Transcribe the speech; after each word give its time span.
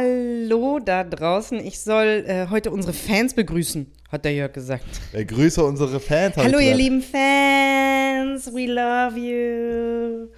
Hallo 0.00 0.78
da 0.78 1.04
draußen. 1.04 1.58
Ich 1.58 1.78
soll 1.78 2.24
äh, 2.26 2.46
heute 2.48 2.70
unsere 2.70 2.94
Fans 2.94 3.34
begrüßen, 3.34 3.86
hat 4.10 4.24
der 4.24 4.32
Jörg 4.32 4.54
gesagt. 4.54 4.86
Ich 5.12 5.28
grüße 5.28 5.62
unsere 5.62 6.00
Fans. 6.00 6.38
Hallo, 6.38 6.58
ihr 6.58 6.74
lieben 6.74 7.02
Fans. 7.02 8.46
We 8.46 8.64
love 8.66 9.18
you. 9.18 10.28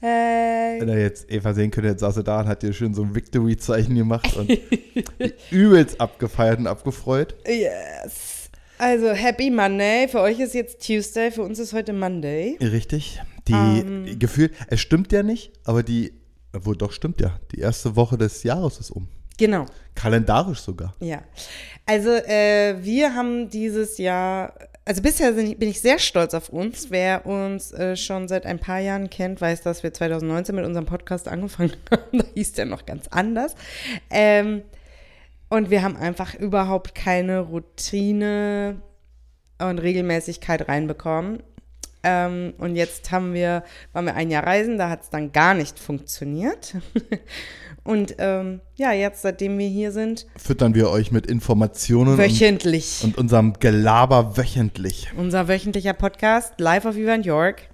Hey. 0.00 0.80
Wenn 0.80 0.88
ihr 0.90 1.00
jetzt 1.00 1.28
Eva 1.32 1.52
sehen 1.52 1.72
könnt, 1.72 1.86
jetzt 1.86 1.98
saß 1.98 2.14
sie 2.14 2.22
da 2.22 2.42
und 2.42 2.46
hat 2.46 2.62
dir 2.62 2.72
schön 2.72 2.94
so 2.94 3.02
ein 3.02 3.12
Victory-Zeichen 3.12 3.96
gemacht 3.96 4.36
und 4.36 4.56
übelst 5.50 6.00
abgefeiert 6.00 6.60
und 6.60 6.68
abgefreut. 6.68 7.34
Yes. 7.44 8.50
Also, 8.78 9.08
Happy 9.08 9.50
Monday. 9.50 10.06
Für 10.06 10.20
euch 10.20 10.38
ist 10.38 10.54
jetzt 10.54 10.86
Tuesday, 10.86 11.32
für 11.32 11.42
uns 11.42 11.58
ist 11.58 11.72
heute 11.72 11.92
Monday. 11.92 12.56
Richtig. 12.60 13.20
Die 13.48 13.52
Ähm. 13.52 14.16
Gefühl, 14.20 14.52
es 14.68 14.78
stimmt 14.80 15.10
ja 15.10 15.24
nicht, 15.24 15.50
aber 15.64 15.82
die, 15.82 16.12
obwohl 16.54 16.76
doch 16.76 16.92
stimmt 16.92 17.20
ja, 17.20 17.38
die 17.52 17.60
erste 17.60 17.96
Woche 17.96 18.16
des 18.16 18.42
Jahres 18.42 18.78
ist 18.78 18.90
um. 18.90 19.08
Genau. 19.38 19.66
Kalendarisch 19.94 20.60
sogar. 20.60 20.94
Ja. 21.00 21.22
Also, 21.86 22.10
äh, 22.10 22.76
wir 22.82 23.14
haben 23.14 23.48
dieses 23.48 23.96
Jahr, 23.98 24.52
also 24.84 25.00
bisher 25.00 25.32
sind, 25.32 25.58
bin 25.58 25.68
ich 25.68 25.80
sehr 25.80 26.00
stolz 26.00 26.34
auf 26.34 26.48
uns. 26.48 26.90
Wer 26.90 27.24
uns 27.24 27.72
äh, 27.72 27.96
schon 27.96 28.26
seit 28.26 28.46
ein 28.46 28.58
paar 28.58 28.80
Jahren 28.80 29.08
kennt, 29.10 29.40
weiß, 29.40 29.62
dass 29.62 29.84
wir 29.84 29.94
2019 29.94 30.54
mit 30.56 30.64
unserem 30.64 30.86
Podcast 30.86 31.28
angefangen 31.28 31.72
haben. 31.90 32.18
da 32.18 32.24
hieß 32.34 32.52
der 32.54 32.66
noch 32.66 32.84
ganz 32.84 33.06
anders. 33.08 33.54
Ähm, 34.10 34.62
und 35.48 35.70
wir 35.70 35.82
haben 35.82 35.96
einfach 35.96 36.34
überhaupt 36.34 36.94
keine 36.94 37.40
Routine 37.40 38.82
und 39.60 39.78
Regelmäßigkeit 39.78 40.68
reinbekommen. 40.68 41.42
Ähm, 42.08 42.54
und 42.56 42.74
jetzt 42.74 43.10
haben 43.10 43.34
wir, 43.34 43.62
waren 43.92 44.06
wir 44.06 44.14
ein 44.14 44.30
Jahr 44.30 44.46
reisen, 44.46 44.78
da 44.78 44.88
hat 44.88 45.02
es 45.02 45.10
dann 45.10 45.30
gar 45.32 45.52
nicht 45.52 45.78
funktioniert. 45.78 46.74
und 47.84 48.14
ähm, 48.18 48.60
ja, 48.76 48.92
jetzt, 48.92 49.20
seitdem 49.22 49.58
wir 49.58 49.68
hier 49.68 49.92
sind, 49.92 50.26
Füttern 50.36 50.74
wir 50.74 50.88
euch 50.88 51.12
mit 51.12 51.26
Informationen 51.26 52.12
und, 52.12 52.18
wöchentlich. 52.18 53.02
und 53.04 53.18
unserem 53.18 53.52
Gelaber 53.54 54.38
wöchentlich. 54.38 55.12
Unser 55.16 55.48
wöchentlicher 55.48 55.92
Podcast, 55.92 56.54
live 56.58 56.86
auf 56.86 56.96
Event 56.96 57.26
York. 57.26 57.68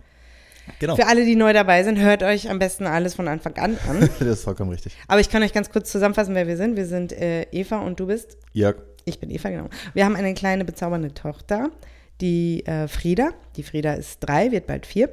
Genau. 0.78 0.96
Für 0.96 1.06
alle, 1.06 1.24
die 1.24 1.36
neu 1.36 1.52
dabei 1.52 1.84
sind, 1.84 1.98
hört 1.98 2.22
euch 2.22 2.50
am 2.50 2.58
besten 2.58 2.86
alles 2.86 3.14
von 3.14 3.28
Anfang 3.28 3.54
an 3.56 3.78
an. 3.88 4.08
Das 4.18 4.28
ist 4.28 4.44
vollkommen 4.44 4.70
richtig. 4.70 4.96
Aber 5.06 5.20
ich 5.20 5.28
kann 5.28 5.42
euch 5.42 5.52
ganz 5.52 5.70
kurz 5.70 5.92
zusammenfassen, 5.92 6.34
wer 6.34 6.46
wir 6.48 6.56
sind. 6.56 6.76
Wir 6.76 6.86
sind 6.86 7.12
äh, 7.12 7.42
Eva 7.52 7.78
und 7.78 8.00
du 8.00 8.06
bist. 8.06 8.38
Jörg, 8.52 8.76
Ich 9.04 9.20
bin 9.20 9.30
Eva, 9.30 9.50
genau. 9.50 9.68
Wir 9.92 10.04
haben 10.06 10.16
eine 10.16 10.34
kleine 10.34 10.64
bezaubernde 10.64 11.12
Tochter, 11.12 11.70
die 12.24 12.64
äh, 12.64 12.88
Frieda. 12.88 13.32
Die 13.56 13.62
Frieda 13.62 13.92
ist 13.92 14.18
drei, 14.20 14.50
wird 14.50 14.66
bald 14.66 14.86
vier. 14.86 15.10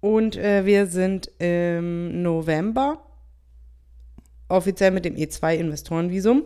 Und 0.00 0.36
äh, 0.36 0.66
wir 0.66 0.86
sind 0.86 1.30
im 1.38 2.20
November 2.22 2.98
offiziell 4.48 4.90
mit 4.90 5.06
dem 5.06 5.14
E2-Investorenvisum 5.16 6.42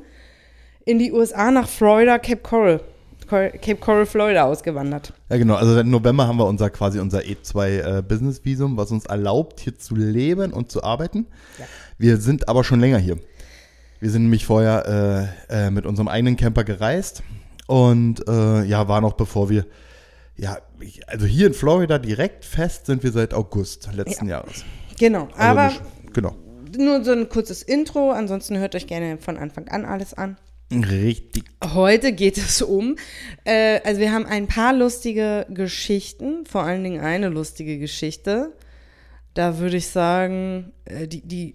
in 0.84 0.98
die 1.00 1.10
USA 1.12 1.50
nach 1.50 1.68
Florida, 1.68 2.18
Cape 2.18 2.40
Coral. 2.40 2.80
Cor- 3.28 3.50
Cape 3.50 3.76
Coral, 3.76 4.06
Florida 4.06 4.44
ausgewandert. 4.44 5.12
Ja, 5.28 5.36
genau. 5.36 5.54
Also 5.56 5.74
seit 5.74 5.86
November 5.86 6.26
haben 6.26 6.38
wir 6.38 6.46
unser 6.46 6.70
quasi 6.70 7.00
unser 7.00 7.18
E2 7.20 7.98
äh, 7.98 8.02
Business 8.02 8.44
Visum, 8.44 8.76
was 8.76 8.90
uns 8.92 9.06
erlaubt, 9.06 9.58
hier 9.60 9.76
zu 9.76 9.94
leben 9.96 10.52
und 10.52 10.70
zu 10.70 10.82
arbeiten. 10.84 11.26
Ja. 11.58 11.64
Wir 11.98 12.16
sind 12.16 12.48
aber 12.48 12.62
schon 12.64 12.78
länger 12.80 12.98
hier. 12.98 13.18
Wir 13.98 14.10
sind 14.10 14.22
nämlich 14.22 14.46
vorher 14.46 15.28
äh, 15.50 15.66
äh, 15.66 15.70
mit 15.70 15.84
unserem 15.84 16.06
eigenen 16.08 16.36
Camper 16.36 16.64
gereist 16.64 17.22
und 17.70 18.26
äh, 18.28 18.64
ja, 18.64 18.88
war 18.88 19.00
noch 19.00 19.12
bevor 19.12 19.48
wir, 19.48 19.64
ja, 20.36 20.58
also 21.06 21.26
hier 21.26 21.46
in 21.46 21.54
Florida 21.54 21.98
direkt 21.98 22.44
fest 22.44 22.86
sind 22.86 23.02
wir 23.04 23.12
seit 23.12 23.32
August 23.32 23.88
letzten 23.94 24.26
Jahres. 24.28 24.64
Genau, 24.98 25.24
Also 25.36 25.36
aber 25.36 25.66
nicht- 25.68 25.82
genau. 26.12 26.34
nur 26.76 27.04
so 27.04 27.12
ein 27.12 27.28
kurzes 27.28 27.62
Intro. 27.62 28.10
Ansonsten 28.10 28.58
hört 28.58 28.74
euch 28.74 28.86
gerne 28.88 29.18
von 29.18 29.36
Anfang 29.36 29.68
an 29.68 29.84
alles 29.84 30.14
an. 30.14 30.36
Richtig. 30.72 31.44
Heute 31.64 32.12
geht 32.12 32.38
es 32.38 32.60
um, 32.62 32.96
äh, 33.44 33.80
also 33.84 34.00
wir 34.00 34.12
haben 34.12 34.26
ein 34.26 34.46
paar 34.46 34.72
lustige 34.72 35.46
Geschichten, 35.50 36.46
vor 36.46 36.62
allen 36.62 36.82
Dingen 36.84 37.00
eine 37.00 37.28
lustige 37.28 37.78
Geschichte. 37.78 38.52
Da 39.34 39.58
würde 39.58 39.76
ich 39.76 39.88
sagen, 39.88 40.72
äh, 40.86 41.06
die, 41.08 41.22
die, 41.22 41.54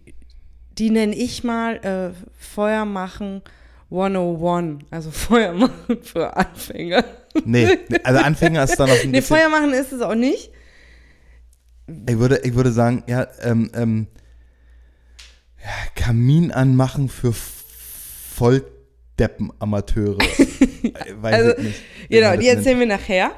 die 0.77 0.89
nenne 0.91 1.15
ich 1.15 1.43
mal 1.43 1.75
äh, 1.77 2.11
Feuer 2.37 2.85
machen 2.85 3.41
101, 3.91 4.83
also 4.91 5.11
Feuer 5.11 5.53
machen 5.53 5.99
für 6.01 6.35
Anfänger. 6.35 7.03
Nee, 7.43 7.67
also 8.03 8.19
Anfänger 8.21 8.63
ist 8.63 8.79
dann 8.79 8.89
noch 8.89 8.95
ein 8.95 9.11
Nee, 9.11 9.19
bisschen. 9.19 9.37
Feuer 9.37 9.49
machen 9.49 9.73
ist 9.73 9.91
es 9.91 10.01
auch 10.01 10.15
nicht. 10.15 10.49
Ich 12.09 12.17
würde, 12.17 12.39
ich 12.43 12.55
würde 12.55 12.71
sagen, 12.71 13.03
ja, 13.07 13.27
ähm, 13.41 13.69
ähm, 13.75 14.07
ja, 15.63 15.69
Kamin 15.95 16.51
anmachen 16.51 17.09
für 17.09 17.31
Volldeppen-Amateure. 17.33 20.17
Weiß 20.17 21.33
Also, 21.33 21.51
ich 21.57 21.63
nicht. 21.63 21.81
Genau, 22.09 22.35
die 22.37 22.47
erzählen 22.47 22.79
wir 22.79 22.87
nachher. 22.87 23.31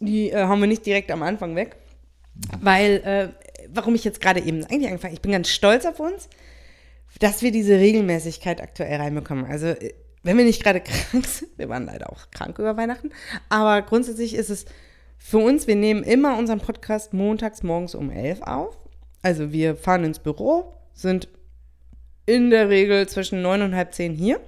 Die 0.00 0.30
äh, 0.30 0.44
haben 0.44 0.60
wir 0.60 0.66
nicht 0.68 0.86
direkt 0.86 1.10
am 1.10 1.22
Anfang 1.22 1.54
weg. 1.56 1.76
Weil, 2.60 2.92
äh, 3.04 3.28
warum 3.72 3.94
ich 3.94 4.04
jetzt 4.04 4.20
gerade 4.20 4.40
eben 4.40 4.64
eigentlich 4.64 4.88
angefangen 4.88 5.14
ich 5.14 5.20
bin 5.20 5.32
ganz 5.32 5.48
stolz 5.48 5.84
auf 5.86 5.98
uns, 6.00 6.28
dass 7.20 7.42
wir 7.42 7.52
diese 7.52 7.74
Regelmäßigkeit 7.74 8.60
aktuell 8.60 9.00
reinbekommen. 9.00 9.46
Also, 9.46 9.68
äh, 9.68 9.94
wenn 10.22 10.36
wir 10.36 10.44
nicht 10.44 10.62
gerade 10.62 10.80
krank 11.10 11.26
sind, 11.26 11.50
wir 11.56 11.68
waren 11.68 11.86
leider 11.86 12.12
auch 12.12 12.30
krank 12.30 12.58
über 12.58 12.76
Weihnachten, 12.76 13.10
aber 13.48 13.82
grundsätzlich 13.82 14.34
ist 14.34 14.50
es 14.50 14.66
für 15.18 15.38
uns, 15.38 15.66
wir 15.66 15.76
nehmen 15.76 16.04
immer 16.04 16.38
unseren 16.38 16.60
Podcast 16.60 17.12
montags 17.12 17.62
morgens 17.62 17.94
um 17.94 18.10
11 18.10 18.42
auf. 18.42 18.76
Also, 19.22 19.52
wir 19.52 19.76
fahren 19.76 20.04
ins 20.04 20.20
Büro, 20.20 20.74
sind 20.94 21.28
in 22.26 22.50
der 22.50 22.68
Regel 22.68 23.08
zwischen 23.08 23.42
neun 23.42 23.62
und 23.62 23.74
halb 23.74 23.94
zehn 23.94 24.14
hier. 24.14 24.40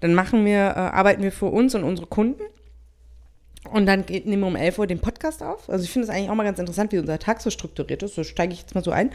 Dann 0.00 0.14
machen 0.14 0.44
wir, 0.44 0.56
äh, 0.56 0.78
arbeiten 0.78 1.22
wir 1.22 1.32
für 1.32 1.46
uns 1.46 1.74
und 1.74 1.84
unsere 1.84 2.06
Kunden. 2.06 2.42
Und 3.70 3.86
dann 3.86 4.04
geht, 4.04 4.26
nehmen 4.26 4.42
wir 4.42 4.46
um 4.46 4.56
11 4.56 4.78
Uhr 4.78 4.86
den 4.86 5.00
Podcast 5.00 5.42
auf. 5.42 5.70
Also 5.70 5.84
ich 5.84 5.90
finde 5.90 6.08
es 6.08 6.14
eigentlich 6.14 6.30
auch 6.30 6.34
mal 6.34 6.44
ganz 6.44 6.58
interessant, 6.58 6.92
wie 6.92 6.98
unser 6.98 7.18
Tag 7.18 7.40
so 7.40 7.50
strukturiert 7.50 8.02
ist. 8.02 8.14
So 8.14 8.24
steige 8.24 8.52
ich 8.52 8.60
jetzt 8.60 8.74
mal 8.74 8.84
so 8.84 8.90
ein. 8.90 9.10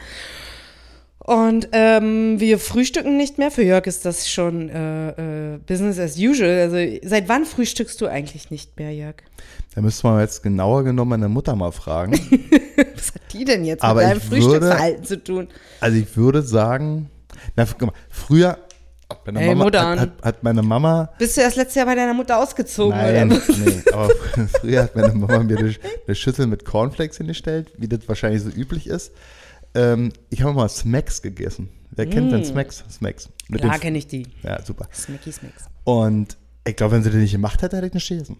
Und 1.50 1.70
ähm, 1.72 2.40
wir 2.40 2.60
frühstücken 2.60 3.18
nicht 3.18 3.40
mehr. 3.40 3.50
Für 3.50 3.64
Jörg 3.64 3.88
ist 3.88 4.06
das 4.06 4.30
schon 4.30 4.70
äh, 4.70 5.56
äh, 5.56 5.58
Business 5.58 5.98
as 5.98 6.16
usual. 6.16 6.60
Also 6.60 7.00
seit 7.04 7.28
wann 7.28 7.44
frühstückst 7.44 8.00
du 8.00 8.06
eigentlich 8.06 8.52
nicht 8.52 8.78
mehr, 8.78 8.94
Jörg? 8.94 9.16
Da 9.74 9.82
müsste 9.82 10.06
man 10.06 10.20
jetzt 10.20 10.44
genauer 10.44 10.84
genommen 10.84 11.10
meine 11.10 11.28
Mutter 11.28 11.56
mal 11.56 11.72
fragen. 11.72 12.12
Was 12.96 13.16
hat 13.16 13.34
die 13.34 13.46
denn 13.46 13.66
jetzt 13.66 13.84
Aber 13.84 14.02
mit 14.02 14.12
deinem 14.12 14.22
Frühstücksverhalten 14.22 15.04
zu 15.04 15.24
tun? 15.24 15.48
Also 15.80 15.98
ich 15.98 16.16
würde 16.16 16.44
sagen, 16.44 17.10
na, 17.56 17.66
guck 17.66 17.82
mal, 17.82 17.94
früher 18.10 18.60
hat 19.10 19.26
meine, 19.26 19.40
Hey, 19.40 19.50
Mama, 19.50 19.64
Mutter 19.64 19.90
hat, 19.90 20.00
hat, 20.00 20.12
hat 20.22 20.44
meine 20.44 20.62
Mama 20.62 21.10
Bist 21.18 21.36
du 21.36 21.42
erst 21.42 21.58
letztes 21.58 21.76
Jahr 21.76 21.88
bei 21.88 21.96
deiner 21.96 22.14
Mutter 22.14 22.38
ausgezogen? 22.38 22.96
Nein, 22.96 23.32
oder? 23.32 23.42
nee, 23.66 23.82
aber 23.92 24.10
früher 24.62 24.84
hat 24.84 24.96
meine 24.96 25.16
Mama 25.16 25.40
mir 25.40 25.58
eine 25.58 26.16
Schüssel 26.16 26.46
mit 26.46 26.64
Cornflakes 26.64 27.18
hingestellt, 27.18 27.72
wie 27.76 27.88
das 27.88 28.08
wahrscheinlich 28.08 28.44
so 28.44 28.50
üblich 28.50 28.86
ist. 28.86 29.14
Ähm, 29.76 30.12
ich 30.30 30.42
habe 30.44 30.54
mal 30.54 30.70
Smacks 30.70 31.22
gegessen. 31.22 31.70
Wer 31.92 32.08
kennt 32.08 32.32
denn 32.32 32.46
Smacks? 32.46 32.84
Smacks. 32.90 33.30
Mit 33.50 33.62
Klar 33.62 33.74
den- 33.76 33.82
kenne 33.82 33.98
ich 33.98 34.08
die. 34.08 34.28
Ja, 34.44 34.64
super. 34.64 34.88
Smacky 34.94 35.32
Smacks. 35.32 35.66
Und 35.84 36.38
ich 36.66 36.76
glaube, 36.76 36.96
wenn 36.96 37.04
sie 37.04 37.10
das 37.10 37.20
nicht 37.20 37.32
gemacht 37.32 37.62
hätte, 37.62 37.78
hätte 37.78 37.88
ich 37.88 37.94
nicht 37.94 38.08
gegessen. 38.08 38.38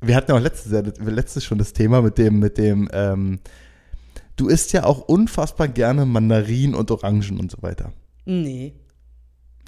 Wir 0.00 0.14
hatten 0.14 0.30
ja 0.30 0.36
auch 0.36 0.42
letztes, 0.42 0.72
Jahr- 0.72 0.82
letztes 1.10 1.44
schon 1.44 1.58
das 1.58 1.72
Thema 1.72 2.02
mit 2.02 2.18
dem, 2.18 2.38
mit 2.38 2.58
dem, 2.58 2.88
ähm, 2.92 3.40
du 4.36 4.48
isst 4.48 4.72
ja 4.72 4.84
auch 4.84 5.00
unfassbar 5.08 5.68
gerne 5.68 6.04
Mandarinen 6.06 6.74
und 6.74 6.90
Orangen 6.90 7.40
und 7.40 7.50
so 7.50 7.58
weiter. 7.62 7.92
Nee. 8.24 8.74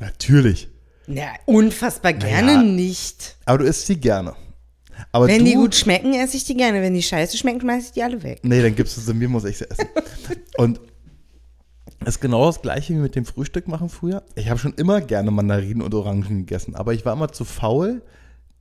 Natürlich. 0.01 0.69
Ja, 1.07 1.29
unfassbar 1.47 2.13
gerne 2.13 2.57
Naja. 2.59 2.63
nicht. 2.63 3.37
Aber 3.47 3.59
du 3.59 3.65
isst 3.65 3.87
sie 3.87 3.97
gerne. 3.99 4.35
Aber 5.13 5.27
Wenn 5.27 5.41
du, 5.41 5.45
die 5.45 5.55
gut 5.55 5.75
schmecken, 5.75 6.15
esse 6.15 6.37
ich 6.37 6.45
die 6.45 6.57
gerne. 6.57 6.83
Wenn 6.83 6.95
die 6.95 7.03
scheiße 7.03 7.37
schmecken, 7.37 7.61
schmeiße 7.61 7.87
ich 7.87 7.93
die 7.93 8.03
alle 8.03 8.23
weg. 8.23 8.41
Nee, 8.43 8.63
dann 8.63 8.75
gibst 8.75 8.97
du 8.97 9.01
sie 9.01 9.15
mir, 9.15 9.29
muss 9.29 9.45
ich 9.45 9.59
sie 9.59 9.71
essen. 9.71 9.87
Und 10.57 10.81
das 12.01 12.17
ist 12.17 12.21
genau 12.21 12.47
das 12.47 12.63
gleiche 12.63 12.95
wie 12.95 12.99
mit 12.99 13.17
dem 13.17 13.25
Frühstück 13.25 13.69
machen 13.69 13.89
früher. 13.89 14.23
Ich 14.35 14.49
habe 14.49 14.59
schon 14.59 14.75
immer 14.75 15.01
gerne 15.01 15.31
Mandarinen 15.31 15.83
und 15.83 15.93
Orangen 15.95 16.47
gegessen, 16.47 16.77
aber 16.77 16.95
ich 16.95 17.05
war 17.05 17.13
immer 17.13 17.33
zu 17.33 17.45
faul, 17.45 18.03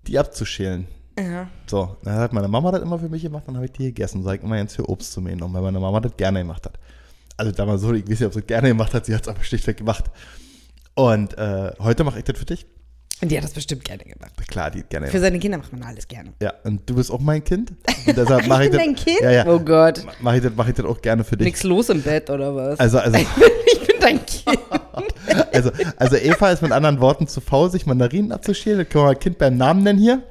die 0.07 0.18
abzuschälen. 0.18 0.88
Ja. 1.19 1.48
So, 1.66 1.98
dann 2.04 2.16
hat 2.16 2.34
meine 2.34 2.48
Mama 2.48 2.72
das 2.72 2.81
immer 2.81 3.00
für 3.00 3.10
mich 3.10 3.24
gemacht, 3.24 3.44
dann 3.48 3.56
habe 3.56 3.66
ich 3.66 3.72
die 3.72 3.86
gegessen. 3.86 4.24
Sag 4.24 4.39
ich 4.39 4.44
immer 4.44 4.57
jetzt 4.57 4.75
für 4.75 4.89
Obst 4.89 5.12
zu 5.12 5.22
genommen, 5.22 5.54
weil 5.54 5.62
meine 5.62 5.80
Mama 5.80 6.00
das 6.00 6.16
gerne 6.18 6.39
gemacht 6.39 6.66
hat. 6.66 6.80
Also 7.38 7.51
damals 7.51 7.81
so, 7.81 7.94
ich 7.94 8.04
weiß 8.04 8.19
nicht, 8.19 8.25
ob 8.25 8.34
sie 8.34 8.39
es 8.39 8.48
gerne 8.48 8.69
gemacht 8.69 8.94
hat, 8.94 9.06
sie 9.06 9.16
hat 9.16 9.22
es 9.22 9.28
aber 9.28 9.44
schlichtweg 9.44 9.78
gemacht. 9.78 10.06
Und 10.95 11.38
äh, 11.38 11.72
heute 11.80 12.04
mache 12.04 12.19
ich 12.19 12.25
das 12.25 12.38
für 12.38 12.45
dich. 12.45 12.66
Und 13.22 13.31
die 13.31 13.38
hat 13.38 13.44
das 13.44 13.54
bestimmt 13.54 13.84
gerne 13.84 14.04
gemacht. 14.04 14.31
Klar, 14.48 14.69
die 14.69 14.80
hat 14.80 14.90
gerne 14.90 15.08
Für 15.08 15.19
seine 15.19 15.40
Kinder 15.40 15.58
macht 15.58 15.74
man 15.74 15.81
alles 15.84 16.08
gerne. 16.08 16.34
Ja, 16.42 16.54
und 16.64 16.88
du 16.88 16.96
bist 16.96 17.10
auch 17.12 17.19
mein 17.19 17.44
Kind. 17.44 17.72
Und 18.06 18.18
deshalb 18.18 18.46
mache 18.48 18.66
ich 18.66 18.72
bin 18.72 18.78
das. 18.80 18.86
dein 18.86 18.96
Kind? 18.96 19.22
Ja, 19.22 19.31
ja. 19.31 19.48
Oh 19.48 19.60
Gott. 19.60 20.06
Mache 20.22 20.38
ich, 20.38 20.44
das, 20.44 20.52
mach 20.56 20.68
ich 20.68 20.75
das 20.75 20.86
auch 20.86 21.02
gerne 21.02 21.24
für 21.24 21.36
dich. 21.36 21.46
Nix 21.46 21.64
los 21.64 21.90
im 21.90 22.02
Bett 22.02 22.30
oder 22.30 22.56
was? 22.56 22.80
Also, 22.80 23.00
also, 23.00 23.18
ich 23.72 23.88
bin 23.88 23.96
dein 24.00 24.25
Kind. 24.25 24.60
Also, 25.52 25.72
also 25.98 26.16
Eva 26.16 26.52
ist 26.52 26.62
mit 26.62 26.72
anderen 26.72 27.02
Worten 27.02 27.28
zu 27.28 27.42
faul, 27.42 27.69
sich 27.69 27.86
Mandarinen 27.86 28.31
abzuschälen. 28.31 28.80
Das 28.80 28.90
können 28.90 29.06
wir 29.06 29.10
ein 29.10 29.20
Kind 29.20 29.38
beim 29.38 29.58
Namen 29.58 29.84
nennen 29.84 30.00
hier. 30.00 30.24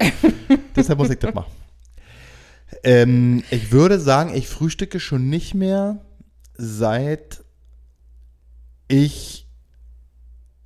Deshalb 0.75 0.99
muss 0.99 1.11
ich 1.11 1.19
das 1.19 1.35
machen. 1.35 1.51
Ähm, 2.83 3.43
ich 3.51 3.73
würde 3.73 4.01
sagen, 4.01 4.35
ich 4.35 4.49
frühstücke 4.49 4.99
schon 4.99 5.29
nicht 5.29 5.55
mehr, 5.55 5.99
seit 6.55 7.45
ich 8.89 9.46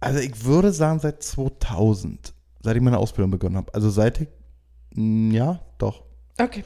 Also 0.00 0.18
ich 0.18 0.44
würde 0.44 0.72
sagen 0.72 0.98
seit 1.00 1.22
2000, 1.22 2.32
seit 2.62 2.76
ich 2.76 2.82
meine 2.82 2.98
Ausbildung 2.98 3.30
begonnen 3.30 3.56
habe. 3.56 3.72
Also 3.74 3.90
seit 3.90 4.20
ich, 4.22 4.28
mh, 4.94 5.34
ja, 5.34 5.60
doch. 5.78 6.02
Okay. 6.40 6.64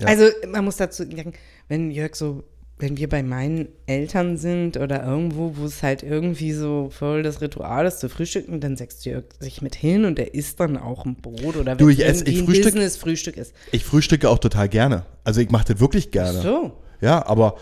Ja. 0.00 0.06
Also 0.08 0.24
man 0.46 0.64
muss 0.64 0.76
dazu 0.76 1.04
sagen, 1.04 1.32
wenn 1.68 1.90
Jörg 1.90 2.14
so, 2.14 2.44
wenn 2.80 2.96
wir 2.96 3.08
bei 3.08 3.24
meinen 3.24 3.68
Eltern 3.86 4.36
sind 4.36 4.76
oder 4.76 5.02
irgendwo, 5.04 5.56
wo 5.56 5.64
es 5.64 5.82
halt 5.82 6.04
irgendwie 6.04 6.52
so 6.52 6.90
voll 6.90 7.24
das 7.24 7.40
Ritual 7.40 7.86
ist 7.86 7.98
zu 7.98 8.08
frühstücken, 8.08 8.60
dann 8.60 8.76
setzt 8.76 9.04
Jörg 9.04 9.24
sich 9.40 9.60
mit 9.62 9.74
hin 9.74 10.04
und 10.04 10.18
er 10.20 10.34
isst 10.34 10.60
dann 10.60 10.76
auch 10.76 11.04
ein 11.04 11.16
Brot 11.16 11.56
oder 11.56 11.72
wenn 11.72 11.78
Du, 11.78 11.88
ich 11.88 11.98
es 12.00 12.20
esse- 12.22 12.24
ich 12.30 12.38
ein 12.40 12.46
frühstück- 12.46 13.36
ist. 13.36 13.52
Ich 13.72 13.84
frühstücke 13.84 14.28
auch 14.30 14.38
total 14.38 14.68
gerne. 14.68 15.04
Also 15.24 15.40
ich 15.40 15.50
mache 15.50 15.72
das 15.72 15.80
wirklich 15.80 16.12
gerne. 16.12 16.40
So. 16.40 16.72
Ja, 17.00 17.26
aber 17.26 17.56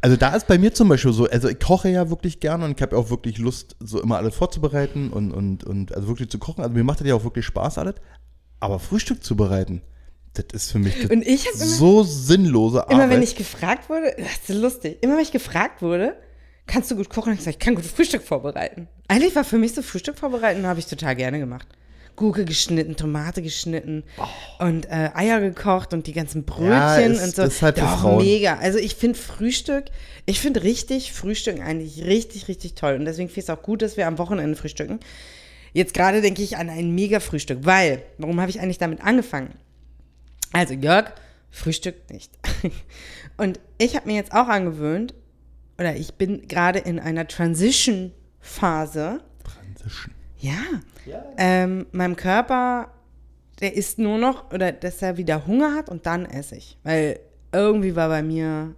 also 0.00 0.16
da 0.16 0.34
ist 0.34 0.46
bei 0.46 0.58
mir 0.58 0.72
zum 0.74 0.88
Beispiel 0.88 1.12
so, 1.12 1.28
also 1.28 1.48
ich 1.48 1.58
koche 1.58 1.88
ja 1.88 2.10
wirklich 2.10 2.40
gerne 2.40 2.64
und 2.64 2.76
ich 2.76 2.82
habe 2.82 2.96
auch 2.96 3.10
wirklich 3.10 3.38
Lust, 3.38 3.76
so 3.80 4.00
immer 4.00 4.16
alles 4.16 4.34
vorzubereiten 4.34 5.10
und, 5.10 5.32
und, 5.32 5.64
und 5.64 5.94
also 5.94 6.08
wirklich 6.08 6.30
zu 6.30 6.38
kochen. 6.38 6.62
Also 6.62 6.74
mir 6.74 6.84
macht 6.84 7.00
das 7.00 7.06
ja 7.06 7.14
auch 7.14 7.24
wirklich 7.24 7.44
Spaß 7.46 7.78
alles. 7.78 7.94
Aber 8.60 8.78
Frühstück 8.78 9.22
zu 9.22 9.36
bereiten, 9.36 9.82
das 10.34 10.46
ist 10.52 10.72
für 10.72 10.78
mich 10.78 11.10
Und 11.10 11.26
ich 11.26 11.46
immer, 11.46 11.64
so 11.64 12.02
sinnlose 12.02 12.82
Arbeit. 12.82 12.94
immer, 12.94 13.10
wenn 13.10 13.22
ich 13.22 13.36
gefragt 13.36 13.88
wurde, 13.88 14.14
das 14.18 14.48
ist 14.48 14.60
lustig, 14.60 14.98
immer 15.02 15.14
wenn 15.14 15.22
ich 15.22 15.32
gefragt 15.32 15.82
wurde, 15.82 16.16
kannst 16.66 16.90
du 16.90 16.96
gut 16.96 17.10
kochen? 17.10 17.32
Ich 17.32 17.38
gesagt, 17.38 17.56
ich 17.56 17.64
kann 17.64 17.74
gut 17.74 17.84
Frühstück 17.84 18.22
vorbereiten. 18.22 18.88
Eigentlich 19.08 19.34
war 19.36 19.44
für 19.44 19.58
mich 19.58 19.74
so 19.74 19.82
Frühstück 19.82 20.18
vorbereiten, 20.18 20.66
habe 20.66 20.78
ich 20.78 20.86
total 20.86 21.16
gerne 21.16 21.38
gemacht. 21.38 21.68
Gurke 22.16 22.44
geschnitten, 22.44 22.96
Tomate 22.96 23.42
geschnitten 23.42 24.02
und 24.58 24.86
äh, 24.86 25.10
Eier 25.14 25.40
gekocht 25.40 25.92
und 25.92 26.06
die 26.06 26.12
ganzen 26.12 26.44
Brötchen 26.44 26.70
Ja, 26.70 26.96
ist- 26.96 27.22
und 27.22 27.36
so. 27.36 27.42
ist 27.42 27.62
halt 27.62 27.78
Doch, 27.78 28.00
Frauen. 28.00 28.24
mega. 28.24 28.56
Also 28.56 28.78
ich 28.78 28.94
finde 28.96 29.18
Frühstück, 29.18 29.84
ich 30.24 30.40
finde 30.40 30.62
richtig 30.62 31.12
Frühstück 31.12 31.60
eigentlich 31.60 32.04
richtig, 32.04 32.48
richtig 32.48 32.74
toll. 32.74 32.94
Und 32.94 33.04
deswegen 33.04 33.28
finde 33.28 33.40
ich 33.40 33.44
es 33.44 33.50
auch 33.50 33.62
gut, 33.62 33.82
dass 33.82 33.96
wir 33.96 34.06
am 34.06 34.18
Wochenende 34.18 34.56
frühstücken. 34.56 34.98
Jetzt 35.72 35.92
gerade 35.94 36.22
denke 36.22 36.42
ich 36.42 36.56
an 36.56 36.70
ein 36.70 36.94
mega 36.94 37.20
Frühstück, 37.20 37.58
weil, 37.62 38.02
warum 38.18 38.40
habe 38.40 38.50
ich 38.50 38.60
eigentlich 38.60 38.78
damit 38.78 39.02
angefangen? 39.02 39.50
Also 40.52 40.72
Jörg 40.74 41.12
frühstückt 41.50 42.10
nicht. 42.10 42.32
Und 43.36 43.60
ich 43.78 43.94
habe 43.94 44.06
mir 44.06 44.14
jetzt 44.16 44.32
auch 44.32 44.48
angewöhnt, 44.48 45.12
oder 45.78 45.94
ich 45.96 46.14
bin 46.14 46.48
gerade 46.48 46.78
in 46.78 46.98
einer 46.98 47.28
Transition-Phase. 47.28 49.20
Transition. 49.44 50.14
Ja. 50.38 50.54
Ähm, 51.36 51.86
meinem 51.92 52.16
Körper, 52.16 52.88
der 53.60 53.74
isst 53.74 53.98
nur 53.98 54.18
noch, 54.18 54.52
oder 54.52 54.72
dass 54.72 55.02
er 55.02 55.16
wieder 55.16 55.46
Hunger 55.46 55.74
hat 55.74 55.88
und 55.88 56.06
dann 56.06 56.26
esse 56.26 56.56
ich. 56.56 56.78
Weil 56.82 57.20
irgendwie 57.52 57.96
war 57.96 58.08
bei 58.08 58.22
mir 58.22 58.74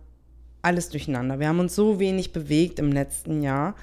alles 0.63 0.89
durcheinander. 0.89 1.39
Wir 1.39 1.49
haben 1.49 1.61
uns 1.61 1.75
so 1.75 1.99
wenig 1.99 2.33
bewegt 2.33 2.79
im 2.79 2.93
letzten 2.93 3.43
Jahr. 3.43 3.75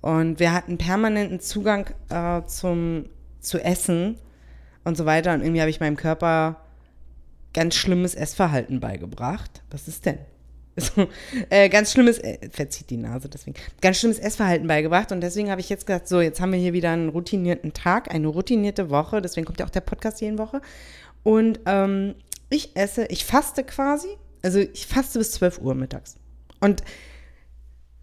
Und 0.00 0.38
wir 0.38 0.52
hatten 0.52 0.78
permanenten 0.78 1.40
Zugang 1.40 1.86
äh, 2.10 2.42
zum, 2.46 3.06
zu 3.40 3.58
Essen 3.58 4.18
und 4.84 4.96
so 4.96 5.06
weiter. 5.06 5.32
Und 5.32 5.40
irgendwie 5.40 5.60
habe 5.60 5.70
ich 5.70 5.80
meinem 5.80 5.96
Körper 5.96 6.60
ganz 7.54 7.74
schlimmes 7.74 8.14
Essverhalten 8.14 8.80
beigebracht. 8.80 9.62
Was 9.70 9.88
ist 9.88 10.06
denn? 10.06 10.18
So, 10.76 11.06
äh, 11.50 11.68
ganz 11.68 11.92
schlimmes, 11.92 12.18
äh, 12.18 12.50
verzieht 12.50 12.90
die 12.90 12.96
Nase 12.96 13.28
deswegen, 13.28 13.56
ganz 13.80 13.98
schlimmes 13.98 14.18
Essverhalten 14.18 14.66
beigebracht 14.66 15.12
und 15.12 15.20
deswegen 15.20 15.50
habe 15.50 15.60
ich 15.60 15.68
jetzt 15.68 15.86
gesagt, 15.86 16.08
so, 16.08 16.20
jetzt 16.20 16.40
haben 16.40 16.52
wir 16.52 16.58
hier 16.58 16.72
wieder 16.72 16.90
einen 16.90 17.10
routinierten 17.10 17.72
Tag, 17.72 18.12
eine 18.12 18.26
routinierte 18.26 18.90
Woche, 18.90 19.22
deswegen 19.22 19.46
kommt 19.46 19.60
ja 19.60 19.66
auch 19.66 19.70
der 19.70 19.82
Podcast 19.82 20.20
jeden 20.20 20.38
Woche. 20.38 20.60
Und 21.22 21.60
ähm, 21.66 22.16
ich 22.50 22.76
esse, 22.76 23.06
ich 23.06 23.24
faste 23.24 23.62
quasi, 23.62 24.08
also 24.42 24.58
ich 24.58 24.86
faste 24.86 25.18
bis 25.18 25.32
12 25.32 25.60
Uhr 25.60 25.74
mittags. 25.74 26.16
Und 26.60 26.82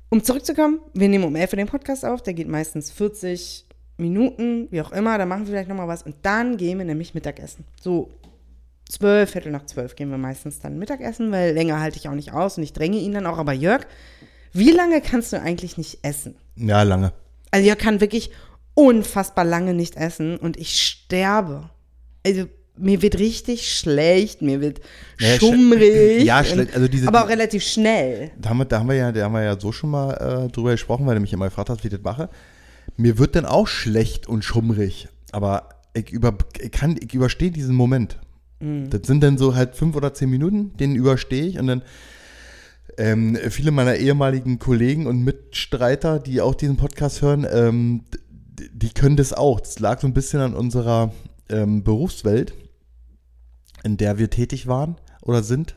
um 0.10 0.24
zurückzukommen, 0.24 0.80
wir 0.94 1.10
nehmen 1.10 1.26
um 1.26 1.36
11 1.36 1.54
Uhr 1.54 1.58
den 1.58 1.68
Podcast 1.68 2.06
auf, 2.06 2.22
der 2.22 2.34
geht 2.34 2.48
meistens 2.48 2.90
40 2.92 3.66
Minuten, 3.98 4.68
wie 4.72 4.82
auch 4.82 4.92
immer, 4.92 5.18
da 5.18 5.26
machen 5.26 5.42
wir 5.42 5.54
vielleicht 5.54 5.70
nochmal 5.70 5.88
was 5.88 6.04
und 6.04 6.16
dann 6.24 6.58
gehen 6.58 6.78
wir 6.78 6.86
nämlich 6.86 7.14
Mittagessen, 7.14 7.66
so 7.80 8.10
zwölf, 8.92 9.32
Viertel 9.32 9.52
nach 9.52 9.66
zwölf 9.66 9.96
gehen 9.96 10.10
wir 10.12 10.18
meistens 10.18 10.60
dann 10.60 10.78
Mittagessen, 10.78 11.32
weil 11.32 11.54
länger 11.54 11.80
halte 11.80 11.98
ich 11.98 12.08
auch 12.10 12.14
nicht 12.14 12.34
aus 12.34 12.58
und 12.58 12.64
ich 12.64 12.74
dränge 12.74 12.98
ihn 12.98 13.14
dann 13.14 13.26
auch. 13.26 13.38
Aber 13.38 13.54
Jörg, 13.54 13.86
wie 14.54 14.72
lange 14.72 15.02
kannst 15.02 15.32
du 15.34 15.42
eigentlich 15.42 15.78
nicht 15.78 16.00
essen? 16.04 16.36
Ja, 16.56 16.84
lange. 16.84 17.14
Also 17.52 17.66
Jörg 17.68 17.78
kann 17.80 18.02
wirklich 18.02 18.32
unfassbar 18.74 19.46
lange 19.46 19.74
nicht 19.74 19.96
essen 19.98 20.38
und 20.38 20.58
ich 20.58 20.82
sterbe. 20.82 21.70
Also 22.26 22.46
mir 22.78 23.02
wird 23.02 23.20
richtig 23.20 23.72
schlecht, 23.78 24.42
mir 24.42 24.62
wird 24.62 24.80
Ja, 25.20 25.28
sch- 25.36 25.40
schummrig. 25.40 26.24
Ja, 26.24 26.44
schlecht. 26.44 26.74
Also 26.74 26.88
diese, 26.88 27.08
aber 27.08 27.24
auch 27.26 27.30
relativ 27.30 27.64
schnell. 27.64 28.32
Da 28.40 28.50
haben 28.50 28.58
wir, 28.60 28.66
da 28.66 28.80
haben 28.80 28.88
wir, 28.90 28.96
ja, 28.96 29.12
da 29.12 29.24
haben 29.26 29.34
wir 29.34 29.44
ja 29.44 29.60
so 29.60 29.72
schon 29.72 29.92
mal 29.92 30.46
äh, 30.48 30.52
drüber 30.52 30.72
gesprochen, 30.72 31.06
weil 31.06 31.16
du 31.16 31.22
mich 31.22 31.34
immer 31.34 31.46
gefragt 31.46 31.70
hast, 31.70 31.84
wie 31.84 31.88
ich 31.90 31.94
das 31.94 32.02
mache. 32.04 32.30
Mir 32.98 33.18
wird 33.18 33.36
dann 33.36 33.46
auch 33.46 33.68
schlecht 33.68 34.28
und 34.28 34.44
schummrig. 34.44 35.08
Aber 35.32 35.70
ich, 35.94 36.10
über, 36.12 36.38
ich, 36.60 36.72
kann, 36.72 36.98
ich 37.02 37.14
überstehe 37.14 37.52
diesen 37.52 37.76
Moment. 37.76 38.18
Das 38.90 39.02
sind 39.06 39.22
dann 39.24 39.38
so 39.38 39.56
halt 39.56 39.76
fünf 39.76 39.96
oder 39.96 40.14
zehn 40.14 40.30
Minuten, 40.30 40.76
denen 40.78 40.96
überstehe 40.96 41.46
ich 41.46 41.60
und 41.60 41.68
dann 41.68 41.82
ähm, 42.98 43.38
viele 43.50 43.72
meiner 43.72 43.96
ehemaligen 43.96 44.60
Kollegen 44.60 45.08
und 45.08 45.24
Mitstreiter, 45.24 46.20
die 46.20 46.42
auch 46.42 46.56
diesen 46.56 46.78
Podcast 46.78 47.22
hören, 47.22 47.48
ähm, 47.50 48.04
die 48.74 48.90
können 48.90 49.16
das 49.16 49.34
auch. 49.34 49.60
Das 49.60 49.80
lag 49.80 50.02
so 50.02 50.08
ein 50.08 50.14
bisschen 50.14 50.42
an 50.42 50.54
unserer 50.54 51.12
ähm, 51.50 51.84
Berufswelt, 51.84 52.54
in 53.84 53.98
der 53.98 54.20
wir 54.20 54.30
tätig 54.30 54.68
waren 54.68 54.98
oder 55.22 55.42
sind. 55.42 55.76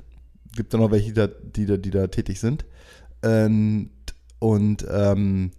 Gibt 0.55 0.75
da 0.75 0.79
noch 0.79 0.91
welche, 0.91 1.09
die 1.09 1.15
da, 1.15 1.27
die 1.27 1.67
da, 1.67 1.77
die 1.77 1.91
da 1.91 2.07
tätig 2.09 2.41
sind. 2.41 2.65
Und, 3.23 4.87
ähm, 4.91 5.51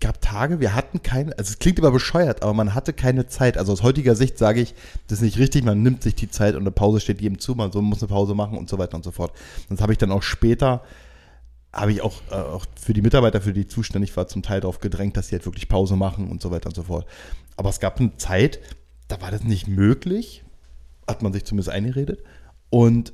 gab 0.00 0.20
Tage, 0.20 0.60
wir 0.60 0.74
hatten 0.74 1.02
keine, 1.02 1.36
also 1.38 1.50
es 1.50 1.58
klingt 1.58 1.78
immer 1.78 1.90
bescheuert, 1.90 2.42
aber 2.42 2.54
man 2.54 2.74
hatte 2.74 2.92
keine 2.92 3.26
Zeit. 3.26 3.58
Also 3.58 3.72
aus 3.72 3.82
heutiger 3.82 4.14
Sicht 4.14 4.38
sage 4.38 4.60
ich, 4.60 4.74
das 5.06 5.18
ist 5.18 5.24
nicht 5.24 5.38
richtig, 5.38 5.64
man 5.64 5.82
nimmt 5.82 6.02
sich 6.02 6.14
die 6.14 6.30
Zeit 6.30 6.54
und 6.54 6.62
eine 6.62 6.70
Pause 6.70 7.00
steht 7.00 7.20
jedem 7.20 7.38
zu, 7.38 7.54
man 7.54 7.70
muss 7.70 8.02
eine 8.02 8.08
Pause 8.08 8.34
machen 8.34 8.58
und 8.58 8.68
so 8.68 8.78
weiter 8.78 8.96
und 8.96 9.04
so 9.04 9.10
fort. 9.10 9.32
Das 9.68 9.80
habe 9.80 9.92
ich 9.92 9.98
dann 9.98 10.12
auch 10.12 10.22
später, 10.22 10.82
habe 11.72 11.92
ich 11.92 12.02
auch, 12.02 12.20
äh, 12.30 12.34
auch 12.34 12.66
für 12.80 12.92
die 12.92 13.02
Mitarbeiter, 13.02 13.40
für 13.40 13.52
die 13.52 13.62
ich 13.62 13.70
zuständig 13.70 14.16
war, 14.16 14.28
zum 14.28 14.42
Teil 14.42 14.60
darauf 14.60 14.80
gedrängt, 14.80 15.16
dass 15.16 15.28
sie 15.28 15.36
halt 15.36 15.46
wirklich 15.46 15.68
Pause 15.68 15.96
machen 15.96 16.28
und 16.28 16.42
so 16.42 16.50
weiter 16.50 16.68
und 16.68 16.74
so 16.74 16.84
fort. 16.84 17.06
Aber 17.56 17.70
es 17.70 17.80
gab 17.80 18.00
eine 18.00 18.16
Zeit, 18.16 18.60
da 19.08 19.20
war 19.20 19.30
das 19.30 19.42
nicht 19.42 19.68
möglich, 19.68 20.44
hat 21.06 21.22
man 21.22 21.32
sich 21.32 21.44
zumindest 21.44 21.70
eingeredet 21.70 22.22
und 22.70 23.12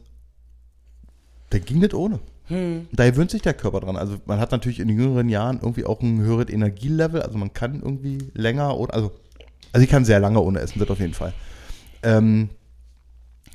da 1.54 1.60
ging 1.60 1.80
das 1.80 1.94
ohne. 1.94 2.18
Da 2.48 3.08
gewöhnt 3.08 3.30
sich 3.30 3.40
der 3.40 3.54
Körper 3.54 3.80
dran. 3.80 3.96
Also 3.96 4.16
man 4.26 4.38
hat 4.38 4.50
natürlich 4.50 4.80
in 4.80 4.88
jüngeren 4.88 5.28
Jahren 5.30 5.60
irgendwie 5.62 5.86
auch 5.86 6.02
ein 6.02 6.20
höheres 6.20 6.50
Energielevel. 6.50 7.22
Also 7.22 7.38
man 7.38 7.54
kann 7.54 7.80
irgendwie 7.80 8.18
länger 8.34 8.76
oder 8.76 8.92
also, 8.92 9.12
also 9.72 9.84
ich 9.84 9.90
kann 9.90 10.04
sehr 10.04 10.20
lange 10.20 10.40
ohne 10.40 10.60
essen, 10.60 10.78
das 10.78 10.90
auf 10.90 10.98
jeden 10.98 11.14
Fall. 11.14 11.32
Ähm, 12.02 12.50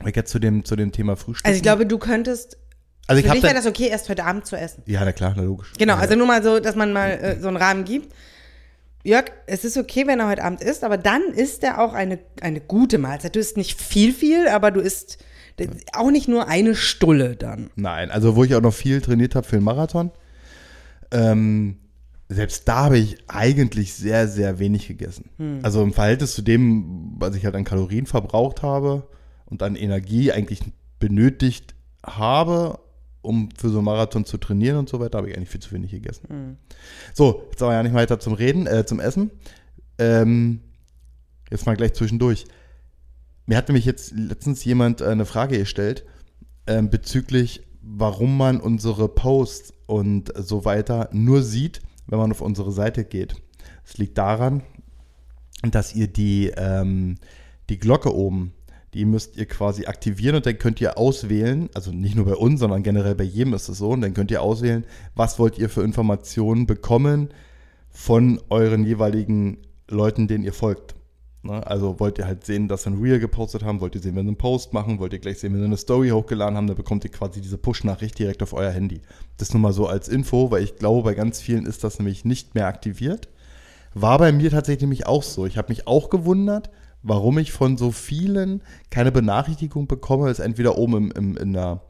ich 0.05 0.15
jetzt 0.15 0.31
zu 0.31 0.39
dem, 0.39 0.65
zu 0.65 0.75
dem 0.75 0.91
Thema 0.91 1.17
Frühstück. 1.17 1.45
Also 1.45 1.57
ich 1.57 1.61
glaube, 1.61 1.85
du 1.85 1.99
könntest, 1.99 2.57
also 3.05 3.19
ich 3.19 3.27
für 3.27 3.33
dich 3.33 3.43
wäre 3.43 3.53
das 3.53 3.67
okay, 3.67 3.89
erst 3.89 4.09
heute 4.09 4.23
Abend 4.23 4.47
zu 4.47 4.55
essen. 4.55 4.81
ja, 4.85 5.03
na 5.03 5.11
klar, 5.11 5.33
na 5.35 5.43
logisch. 5.43 5.73
Genau, 5.77 5.95
also 5.95 6.15
nur 6.15 6.25
mal 6.25 6.41
so, 6.41 6.59
dass 6.59 6.75
man 6.75 6.93
mal 6.93 7.11
äh, 7.11 7.39
so 7.39 7.49
einen 7.49 7.57
Rahmen 7.57 7.83
gibt. 7.83 8.15
Jörg, 9.03 9.25
es 9.45 9.65
ist 9.65 9.77
okay, 9.77 10.07
wenn 10.07 10.19
er 10.19 10.29
heute 10.29 10.43
Abend 10.43 10.61
isst, 10.61 10.83
aber 10.83 10.97
dann 10.97 11.21
isst 11.33 11.63
er 11.63 11.79
auch 11.79 11.93
eine, 11.93 12.17
eine 12.41 12.59
gute 12.59 12.97
Mahlzeit. 12.97 13.35
Du 13.35 13.39
isst 13.39 13.55
nicht 13.55 13.79
viel, 13.79 14.13
viel, 14.13 14.47
aber 14.47 14.71
du 14.71 14.79
isst 14.79 15.19
auch 15.93 16.11
nicht 16.11 16.27
nur 16.27 16.47
eine 16.47 16.75
Stulle 16.75 17.35
dann. 17.35 17.69
Nein, 17.75 18.11
also 18.11 18.35
wo 18.35 18.43
ich 18.43 18.55
auch 18.55 18.61
noch 18.61 18.73
viel 18.73 19.01
trainiert 19.01 19.35
habe 19.35 19.47
für 19.47 19.57
den 19.57 19.63
Marathon, 19.63 20.11
ähm, 21.11 21.77
selbst 22.29 22.67
da 22.67 22.85
habe 22.85 22.99
ich 22.99 23.17
eigentlich 23.27 23.93
sehr, 23.95 24.27
sehr 24.27 24.59
wenig 24.59 24.87
gegessen. 24.87 25.29
Also 25.63 25.81
im 25.81 25.93
Verhältnis 25.93 26.35
zu 26.35 26.43
dem, 26.43 27.15
was 27.17 27.35
ich 27.35 27.43
halt 27.43 27.55
an 27.55 27.63
Kalorien 27.63 28.05
verbraucht 28.05 28.61
habe 28.61 29.07
und 29.45 29.63
an 29.63 29.75
Energie 29.75 30.31
eigentlich 30.31 30.61
benötigt 30.99 31.73
habe, 32.05 32.79
um 33.21 33.49
für 33.57 33.69
so 33.69 33.79
einen 33.79 33.85
Marathon 33.85 34.25
zu 34.25 34.37
trainieren 34.37 34.77
und 34.77 34.89
so 34.89 34.99
weiter, 34.99 35.17
habe 35.17 35.29
ich 35.29 35.35
eigentlich 35.35 35.49
viel 35.49 35.61
zu 35.61 35.71
wenig 35.71 35.91
gegessen. 35.91 36.57
So, 37.13 37.47
jetzt 37.51 37.63
aber 37.63 37.73
ja 37.73 37.81
nicht 37.81 37.95
weiter 37.95 38.19
zum 38.19 38.33
Reden, 38.33 38.67
äh, 38.67 38.85
zum 38.85 38.99
Essen. 38.99 39.31
Ähm, 39.97 40.61
jetzt 41.49 41.65
mal 41.65 41.75
gleich 41.75 41.93
zwischendurch. 41.93 42.45
Mir 43.49 43.57
hat 43.57 43.67
nämlich 43.67 43.85
jetzt 43.85 44.11
letztens 44.11 44.63
jemand 44.63 45.01
äh, 45.01 45.05
eine 45.05 45.25
Frage 45.25 45.57
gestellt 45.57 46.05
ähm, 46.67 46.91
bezüglich, 46.91 47.63
warum 47.81 48.37
man 48.37 48.61
unsere 48.61 49.09
Posts 49.09 49.73
und 49.87 50.31
so 50.35 50.65
weiter 50.65 51.09
nur 51.13 51.41
sieht, 51.41 51.81
wenn 52.05 52.19
man 52.19 52.29
auf 52.29 52.41
unsere 52.41 52.71
Seite 52.71 53.05
geht. 53.05 53.33
Es 53.83 53.97
liegt 53.97 54.19
daran, 54.19 54.61
dass 55.63 55.95
ihr 55.95 56.05
die, 56.05 56.53
ähm, 56.57 57.15
die 57.71 57.79
Glocke 57.79 58.13
oben, 58.13 58.53
die 58.93 59.03
müsst 59.03 59.35
ihr 59.35 59.47
quasi 59.47 59.87
aktivieren 59.87 60.35
und 60.35 60.45
dann 60.45 60.59
könnt 60.59 60.79
ihr 60.79 60.99
auswählen, 60.99 61.71
also 61.73 61.91
nicht 61.91 62.15
nur 62.15 62.25
bei 62.25 62.35
uns, 62.35 62.59
sondern 62.59 62.83
generell 62.83 63.15
bei 63.15 63.23
jedem 63.23 63.55
ist 63.55 63.67
es 63.67 63.79
so, 63.79 63.89
und 63.89 64.01
dann 64.01 64.13
könnt 64.13 64.29
ihr 64.29 64.43
auswählen, 64.43 64.85
was 65.15 65.39
wollt 65.39 65.57
ihr 65.57 65.69
für 65.69 65.81
Informationen 65.81 66.67
bekommen 66.67 67.29
von 67.89 68.39
euren 68.51 68.85
jeweiligen 68.85 69.57
Leuten, 69.87 70.27
denen 70.27 70.43
ihr 70.43 70.53
folgt. 70.53 70.98
Ne? 71.43 71.65
Also 71.65 71.99
wollt 71.99 72.17
ihr 72.17 72.25
halt 72.25 72.45
sehen, 72.45 72.67
dass 72.67 72.85
wir 72.85 72.91
ein 72.91 73.01
Reel 73.01 73.19
gepostet 73.19 73.63
haben, 73.63 73.79
wollt 73.81 73.95
ihr 73.95 74.01
sehen, 74.01 74.15
wenn 74.15 74.25
wir 74.25 74.29
einen 74.29 74.37
Post 74.37 74.73
machen, 74.73 74.99
wollt 74.99 75.13
ihr 75.13 75.19
gleich 75.19 75.39
sehen, 75.39 75.53
wenn 75.53 75.61
wir 75.61 75.65
eine 75.65 75.77
Story 75.77 76.09
hochgeladen 76.09 76.57
haben, 76.57 76.67
dann 76.67 76.75
bekommt 76.75 77.03
ihr 77.05 77.11
quasi 77.11 77.41
diese 77.41 77.57
Push-Nachricht 77.57 78.19
direkt 78.19 78.43
auf 78.43 78.53
euer 78.53 78.71
Handy. 78.71 79.01
Das 79.37 79.53
nur 79.53 79.61
mal 79.61 79.73
so 79.73 79.87
als 79.87 80.07
Info, 80.07 80.51
weil 80.51 80.63
ich 80.63 80.75
glaube, 80.75 81.03
bei 81.03 81.13
ganz 81.13 81.39
vielen 81.41 81.65
ist 81.65 81.83
das 81.83 81.99
nämlich 81.99 82.25
nicht 82.25 82.55
mehr 82.55 82.67
aktiviert. 82.67 83.29
War 83.93 84.17
bei 84.17 84.31
mir 84.31 84.51
tatsächlich 84.51 84.81
nämlich 84.81 85.07
auch 85.07 85.23
so. 85.23 85.45
Ich 85.45 85.57
habe 85.57 85.69
mich 85.69 85.87
auch 85.87 86.09
gewundert, 86.09 86.69
warum 87.01 87.37
ich 87.37 87.51
von 87.51 87.77
so 87.77 87.91
vielen 87.91 88.61
keine 88.89 89.11
Benachrichtigung 89.11 89.87
bekomme, 89.87 90.29
ist 90.29 90.39
entweder 90.39 90.77
oben 90.77 90.95
im, 90.95 91.11
im, 91.11 91.37
in 91.37 91.53
der, 91.53 91.81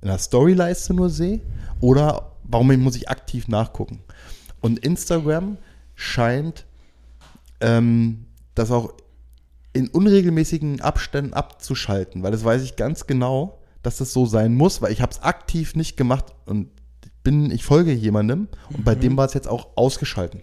in 0.00 0.08
der 0.08 0.18
Storyleiste 0.18 0.94
nur 0.94 1.10
sehe 1.10 1.40
oder 1.80 2.32
warum 2.44 2.68
muss 2.80 2.96
ich 2.96 3.08
aktiv 3.08 3.48
nachgucken. 3.48 4.00
Und 4.60 4.78
Instagram 4.78 5.58
scheint 5.94 6.64
ähm, 7.60 8.26
das 8.54 8.70
auch 8.70 8.94
in 9.72 9.88
unregelmäßigen 9.88 10.80
Abständen 10.80 11.32
abzuschalten, 11.32 12.22
weil 12.22 12.32
das 12.32 12.44
weiß 12.44 12.62
ich 12.62 12.76
ganz 12.76 13.06
genau, 13.06 13.60
dass 13.82 13.98
das 13.98 14.12
so 14.12 14.24
sein 14.24 14.54
muss, 14.54 14.80
weil 14.80 14.92
ich 14.92 15.02
habe 15.02 15.12
es 15.12 15.22
aktiv 15.22 15.74
nicht 15.74 15.96
gemacht 15.96 16.26
und 16.46 16.70
bin, 17.22 17.50
ich 17.50 17.64
folge 17.64 17.92
jemandem 17.92 18.48
und 18.70 18.80
mhm. 18.80 18.84
bei 18.84 18.94
dem 18.94 19.16
war 19.16 19.26
es 19.26 19.34
jetzt 19.34 19.48
auch 19.48 19.76
ausgeschalten. 19.76 20.42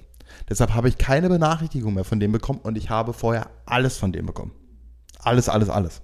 Deshalb 0.49 0.73
habe 0.73 0.89
ich 0.89 0.97
keine 0.97 1.29
Benachrichtigung 1.29 1.93
mehr 1.93 2.03
von 2.03 2.19
dem 2.19 2.31
bekommen 2.31 2.59
und 2.63 2.77
ich 2.77 2.89
habe 2.89 3.13
vorher 3.13 3.49
alles 3.65 3.97
von 3.97 4.11
dem 4.11 4.25
bekommen. 4.25 4.51
Alles, 5.19 5.47
alles, 5.49 5.69
alles. 5.69 6.01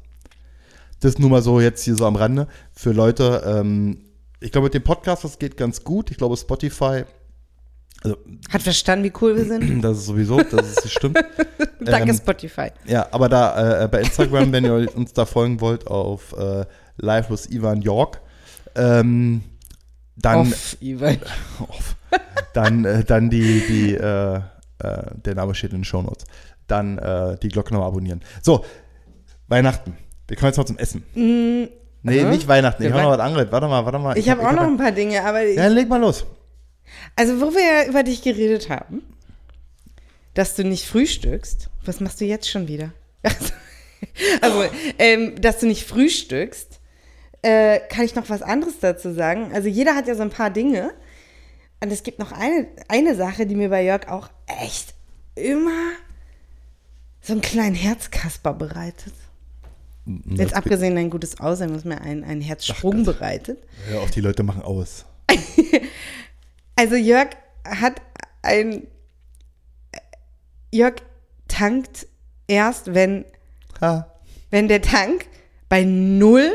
Das 1.00 1.20
nur 1.20 1.30
mal 1.30 1.42
so 1.42 1.60
jetzt 1.60 1.84
hier 1.84 1.96
so 1.96 2.06
am 2.06 2.16
Rande 2.16 2.48
für 2.72 2.92
Leute. 2.92 3.44
Ähm, 3.46 4.04
ich 4.40 4.52
glaube, 4.52 4.66
mit 4.66 4.74
dem 4.74 4.84
Podcast, 4.84 5.24
das 5.24 5.40
geht 5.40 5.58
ganz 5.58 5.84
gut. 5.84 6.12
Ich 6.12 6.18
glaube, 6.18 6.38
Spotify 6.38 7.04
also, 8.04 8.18
Hat 8.50 8.62
verstanden, 8.62 9.06
wie 9.06 9.14
cool 9.22 9.36
wir 9.36 9.46
sind. 9.46 9.82
Das 9.82 9.98
ist 9.98 10.06
sowieso, 10.06 10.42
das 10.42 10.78
ist, 10.78 10.92
stimmt. 10.92 11.18
Danke, 11.80 12.10
ähm, 12.10 12.16
Spotify. 12.16 12.70
Ja, 12.86 13.08
aber 13.12 13.30
da 13.30 13.84
äh, 13.84 13.88
bei 13.88 14.02
Instagram, 14.02 14.52
wenn 14.52 14.66
ihr 14.66 14.88
uns 14.96 15.14
da 15.14 15.26
folgen 15.26 15.62
wollt, 15.62 15.88
auf 15.88 16.34
äh, 16.38 16.66
Live 16.98 17.30
Ivan 17.50 17.82
York, 17.82 18.22
ähm, 18.76 19.44
dann. 20.16 20.40
Off, 20.40 20.78
Ivan. 20.80 21.18
Off, 21.68 21.96
dann, 22.54 22.86
äh, 22.86 23.04
dann 23.04 23.30
die, 23.30 23.64
die 23.68 23.94
äh, 23.96 24.36
äh, 24.36 24.42
der 25.26 25.36
Name 25.36 25.56
steht 25.56 25.72
in 25.72 25.80
den 25.80 25.84
Show 25.84 26.02
Notes. 26.02 26.26
Dann 26.68 26.98
äh, 26.98 27.38
die 27.38 27.50
Glocke 27.50 27.74
nochmal 27.74 27.90
abonnieren. 27.90 28.22
So, 28.42 28.66
Weihnachten. 29.48 29.98
Wir 30.28 30.36
kommen 30.36 30.50
jetzt 30.50 30.58
mal 30.58 30.66
zum 30.66 30.78
Essen. 30.78 31.04
Mm, 31.14 31.70
nee, 32.04 32.24
uh 32.24 32.30
nicht 32.30 32.48
Weihnachten. 32.48 32.84
Ich 32.84 32.92
habe 32.92 33.02
noch 33.02 33.12
was 33.12 33.20
anderes. 33.20 33.48
Warte 33.50 33.68
mal, 33.68 33.86
warte 33.86 34.00
mal. 34.00 34.18
Ich, 34.18 34.26
ich 34.26 34.30
habe 34.30 34.44
hab, 34.44 34.52
auch 34.52 34.56
noch 34.56 34.68
ein 34.68 34.78
paar 34.78 34.92
Dinge, 34.92 35.24
aber. 35.24 35.42
Ja, 35.44 35.68
leg 35.68 35.88
mal 35.88 36.02
los. 36.02 36.26
Also, 37.16 37.42
wo 37.42 37.54
wir 37.54 37.62
ja 37.62 37.88
über 37.88 38.04
dich 38.04 38.22
geredet 38.22 38.70
haben, 38.70 39.02
dass 40.34 40.56
du 40.56 40.64
nicht 40.64 40.86
frühstückst, 40.86 41.70
was 41.86 42.00
machst 42.00 42.22
du 42.22 42.26
jetzt 42.26 42.50
schon 42.50 42.68
wieder? 42.68 42.94
also, 44.42 44.66
ähm, 45.00 45.40
dass 45.42 45.60
du 45.60 45.66
nicht 45.68 45.86
frühstückst, 45.88 46.80
äh, 47.42 47.80
kann 47.90 48.06
ich 48.06 48.16
noch 48.16 48.30
was 48.30 48.42
anderes 48.42 48.80
dazu 48.80 49.14
sagen. 49.14 49.52
Also, 49.54 49.68
jeder 49.68 49.96
hat 49.96 50.08
ja 50.08 50.16
so 50.16 50.24
ein 50.24 50.30
paar 50.30 50.50
Dinge. 50.50 50.94
Und 51.80 51.92
es 51.92 52.02
gibt 52.04 52.18
noch 52.18 52.32
eine, 52.32 52.68
eine 52.88 53.16
Sache, 53.16 53.46
die 53.46 53.56
mir 53.56 53.70
bei 53.70 53.84
Jörg 53.84 54.08
auch 54.08 54.30
echt 54.48 54.96
immer 55.36 55.92
so 57.22 57.34
einen 57.34 57.42
kleinen 57.42 57.76
Herzkasper 57.76 58.54
bereitet. 58.54 59.14
Jetzt 60.30 60.54
abgesehen 60.54 60.96
dein 60.96 61.10
gutes 61.10 61.40
Aussehen, 61.40 61.76
was 61.76 61.84
mir 61.84 62.00
ein, 62.00 62.24
ein 62.24 62.40
Herzsprung 62.40 63.02
Ach, 63.02 63.06
bereitet. 63.06 63.60
Ja, 63.92 64.00
auch 64.00 64.10
die 64.10 64.22
Leute 64.22 64.44
machen 64.44 64.62
aus. 64.62 65.06
Also 66.78 66.96
Jörg 66.96 67.30
hat 67.66 68.02
ein. 68.44 68.88
Jörg 70.72 70.96
tankt 71.48 72.08
erst, 72.48 72.94
wenn, 72.94 73.26
ha. 73.82 74.14
wenn 74.52 74.68
der 74.68 74.82
Tank 74.82 75.26
bei 75.70 75.84
null 75.84 76.52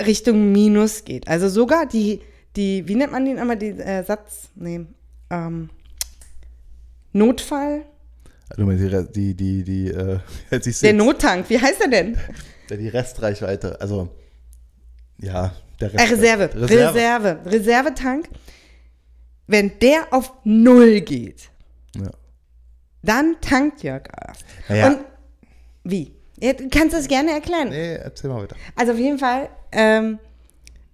Richtung 0.00 0.52
Minus 0.52 1.04
geht. 1.04 1.26
Also 1.28 1.48
sogar 1.48 1.86
die, 1.86 2.20
die 2.56 2.86
wie 2.86 2.94
nennt 2.94 3.12
man 3.12 3.24
den 3.24 3.38
einmal, 3.38 3.56
die 3.56 3.70
äh, 3.70 4.04
Satz, 4.04 4.50
nee, 4.54 4.86
ähm, 5.30 5.70
Notfall. 7.12 7.84
Du 8.56 8.66
meinst 8.66 8.84
die, 8.84 9.34
die, 9.34 9.34
die, 9.34 9.64
die 9.64 9.88
äh, 9.88 10.18
Der 10.82 10.92
Nottank, 10.92 11.48
wie 11.48 11.60
heißt 11.60 11.80
er 11.80 11.88
denn? 11.88 12.18
Die 12.70 12.88
Restreichweite, 12.88 13.80
also 13.80 14.08
ja, 15.18 15.54
der 15.80 15.92
Rest 15.92 16.12
Reserve, 16.12 16.50
Reserve, 16.54 16.68
Reserve, 16.68 17.38
Reservetank 17.46 18.28
wenn 19.46 19.78
der 19.80 20.12
auf 20.12 20.32
Null 20.44 21.00
geht, 21.00 21.50
ja. 21.96 22.10
dann 23.02 23.36
tankt 23.40 23.82
Jörg 23.82 24.04
erst. 24.26 24.44
Naja. 24.68 24.86
Und 24.88 24.98
wie? 25.84 26.12
Du 26.40 26.68
kannst 26.70 26.96
es 26.96 27.06
gerne 27.06 27.30
erklären. 27.32 27.68
Nee, 27.68 27.94
erzähl 27.94 28.30
mal 28.30 28.42
weiter. 28.42 28.56
Also 28.74 28.92
auf 28.92 28.98
jeden 28.98 29.18
Fall 29.18 29.48
ähm, 29.70 30.18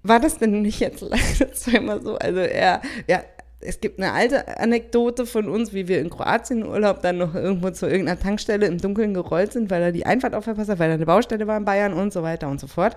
war 0.02 0.21
das 0.21 0.38
denn 0.38 0.62
nicht 0.62 0.81
jetzt 0.81 1.00
leider 1.02 1.52
zweimal 1.52 2.02
so. 2.02 2.17
Also 2.17 2.40
er, 2.40 2.83
ja, 3.07 3.23
es 3.61 3.81
gibt 3.81 3.99
eine 3.99 4.12
alte 4.12 4.59
Anekdote 4.59 5.26
von 5.26 5.49
uns, 5.49 5.73
wie 5.73 5.88
wir 5.88 6.00
in 6.00 6.11
Kroatien 6.11 6.64
Urlaub 6.64 7.02
dann 7.02 7.19
noch 7.19 7.35
irgendwo 7.35 7.71
zu 7.71 7.87
irgendeiner 7.87 8.21
Tankstelle 8.21 8.67
im 8.67 8.78
Dunkeln 8.78 9.14
gerollt 9.14 9.52
sind, 9.52 9.71
weil 9.71 9.83
er 9.83 9.93
die 9.93 10.07
Einfahrt 10.07 10.35
aufgepasst 10.35 10.71
hat, 10.71 10.78
weil 10.78 10.88
da 10.88 10.95
eine 10.95 11.07
Baustelle 11.07 11.47
war 11.47 11.57
in 11.57 11.64
Bayern 11.64 11.93
und 11.93 12.12
so 12.12 12.23
weiter 12.23 12.49
und 12.49 12.61
so 12.61 12.67
fort. 12.67 12.97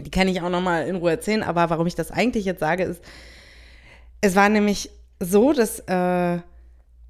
Die 0.00 0.10
kann 0.10 0.28
ich 0.28 0.40
auch 0.42 0.48
nochmal 0.48 0.86
in 0.88 0.96
Ruhe 0.96 1.10
erzählen, 1.10 1.42
aber 1.42 1.70
warum 1.70 1.86
ich 1.86 1.94
das 1.94 2.10
eigentlich 2.10 2.46
jetzt 2.46 2.60
sage, 2.60 2.84
ist, 2.84 3.02
es 4.20 4.36
war 4.36 4.48
nämlich 4.48 4.90
so, 5.18 5.52
dass 5.52 5.80
äh, 5.80 6.38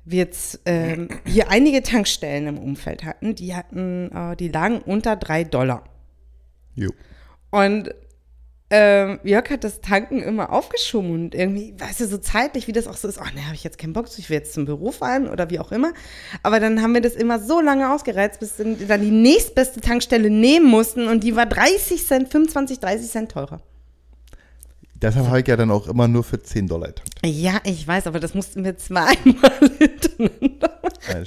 wir 0.05 0.19
jetzt 0.19 0.67
äh, 0.67 1.09
hier 1.27 1.51
einige 1.51 1.83
Tankstellen 1.83 2.47
im 2.47 2.59
Umfeld 2.59 3.05
hatten, 3.05 3.35
die 3.35 3.55
hatten, 3.55 4.11
äh, 4.13 4.37
die 4.37 4.49
lagen 4.49 4.81
unter 4.81 5.17
drei 5.17 5.45
Dollar. 5.45 5.85
Jo. 6.75 6.91
Und 7.51 7.95
ähm, 8.73 9.19
Jörg 9.25 9.51
hat 9.51 9.65
das 9.65 9.81
Tanken 9.81 10.23
immer 10.23 10.53
aufgeschoben 10.53 11.11
und 11.11 11.35
irgendwie, 11.35 11.75
weißt 11.77 12.01
du, 12.01 12.07
so 12.07 12.19
zeitlich, 12.19 12.69
wie 12.69 12.73
das 12.73 12.87
auch 12.87 12.97
so 12.97 13.09
ist, 13.09 13.19
ach 13.21 13.35
ne, 13.35 13.45
habe 13.45 13.57
ich 13.57 13.65
jetzt 13.65 13.79
keinen 13.79 13.93
Bock, 13.93 14.07
ich 14.17 14.31
will 14.31 14.39
jetzt 14.39 14.53
zum 14.53 14.65
Büro 14.65 14.93
fahren 14.93 15.29
oder 15.29 15.51
wie 15.51 15.59
auch 15.59 15.73
immer. 15.73 15.93
Aber 16.45 16.61
dann 16.61 16.81
haben 16.81 16.95
wir 16.95 17.01
das 17.01 17.15
immer 17.15 17.41
so 17.41 17.61
lange 17.61 17.93
ausgereizt, 17.93 18.39
bis 18.39 18.57
dann 18.59 18.77
die 18.79 19.11
nächstbeste 19.11 19.81
Tankstelle 19.81 20.31
nehmen 20.31 20.67
mussten 20.67 21.09
und 21.09 21.25
die 21.25 21.35
war 21.35 21.47
30 21.47 22.07
Cent, 22.07 22.29
25, 22.29 22.79
30 22.79 23.11
Cent 23.11 23.33
teurer. 23.33 23.61
Deshalb 25.03 25.29
habe 25.29 25.41
ich 25.41 25.49
ja 25.49 25.57
dann 25.57 25.71
auch 25.71 25.89
immer 25.89 26.09
nur 26.09 26.23
für 26.23 26.43
10 26.43 26.69
Dollar 26.69 26.89
getankt. 26.89 27.15
Ja, 27.25 27.61
ich 27.65 27.87
weiß, 27.87 28.07
aber 28.07 28.21
das 28.21 28.35
mussten 28.35 28.65
wir 28.65 28.77
zweimal 28.77 29.15
hintereinander 29.79 30.79
machen. 30.83 31.25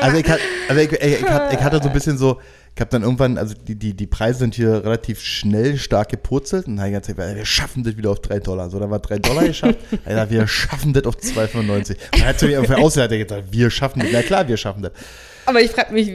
also, 0.00 0.16
ich, 0.16 0.30
also 0.68 0.80
ich, 0.80 0.92
ich, 0.92 1.20
ich, 1.20 1.60
hatte 1.60 1.80
so 1.82 1.88
ein 1.88 1.92
bisschen 1.92 2.18
so, 2.18 2.40
ich 2.74 2.80
habe 2.80 2.90
dann 2.90 3.02
irgendwann, 3.02 3.36
also 3.36 3.54
die, 3.54 3.74
die, 3.74 3.94
die 3.94 4.06
Preise 4.06 4.40
sind 4.40 4.54
hier 4.54 4.84
relativ 4.84 5.20
schnell 5.20 5.76
stark 5.76 6.10
gepurzelt 6.10 6.68
und 6.68 6.76
dann 6.76 6.86
habe 6.86 6.96
ich 6.96 7.02
gesagt, 7.02 7.36
wir 7.36 7.44
schaffen 7.44 7.82
das 7.82 7.96
wieder 7.96 8.10
auf 8.10 8.20
3 8.20 8.38
Dollar. 8.38 8.70
So, 8.70 8.78
dann 8.78 8.90
war 8.90 9.00
3 9.00 9.18
Dollar 9.18 9.44
geschafft, 9.44 9.78
Alter, 10.04 10.30
wir 10.30 10.46
schaffen 10.46 10.92
das 10.92 11.04
auf 11.04 11.16
2,95. 11.16 11.96
Man 12.18 12.26
hat 12.26 12.38
zu 12.38 12.46
mir 12.46 12.52
irgendwie 12.52 12.74
ausgehört, 12.74 13.10
gesagt, 13.10 13.44
wir 13.50 13.70
schaffen 13.70 14.00
das. 14.00 14.08
Na 14.12 14.22
klar, 14.22 14.46
wir 14.46 14.56
schaffen 14.56 14.82
das. 14.82 14.92
Aber 15.46 15.60
ich 15.60 15.70
frage 15.72 15.92
mich, 15.92 16.10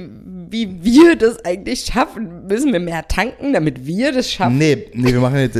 wie 0.49 0.83
wir 0.83 1.15
das 1.15 1.43
eigentlich 1.45 1.85
schaffen. 1.85 2.47
Müssen 2.47 2.73
wir 2.73 2.79
mehr 2.79 3.07
tanken, 3.07 3.53
damit 3.53 3.85
wir 3.85 4.11
das 4.11 4.31
schaffen? 4.31 4.57
Nee, 4.57 4.87
nee, 4.93 5.13
wir 5.13 5.19
machen 5.19 5.37
jetzt 5.37 5.57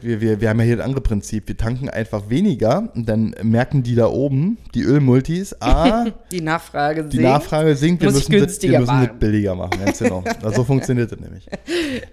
wir, 0.00 0.20
wir, 0.20 0.40
wir 0.40 0.48
haben 0.48 0.58
ja 0.60 0.66
hier 0.66 0.76
das 0.76 0.86
andere 0.86 1.00
Prinzip. 1.00 1.48
Wir 1.48 1.56
tanken 1.56 1.88
einfach 1.88 2.28
weniger 2.28 2.90
und 2.94 3.08
dann 3.08 3.34
merken 3.42 3.82
die 3.82 3.94
da 3.94 4.06
oben, 4.06 4.58
die 4.74 4.82
Ölmultis, 4.82 5.54
ah, 5.60 6.06
die 6.30 6.40
Nachfrage 6.40 7.02
sinkt. 7.02 7.14
Die 7.14 7.20
Nachfrage 7.20 7.76
sinkt, 7.76 8.02
wir 8.02 8.10
müssen, 8.10 8.32
das, 8.32 8.62
wir 8.62 8.80
müssen 8.80 9.06
das 9.06 9.18
billiger 9.18 9.54
machen. 9.54 9.72
Ganz 9.84 9.98
genau. 9.98 10.24
so 10.54 10.64
funktioniert 10.64 11.10
das 11.10 11.20
nämlich. 11.20 11.46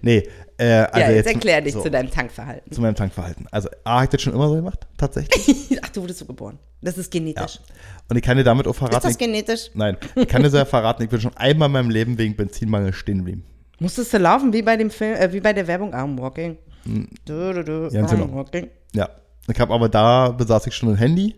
Nee, 0.02 0.28
äh, 0.58 0.66
also 0.66 1.00
ja, 1.00 1.10
jetzt, 1.12 1.26
jetzt 1.26 1.36
erklär 1.36 1.62
dich 1.62 1.74
so, 1.74 1.82
zu 1.82 1.92
deinem 1.92 2.10
Tankverhalten. 2.10 2.72
Zu 2.72 2.82
meinem 2.82 2.96
Tankverhalten. 2.96 3.48
Also, 3.52 3.70
A, 3.84 3.96
habe 3.96 4.06
ich 4.06 4.10
das 4.10 4.22
schon 4.22 4.34
immer 4.34 4.48
so 4.48 4.56
gemacht, 4.56 4.88
tatsächlich. 4.98 5.80
Ach, 5.82 5.90
du 5.90 6.02
wurdest 6.02 6.20
so 6.20 6.26
geboren. 6.26 6.58
Das 6.82 6.98
ist 6.98 7.12
genetisch. 7.12 7.56
Ja. 7.56 7.76
Und 8.10 8.18
ich 8.18 8.24
kann 8.24 8.38
dir 8.38 8.44
damit 8.44 8.68
auch 8.68 8.74
verraten. 8.74 8.98
Ist 8.98 9.06
das 9.06 9.18
genetisch? 9.18 9.72
nein, 9.74 9.98
ich 10.16 10.28
kann 10.28 10.44
dir 10.44 10.50
so 10.50 10.64
verraten, 10.66 11.04
ich 11.04 11.10
bin 11.10 11.20
schon 11.20 11.36
einmal 11.38 11.68
in 11.68 11.74
meinem 11.74 11.90
Leben 11.90 12.18
wegen 12.18 12.36
Benzinmangel 12.36 12.94
stehen 12.94 13.20
geblieben. 13.20 13.44
Musstest 13.80 14.14
du 14.14 14.18
laufen 14.18 14.52
wie 14.52 14.62
bei 14.62 14.76
dem 14.76 14.90
Film, 14.90 15.16
äh, 15.16 15.32
wie 15.32 15.40
bei 15.40 15.54
der 15.54 15.68
Werbung 15.68 15.94
Arm 15.94 16.20
Walking? 16.20 16.58
Du, 16.86 17.54
du, 17.54 17.64
du, 17.64 17.90
ja, 17.92 18.06
genau. 18.06 18.46
ja, 18.94 19.10
ich 19.48 19.60
habe 19.60 19.74
aber 19.74 19.90
da 19.90 20.30
besaß 20.30 20.68
ich 20.68 20.76
schon 20.76 20.90
ein 20.90 20.96
Handy. 20.96 21.36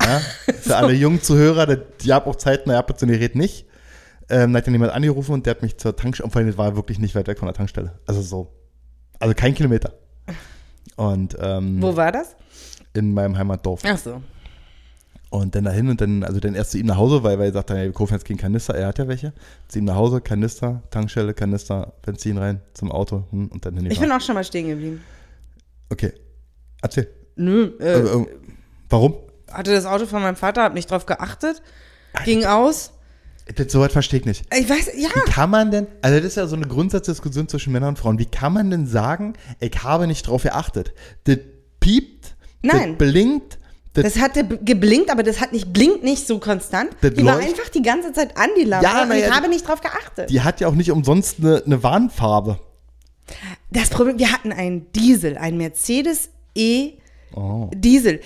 Ja, 0.00 0.20
für 0.60 0.76
alle 0.76 0.92
jungen 0.94 1.22
Zuhörer, 1.22 1.76
die 1.76 2.12
haben 2.12 2.30
auch 2.30 2.36
Zeit, 2.36 2.62
na, 2.66 2.78
ab 2.78 2.98
zu 2.98 3.06
Gerät 3.06 3.34
nicht. 3.34 3.66
Ähm, 4.30 4.52
da 4.52 4.58
hat 4.58 4.66
dann 4.66 4.74
jemand 4.74 4.92
angerufen 4.92 5.32
und 5.32 5.46
der 5.46 5.52
hat 5.52 5.62
mich 5.62 5.78
zur 5.78 5.96
Tankstelle, 5.96 6.26
und 6.26 6.32
vor 6.32 6.40
allem, 6.40 6.48
das 6.48 6.58
war 6.58 6.76
wirklich 6.76 6.98
nicht 6.98 7.14
weit 7.14 7.26
weg 7.28 7.38
von 7.38 7.46
der 7.46 7.54
Tankstelle. 7.54 7.98
Also 8.06 8.20
so, 8.20 8.52
also 9.18 9.34
kein 9.34 9.54
Kilometer. 9.54 9.94
Und, 10.96 11.36
ähm, 11.40 11.80
Wo 11.80 11.96
war 11.96 12.12
das? 12.12 12.36
In 12.94 13.14
meinem 13.14 13.36
Heimatdorf. 13.38 13.82
Ach 13.84 13.98
so. 13.98 14.22
Und 15.30 15.54
dann 15.54 15.64
dahin 15.64 15.90
und 15.90 16.00
dann, 16.00 16.24
also 16.24 16.40
dann 16.40 16.54
erst 16.54 16.70
zu 16.70 16.78
ihm 16.78 16.86
nach 16.86 16.96
Hause, 16.96 17.22
weil, 17.22 17.38
weil 17.38 17.46
er 17.46 17.52
sagt, 17.52 17.70
wir 17.70 17.92
kaufen 17.92 18.14
jetzt 18.14 18.24
keinen 18.24 18.38
Kanister, 18.38 18.74
er 18.74 18.88
hat 18.88 18.98
ja 18.98 19.08
welche. 19.08 19.34
Zu 19.68 19.78
ihm 19.78 19.84
nach 19.84 19.96
Hause, 19.96 20.22
Kanister, 20.22 20.82
Tankstelle, 20.90 21.34
Kanister, 21.34 21.92
Benzin 22.00 22.38
rein, 22.38 22.62
zum 22.72 22.90
Auto 22.90 23.24
hm, 23.30 23.48
und 23.48 23.66
dann 23.66 23.76
hin. 23.76 23.90
Ich 23.90 24.00
bin 24.00 24.10
auch 24.10 24.22
schon 24.22 24.34
mal 24.34 24.44
stehen 24.44 24.68
geblieben. 24.68 25.02
Okay. 25.90 26.12
Erzähl. 26.80 27.08
Nö. 27.36 27.72
Äh, 27.78 27.84
äh, 27.84 28.22
äh, 28.22 28.26
warum? 28.88 29.16
Hatte 29.50 29.72
das 29.72 29.84
Auto 29.84 30.06
von 30.06 30.22
meinem 30.22 30.36
Vater, 30.36 30.62
hab 30.62 30.74
nicht 30.74 30.90
drauf 30.90 31.06
geachtet, 31.06 31.62
ging 32.24 32.44
aus. 32.44 32.92
Das 33.54 33.72
so 33.72 33.80
weit 33.80 33.92
verstehe 33.92 34.20
ich 34.20 34.26
nicht. 34.26 34.44
Ich 34.54 34.68
weiß, 34.68 34.92
ja. 34.96 35.08
Wie 35.14 35.30
kann 35.30 35.48
man 35.48 35.70
denn, 35.70 35.86
also 36.02 36.18
das 36.18 36.26
ist 36.26 36.36
ja 36.36 36.46
so 36.46 36.56
eine 36.56 36.66
Grundsatzdiskussion 36.66 37.48
zwischen 37.48 37.72
Männern 37.72 37.90
und 37.90 37.98
Frauen, 37.98 38.18
wie 38.18 38.26
kann 38.26 38.52
man 38.52 38.70
denn 38.70 38.86
sagen, 38.86 39.34
ich 39.60 39.82
habe 39.82 40.06
nicht 40.06 40.26
drauf 40.26 40.42
geachtet? 40.42 40.92
Das 41.24 41.38
piept, 41.80 42.36
Nein. 42.60 42.90
das 42.90 42.98
blinkt, 42.98 43.58
Das, 43.94 44.04
das 44.14 44.22
hatte 44.22 44.44
geblinkt, 44.44 45.10
aber 45.10 45.22
das 45.22 45.40
hat 45.40 45.52
nicht 45.52 45.72
blinkt 45.72 46.04
nicht 46.04 46.26
so 46.26 46.38
konstant. 46.38 46.90
Die 47.02 47.24
war 47.24 47.38
einfach 47.38 47.68
die 47.68 47.82
ganze 47.82 48.12
Zeit 48.12 48.36
an 48.36 48.50
die 48.58 48.64
Lampe 48.64 48.86
ja, 48.86 49.02
und 49.02 49.12
ich 49.12 49.22
ja, 49.22 49.34
habe 49.34 49.48
nicht 49.48 49.66
drauf 49.66 49.80
geachtet. 49.80 50.30
Die 50.30 50.42
hat 50.42 50.60
ja 50.60 50.68
auch 50.68 50.74
nicht 50.74 50.90
umsonst 50.90 51.38
eine, 51.40 51.62
eine 51.64 51.82
Warnfarbe. 51.82 52.60
Das 53.70 53.90
Problem, 53.90 54.18
wir 54.18 54.32
hatten 54.32 54.52
einen 54.52 54.90
Diesel, 54.92 55.36
einen 55.36 55.58
Mercedes 55.58 56.30
E 56.54 56.92
oh. 57.34 57.70
Diesel. 57.74 58.20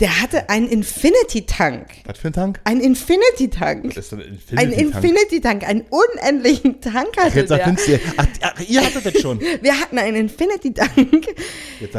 Der 0.00 0.22
hatte 0.22 0.48
einen 0.48 0.68
Infinity-Tank. 0.68 1.88
Was 2.04 2.18
für 2.18 2.28
ein 2.28 2.32
Tank? 2.32 2.60
Ein 2.62 2.80
Infinity-Tank. 2.80 3.88
Was 3.88 3.96
ist 3.96 4.12
denn 4.12 4.20
ein 4.20 4.28
Infinity-Tank? 4.28 4.60
Ein 4.60 4.72
Infinity-Tank, 4.72 5.68
einen 5.68 5.84
unendlichen 5.90 6.80
Tank 6.80 7.16
hatte 7.16 7.30
ach, 7.30 7.34
jetzt 7.34 7.50
der. 7.50 7.94
Ihr, 7.94 8.00
ach, 8.16 8.26
ach, 8.42 8.60
ihr 8.68 8.80
hattet 8.84 9.06
das 9.06 9.20
schon. 9.20 9.40
Wir 9.60 9.80
hatten 9.80 9.98
einen 9.98 10.16
Infinity-Tank. 10.16 11.26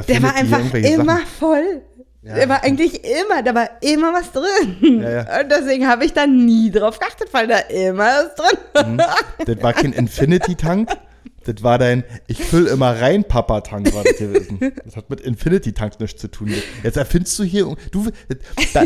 Der 0.07 0.23
war 0.23 0.33
einfach 0.33 0.73
immer 0.73 1.17
Sachen. 1.17 1.27
voll. 1.39 1.81
Ja. 2.21 2.35
Der 2.35 2.49
war 2.49 2.63
eigentlich 2.63 3.01
immer, 3.05 3.41
da 3.43 3.55
war 3.55 3.69
immer 3.81 4.13
was 4.13 4.31
drin. 4.33 5.01
Ja, 5.01 5.09
ja. 5.09 5.41
Und 5.41 5.49
deswegen 5.49 5.87
habe 5.87 6.03
ich 6.03 6.11
da 6.11 6.27
nie 6.27 6.69
drauf 6.69 6.99
geachtet, 6.99 7.29
weil 7.31 7.47
da 7.47 7.59
immer 7.59 8.03
was 8.03 8.35
drin 8.35 8.91
mhm. 8.91 9.01
Das 9.45 9.63
war 9.63 9.73
kein 9.73 9.93
Infinity-Tank, 9.93 10.89
das 11.45 11.63
war 11.63 11.77
dein 11.77 12.03
Ich 12.27 12.43
fülle 12.43 12.71
immer 12.71 12.99
rein 12.99 13.23
Papa-Tank, 13.23 13.93
war 13.93 14.03
das 14.03 14.17
gewesen. 14.17 14.59
Das 14.83 14.97
hat 14.97 15.09
mit 15.09 15.21
Infinity-Tanks 15.21 15.99
nichts 15.99 16.19
zu 16.19 16.29
tun. 16.29 16.53
Jetzt 16.83 16.97
erfindest 16.97 17.39
du 17.39 17.43
hier, 17.43 17.73
du, 17.91 18.07
da, 18.73 18.83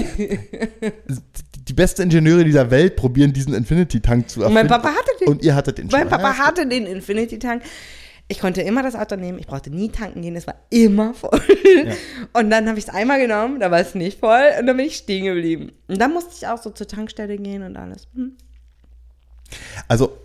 die 1.68 1.74
besten 1.74 2.04
Ingenieure 2.04 2.44
dieser 2.44 2.70
Welt 2.70 2.96
probieren 2.96 3.34
diesen 3.34 3.54
Infinity-Tank 3.54 4.30
zu 4.30 4.42
erfinden. 4.42 4.54
Mein 4.54 4.68
Papa 4.68 4.90
hatte 4.90 5.12
den. 5.20 5.28
Und 5.30 5.44
ihr 5.44 5.56
hattet 5.56 5.80
den 5.80 5.90
schon. 5.90 6.00
Mein 6.00 6.10
Papa 6.10 6.38
hatte 6.38 6.68
den 6.68 6.86
Infinity-Tank. 6.86 7.64
Ich 8.28 8.40
konnte 8.40 8.62
immer 8.62 8.82
das 8.84 8.96
Auto 8.96 9.16
nehmen, 9.16 9.38
ich 9.38 9.48
brauchte 9.48 9.70
nie 9.70 9.90
tanken 9.90 10.22
gehen, 10.22 10.36
es 10.36 10.48
war 10.48 10.56
immer 10.70 11.14
voll. 11.14 11.40
Ja. 11.86 11.94
Und 12.34 12.50
dann 12.50 12.68
habe 12.68 12.78
ich 12.78 12.86
es 12.86 12.94
einmal 12.94 13.20
genommen, 13.20 13.60
da 13.60 13.70
war 13.70 13.80
es 13.80 13.96
nicht 13.96 14.20
voll 14.20 14.46
und 14.60 14.68
dann 14.68 14.78
bin 14.78 14.86
ich 14.86 14.98
stehen 14.98 15.26
geblieben. 15.26 15.72
Und 15.88 16.00
dann 16.00 16.14
musste 16.14 16.32
ich 16.36 16.48
auch 16.48 16.62
so 16.62 16.70
zur 16.70 16.88
Tankstelle 16.88 17.38
gehen 17.38 17.64
und 17.64 17.76
alles. 17.78 18.08
Hm. 18.16 18.38
Also, 19.88 20.18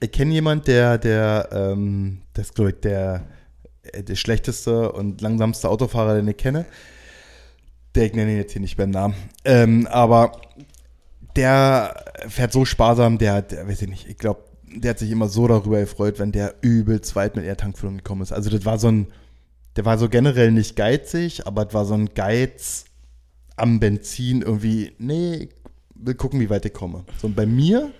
ich 0.00 0.12
kenne 0.12 0.32
jemanden, 0.32 0.64
der, 0.64 0.98
der, 0.98 1.48
ähm, 1.52 2.22
das 2.32 2.54
glaube 2.54 2.70
ich, 2.70 2.80
der, 2.80 3.24
äh, 3.92 4.02
der 4.02 4.16
schlechteste 4.16 4.92
und 4.92 5.20
langsamste 5.20 5.68
Autofahrer, 5.68 6.16
den 6.16 6.28
ich 6.28 6.36
kenne. 6.36 6.66
Der, 7.94 8.06
ich 8.06 8.14
nenne 8.14 8.32
ihn 8.32 8.38
jetzt 8.38 8.52
hier 8.52 8.60
nicht 8.60 8.76
beim 8.76 8.90
Namen. 8.90 9.14
Ähm, 9.44 9.86
aber 9.90 10.40
der 11.36 12.04
fährt 12.28 12.52
so 12.52 12.64
sparsam, 12.64 13.18
der, 13.18 13.42
der 13.42 13.68
weiß 13.68 13.82
ich 13.82 13.88
nicht, 13.88 14.08
ich 14.08 14.16
glaube, 14.16 14.44
der 14.80 14.90
hat 14.90 14.98
sich 14.98 15.10
immer 15.10 15.28
so 15.28 15.46
darüber 15.48 15.80
gefreut, 15.80 16.18
wenn 16.18 16.32
der 16.32 16.54
übelst 16.60 17.16
weit 17.16 17.36
mit 17.36 17.44
Erdtankfüllung 17.44 17.98
gekommen 17.98 18.22
ist. 18.22 18.32
Also 18.32 18.50
das 18.50 18.64
war 18.64 18.78
so 18.78 18.88
ein, 18.88 19.06
der 19.76 19.84
war 19.84 19.98
so 19.98 20.08
generell 20.08 20.52
nicht 20.52 20.76
geizig, 20.76 21.46
aber 21.46 21.64
das 21.64 21.74
war 21.74 21.84
so 21.84 21.94
ein 21.94 22.14
Geiz 22.14 22.84
am 23.56 23.80
Benzin 23.80 24.42
irgendwie, 24.42 24.92
nee, 24.98 25.34
ich 25.34 25.50
will 25.94 26.14
gucken, 26.14 26.40
wie 26.40 26.50
weit 26.50 26.64
ich 26.66 26.72
komme. 26.72 27.04
So, 27.18 27.26
und 27.26 27.36
bei 27.36 27.46
mir 27.46 27.90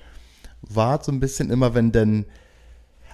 war 0.61 1.02
so 1.02 1.11
ein 1.12 1.21
bisschen 1.21 1.50
immer, 1.50 1.75
wenn 1.75 1.92
denn, 1.92 2.26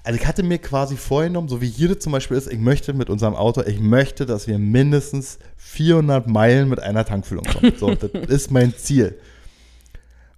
also 0.02 0.18
ich 0.18 0.26
hatte 0.26 0.42
mir 0.42 0.58
quasi 0.58 0.96
vorgenommen, 0.96 1.48
so 1.48 1.60
wie 1.60 1.68
hier 1.68 1.98
zum 2.00 2.12
Beispiel 2.12 2.36
ist, 2.36 2.50
ich 2.50 2.58
möchte 2.58 2.92
mit 2.92 3.10
unserem 3.10 3.36
Auto, 3.36 3.62
ich 3.62 3.78
möchte, 3.78 4.26
dass 4.26 4.48
wir 4.48 4.58
mindestens 4.58 5.38
400 5.56 6.26
Meilen 6.26 6.68
mit 6.68 6.80
einer 6.80 7.04
Tankfüllung 7.04 7.44
kommen. 7.44 7.72
So, 7.78 7.94
das 7.94 8.10
ist 8.28 8.50
mein 8.50 8.74
Ziel. 8.76 9.18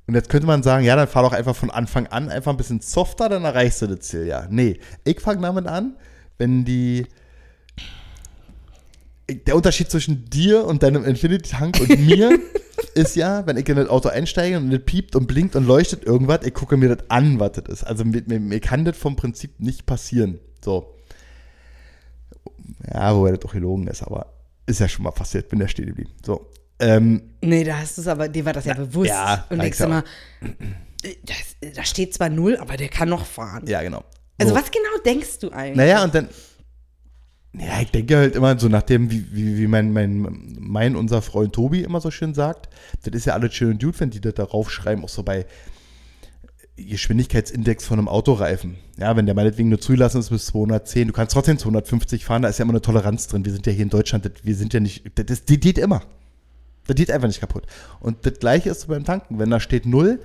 Und 0.06 0.14
jetzt 0.14 0.28
könnte 0.28 0.46
man 0.46 0.62
sagen, 0.62 0.84
ja, 0.84 0.96
dann 0.96 1.08
fahr 1.08 1.22
doch 1.22 1.32
einfach 1.32 1.56
von 1.56 1.70
Anfang 1.70 2.06
an 2.08 2.28
einfach 2.28 2.50
ein 2.50 2.58
bisschen 2.58 2.80
softer, 2.80 3.28
dann 3.28 3.44
erreichst 3.44 3.80
du 3.82 3.86
das 3.86 4.00
Ziel. 4.00 4.26
Ja, 4.26 4.46
nee, 4.50 4.78
ich 5.04 5.20
fange 5.20 5.40
damit 5.40 5.66
an, 5.66 5.96
wenn 6.36 6.64
die 6.64 7.06
der 9.28 9.56
Unterschied 9.56 9.90
zwischen 9.90 10.28
dir 10.28 10.66
und 10.66 10.82
deinem 10.82 11.04
Infinity-Tank 11.04 11.80
und 11.80 11.98
mir 11.98 12.38
ist 12.94 13.16
ja, 13.16 13.46
wenn 13.46 13.56
ich 13.56 13.66
in 13.68 13.76
das 13.76 13.88
Auto 13.88 14.10
einsteige 14.10 14.58
und 14.58 14.70
es 14.70 14.84
piept 14.84 15.16
und 15.16 15.26
blinkt 15.26 15.56
und 15.56 15.66
leuchtet 15.66 16.04
irgendwas, 16.04 16.40
ich 16.44 16.52
gucke 16.52 16.76
mir 16.76 16.94
das 16.94 17.08
an, 17.08 17.40
was 17.40 17.52
das 17.52 17.64
ist. 17.66 17.84
Also 17.84 18.04
mir, 18.04 18.22
mir, 18.26 18.38
mir 18.38 18.60
kann 18.60 18.84
das 18.84 18.98
vom 18.98 19.16
Prinzip 19.16 19.58
nicht 19.60 19.86
passieren. 19.86 20.40
So. 20.62 20.94
Ja, 22.92 23.16
wobei 23.16 23.30
das 23.30 23.40
doch 23.40 23.52
gelogen 23.52 23.86
ist, 23.86 24.02
aber 24.02 24.34
ist 24.66 24.80
ja 24.80 24.88
schon 24.88 25.04
mal 25.04 25.10
passiert, 25.10 25.48
bin 25.48 25.58
da 25.58 25.68
stehen 25.68 25.86
geblieben. 25.86 26.10
So. 26.24 26.50
Ähm, 26.78 27.22
nee, 27.40 27.64
da 27.64 27.78
hast 27.78 27.96
du 27.96 28.02
es 28.02 28.08
aber, 28.08 28.28
dir 28.28 28.44
war 28.44 28.52
das 28.52 28.64
ja 28.64 28.74
bewusst. 28.74 29.10
Ja, 29.10 29.46
und 29.48 29.62
denkst 29.62 29.80
immer, 29.80 30.04
da 31.74 31.84
steht 31.84 32.14
zwar 32.14 32.28
null, 32.28 32.56
aber 32.56 32.76
der 32.76 32.88
kann 32.88 33.08
noch 33.08 33.26
fahren. 33.26 33.66
Ja, 33.66 33.82
genau. 33.82 34.04
Also 34.38 34.54
so. 34.54 34.60
was 34.60 34.70
genau 34.70 35.02
denkst 35.04 35.38
du 35.40 35.50
eigentlich? 35.50 35.76
Naja, 35.76 36.02
und 36.02 36.14
dann, 36.14 36.28
ja, 37.52 37.80
ich 37.80 37.90
denke 37.90 38.16
halt 38.16 38.34
immer 38.34 38.58
so 38.58 38.68
nachdem, 38.68 39.10
wie, 39.10 39.26
wie, 39.32 39.58
wie 39.58 39.66
mein, 39.68 39.92
mein, 39.92 40.56
mein, 40.58 40.96
unser 40.96 41.22
Freund 41.22 41.52
Tobi 41.52 41.82
immer 41.82 42.00
so 42.00 42.10
schön 42.10 42.34
sagt, 42.34 42.68
das 43.04 43.14
ist 43.14 43.26
ja 43.26 43.34
alles 43.34 43.54
schön 43.54 43.72
und 43.72 43.82
gut, 43.82 44.00
wenn 44.00 44.10
die 44.10 44.20
das 44.20 44.34
darauf 44.34 44.70
schreiben, 44.70 45.04
auch 45.04 45.08
so 45.08 45.22
bei 45.22 45.46
Geschwindigkeitsindex 46.76 47.86
von 47.86 48.00
einem 48.00 48.08
Autoreifen. 48.08 48.76
Ja, 48.98 49.16
wenn 49.16 49.26
der 49.26 49.36
meinetwegen 49.36 49.68
nur 49.68 49.80
zulassen 49.80 50.18
ist 50.18 50.30
bis 50.30 50.46
210, 50.46 51.06
du 51.06 51.14
kannst 51.14 51.32
trotzdem 51.32 51.56
250 51.56 52.24
fahren, 52.24 52.42
da 52.42 52.48
ist 52.48 52.58
ja 52.58 52.64
immer 52.64 52.72
eine 52.72 52.82
Toleranz 52.82 53.28
drin. 53.28 53.44
Wir 53.44 53.52
sind 53.52 53.64
ja 53.66 53.72
hier 53.72 53.84
in 53.84 53.90
Deutschland, 53.90 54.24
das, 54.24 54.32
wir 54.42 54.56
sind 54.56 54.74
ja 54.74 54.80
nicht, 54.80 55.04
das, 55.14 55.26
das 55.26 55.60
geht 55.60 55.78
immer. 55.78 56.02
Das 56.86 56.96
geht 56.96 57.10
einfach 57.10 57.28
nicht 57.28 57.40
kaputt. 57.40 57.64
Und 58.00 58.26
das 58.26 58.38
gleiche 58.38 58.70
ist 58.70 58.86
beim 58.88 59.04
Tanken. 59.04 59.38
Wenn 59.38 59.50
da 59.50 59.60
steht 59.60 59.86
null, 59.86 60.20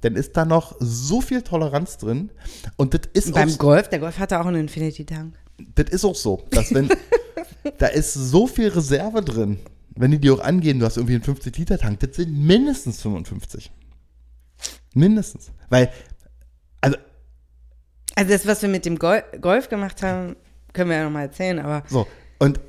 dann 0.00 0.16
ist 0.16 0.36
da 0.36 0.44
noch 0.44 0.74
so 0.80 1.20
viel 1.20 1.42
Toleranz 1.42 1.98
drin. 1.98 2.30
Und 2.76 2.94
das 2.94 3.02
ist 3.12 3.32
Beim 3.32 3.56
Golf, 3.58 3.88
der 3.88 3.98
Golf 3.98 4.18
hat 4.18 4.32
ja 4.32 4.40
auch 4.40 4.46
einen 4.46 4.62
Infinity-Tank 4.62 5.34
das 5.74 5.90
ist 5.90 6.04
auch 6.04 6.14
so, 6.14 6.44
dass 6.50 6.72
wenn, 6.74 6.88
da 7.78 7.86
ist 7.88 8.14
so 8.14 8.46
viel 8.46 8.68
Reserve 8.68 9.22
drin, 9.22 9.58
wenn 9.94 10.10
die 10.10 10.18
dir 10.18 10.34
auch 10.34 10.40
angehen, 10.40 10.78
du 10.78 10.86
hast 10.86 10.96
irgendwie 10.96 11.14
einen 11.14 11.24
50-Liter-Tank, 11.24 12.00
das 12.00 12.16
sind 12.16 12.32
mindestens 12.32 13.02
55. 13.02 13.70
Mindestens. 14.94 15.50
Weil, 15.68 15.90
also. 16.80 16.96
Also 18.14 18.30
das, 18.30 18.46
was 18.46 18.62
wir 18.62 18.68
mit 18.68 18.84
dem 18.84 18.98
Gol 18.98 19.22
Golf 19.40 19.68
gemacht 19.68 20.02
haben, 20.02 20.36
können 20.72 20.90
wir 20.90 20.98
ja 20.98 21.04
nochmal 21.04 21.24
erzählen, 21.24 21.58
aber. 21.58 21.82
So, 21.88 22.06
und 22.38 22.60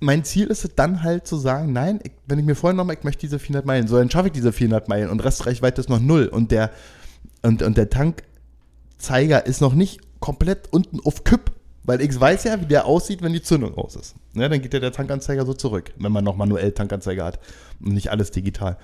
mein 0.00 0.24
Ziel 0.24 0.48
ist 0.48 0.64
es 0.64 0.74
dann 0.74 1.02
halt 1.02 1.26
zu 1.26 1.36
sagen, 1.36 1.72
nein, 1.72 2.00
ich, 2.02 2.12
wenn 2.26 2.38
ich 2.38 2.44
mir 2.44 2.54
vorhin 2.54 2.76
nochmal, 2.76 2.96
ich 2.96 3.04
möchte 3.04 3.20
diese 3.20 3.38
400 3.38 3.64
Meilen, 3.64 3.88
so 3.88 3.96
dann 3.96 4.10
schaffe 4.10 4.28
ich 4.28 4.32
diese 4.32 4.52
400 4.52 4.88
Meilen 4.88 5.10
und 5.10 5.24
Restreichweite 5.24 5.80
ist 5.80 5.88
noch 5.88 6.00
null 6.00 6.26
und 6.26 6.50
der, 6.50 6.70
und, 7.42 7.62
und 7.62 7.76
der 7.78 7.88
Tankzeiger 7.88 9.46
ist 9.46 9.60
noch 9.60 9.74
nicht 9.74 10.00
komplett 10.20 10.68
unten 10.72 11.00
auf 11.04 11.24
Kipp, 11.24 11.52
weil 11.84 12.00
ich 12.00 12.18
weiß 12.18 12.44
ja, 12.44 12.60
wie 12.60 12.66
der 12.66 12.84
aussieht, 12.84 13.22
wenn 13.22 13.32
die 13.32 13.42
Zündung 13.42 13.74
aus 13.76 13.96
ist. 13.96 14.16
Ja, 14.34 14.48
dann 14.48 14.60
geht 14.60 14.74
ja 14.74 14.80
der 14.80 14.92
Tankanzeiger 14.92 15.46
so 15.46 15.54
zurück, 15.54 15.92
wenn 15.98 16.12
man 16.12 16.24
noch 16.24 16.36
manuell 16.36 16.72
Tankanzeiger 16.72 17.24
hat 17.24 17.40
und 17.80 17.92
nicht 17.94 18.10
alles 18.10 18.30
digital. 18.30 18.76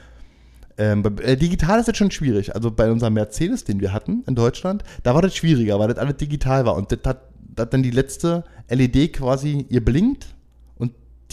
Ähm, 0.79 1.05
äh, 1.22 1.37
digital 1.37 1.81
ist 1.81 1.88
jetzt 1.88 1.98
schon 1.98 2.11
schwierig. 2.11 2.55
Also 2.55 2.70
bei 2.70 2.90
unserem 2.90 3.12
Mercedes, 3.14 3.64
den 3.64 3.81
wir 3.81 3.92
hatten 3.92 4.25
in 4.27 4.35
Deutschland, 4.35 4.83
da 5.03 5.14
war 5.14 5.20
das 5.20 5.37
schwieriger, 5.37 5.79
weil 5.79 5.88
das 5.88 5.98
alles 5.98 6.16
digital 6.16 6.64
war. 6.64 6.77
Und 6.77 6.92
das 6.92 7.01
hat, 7.05 7.29
das 7.55 7.64
hat 7.64 7.75
dann 7.75 7.83
die 7.83 7.90
letzte 7.90 8.44
LED 8.70 9.12
quasi 9.12 9.66
ihr 9.68 9.85
blinkt 9.85 10.29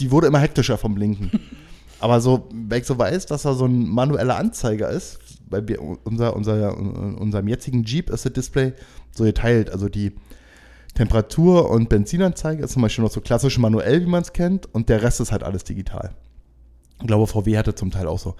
die 0.00 0.10
wurde 0.10 0.26
immer 0.26 0.40
hektischer 0.40 0.78
vom 0.78 0.94
Blinken. 0.94 1.30
Aber 2.00 2.20
so, 2.20 2.48
wenn 2.52 2.80
ich 2.80 2.86
so 2.86 2.98
weiß, 2.98 3.26
dass 3.26 3.42
da 3.42 3.54
so 3.54 3.66
ein 3.66 3.86
manueller 3.86 4.36
Anzeiger 4.36 4.88
ist, 4.88 5.18
bei 5.50 5.62
unser, 5.78 6.34
unser, 6.34 6.76
unserem 6.76 7.48
jetzigen 7.48 7.84
Jeep 7.84 8.08
ist 8.08 8.24
das 8.24 8.32
Display 8.32 8.72
so 9.10 9.24
geteilt. 9.24 9.70
Also 9.70 9.88
die 9.88 10.12
Temperatur- 10.94 11.70
und 11.70 11.88
Benzinanzeige 11.88 12.64
ist 12.64 12.72
zum 12.72 12.82
Beispiel 12.82 13.04
noch 13.04 13.10
so 13.10 13.20
klassisch 13.20 13.58
manuell, 13.58 14.00
wie 14.02 14.10
man 14.10 14.22
es 14.22 14.32
kennt, 14.32 14.72
und 14.74 14.88
der 14.88 15.02
Rest 15.02 15.20
ist 15.20 15.32
halt 15.32 15.42
alles 15.42 15.64
digital. 15.64 16.14
Ich 17.00 17.06
glaube, 17.06 17.26
VW 17.26 17.56
hatte 17.58 17.74
zum 17.74 17.90
Teil 17.90 18.06
auch 18.06 18.18
so. 18.18 18.34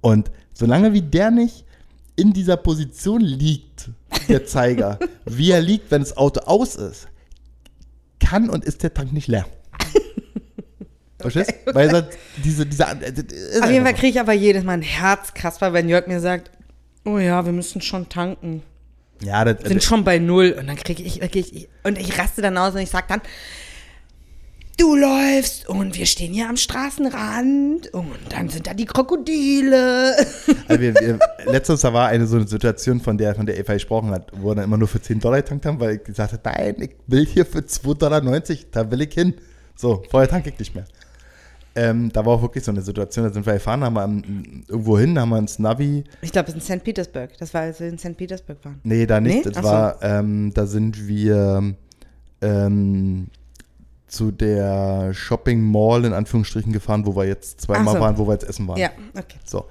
Und 0.00 0.30
solange 0.52 0.92
wie 0.92 1.02
der 1.02 1.30
nicht 1.30 1.64
in 2.16 2.32
dieser 2.32 2.56
Position 2.56 3.20
liegt, 3.20 3.90
der 4.28 4.46
Zeiger, 4.46 4.98
wie 5.24 5.50
er 5.50 5.60
liegt, 5.60 5.90
wenn 5.90 6.02
das 6.02 6.16
Auto 6.16 6.40
aus 6.40 6.76
ist, 6.76 7.08
kann 8.18 8.48
und 8.48 8.64
ist 8.64 8.82
der 8.82 8.94
Tank 8.94 9.12
nicht 9.12 9.28
leer. 9.28 9.46
Verstehst? 11.18 11.50
Okay, 11.50 11.60
okay. 11.66 11.74
Weil 11.74 11.94
er 11.94 12.08
diese, 12.44 12.66
diese. 12.66 12.86
Auf 12.86 13.70
jeden 13.70 13.84
Fall 13.84 13.94
kriege 13.94 14.08
ich 14.08 14.20
aber 14.20 14.32
jedes 14.32 14.64
Mal 14.64 14.74
ein 14.74 14.82
Herzkasper, 14.82 15.72
wenn 15.72 15.88
Jörg 15.88 16.06
mir 16.06 16.20
sagt, 16.20 16.50
oh 17.04 17.18
ja, 17.18 17.44
wir 17.44 17.52
müssen 17.52 17.80
schon 17.80 18.08
tanken. 18.08 18.62
Ja, 19.22 19.44
das, 19.44 19.66
sind 19.66 19.82
schon 19.82 20.04
bei 20.04 20.18
null 20.18 20.54
und 20.58 20.66
dann 20.66 20.76
kriege 20.76 21.02
ich, 21.02 21.22
ich, 21.22 21.68
und 21.84 21.98
ich 21.98 22.18
raste 22.18 22.42
dann 22.42 22.58
aus 22.58 22.74
und 22.74 22.80
ich 22.80 22.90
sage 22.90 23.06
dann, 23.08 23.22
du 24.76 24.94
läufst 24.94 25.66
und 25.68 25.96
wir 25.96 26.04
stehen 26.04 26.34
hier 26.34 26.50
am 26.50 26.58
Straßenrand 26.58 27.94
und 27.94 28.10
dann 28.28 28.50
sind 28.50 28.66
da 28.66 28.74
die 28.74 28.84
Krokodile. 28.84 30.14
Also 30.68 30.80
wir, 30.80 30.94
wir, 30.94 31.18
letztens 31.46 31.80
da 31.80 31.94
war 31.94 32.08
eine 32.08 32.26
so 32.26 32.36
eine 32.36 32.46
Situation, 32.46 33.00
von 33.00 33.16
der, 33.16 33.34
von 33.34 33.46
der 33.46 33.58
Eva 33.58 33.72
gesprochen 33.72 34.10
hat, 34.10 34.30
wo 34.34 34.50
wir 34.50 34.56
dann 34.56 34.64
immer 34.64 34.76
nur 34.76 34.88
für 34.88 35.00
10 35.00 35.20
Dollar 35.20 35.38
getankt 35.38 35.64
haben, 35.64 35.80
weil 35.80 35.96
ich 35.96 36.04
gesagt 36.04 36.32
habe, 36.32 36.42
nein, 36.44 36.76
ich 36.80 36.90
will 37.06 37.24
hier 37.24 37.46
für 37.46 37.60
2,90 37.60 37.94
Dollar, 37.94 38.20
da 38.72 38.90
will 38.90 39.00
ich 39.00 39.14
hin. 39.14 39.34
So, 39.76 40.02
vorher 40.10 40.28
tanke 40.28 40.50
ich 40.50 40.58
nicht 40.58 40.74
mehr. 40.74 40.84
Ähm, 41.74 42.10
da 42.10 42.24
war 42.24 42.34
auch 42.34 42.42
wirklich 42.42 42.64
so 42.64 42.70
eine 42.70 42.80
Situation, 42.80 43.26
da 43.26 43.32
sind 43.32 43.44
wir 43.44 43.52
gefahren, 43.52 43.84
haben 43.84 43.94
wir 43.94 44.02
irgendwo 44.66 44.98
hin, 44.98 45.18
haben 45.18 45.28
wir 45.28 45.38
ins 45.38 45.58
Navi. 45.58 46.04
Ich 46.22 46.32
glaube, 46.32 46.48
es 46.48 46.56
ist 46.56 46.70
in 46.70 46.78
St. 46.78 46.84
Petersburg. 46.84 47.36
Das 47.38 47.52
war, 47.52 47.62
als 47.62 47.80
wir 47.80 47.88
in 47.88 47.98
St. 47.98 48.16
Petersburg 48.16 48.64
waren. 48.64 48.80
Nee, 48.82 49.04
da 49.04 49.20
nicht. 49.20 49.44
Nee? 49.44 49.52
Das 49.52 49.58
Ach 49.58 49.62
war, 49.62 49.98
so. 50.00 50.06
ähm, 50.06 50.54
da 50.54 50.66
sind 50.66 51.06
wir, 51.06 51.74
ähm, 52.40 53.26
zu 54.06 54.30
der 54.30 55.12
Shopping 55.12 55.60
Mall 55.60 56.04
in 56.04 56.12
Anführungsstrichen 56.12 56.72
gefahren, 56.72 57.04
wo 57.06 57.16
wir 57.16 57.24
jetzt 57.24 57.60
zweimal 57.60 57.94
so. 57.94 58.00
waren, 58.00 58.18
wo 58.18 58.26
wir 58.26 58.32
jetzt 58.32 58.48
essen 58.48 58.66
waren. 58.68 58.78
Ja, 58.78 58.90
okay. 59.14 59.36
So. 59.44 59.66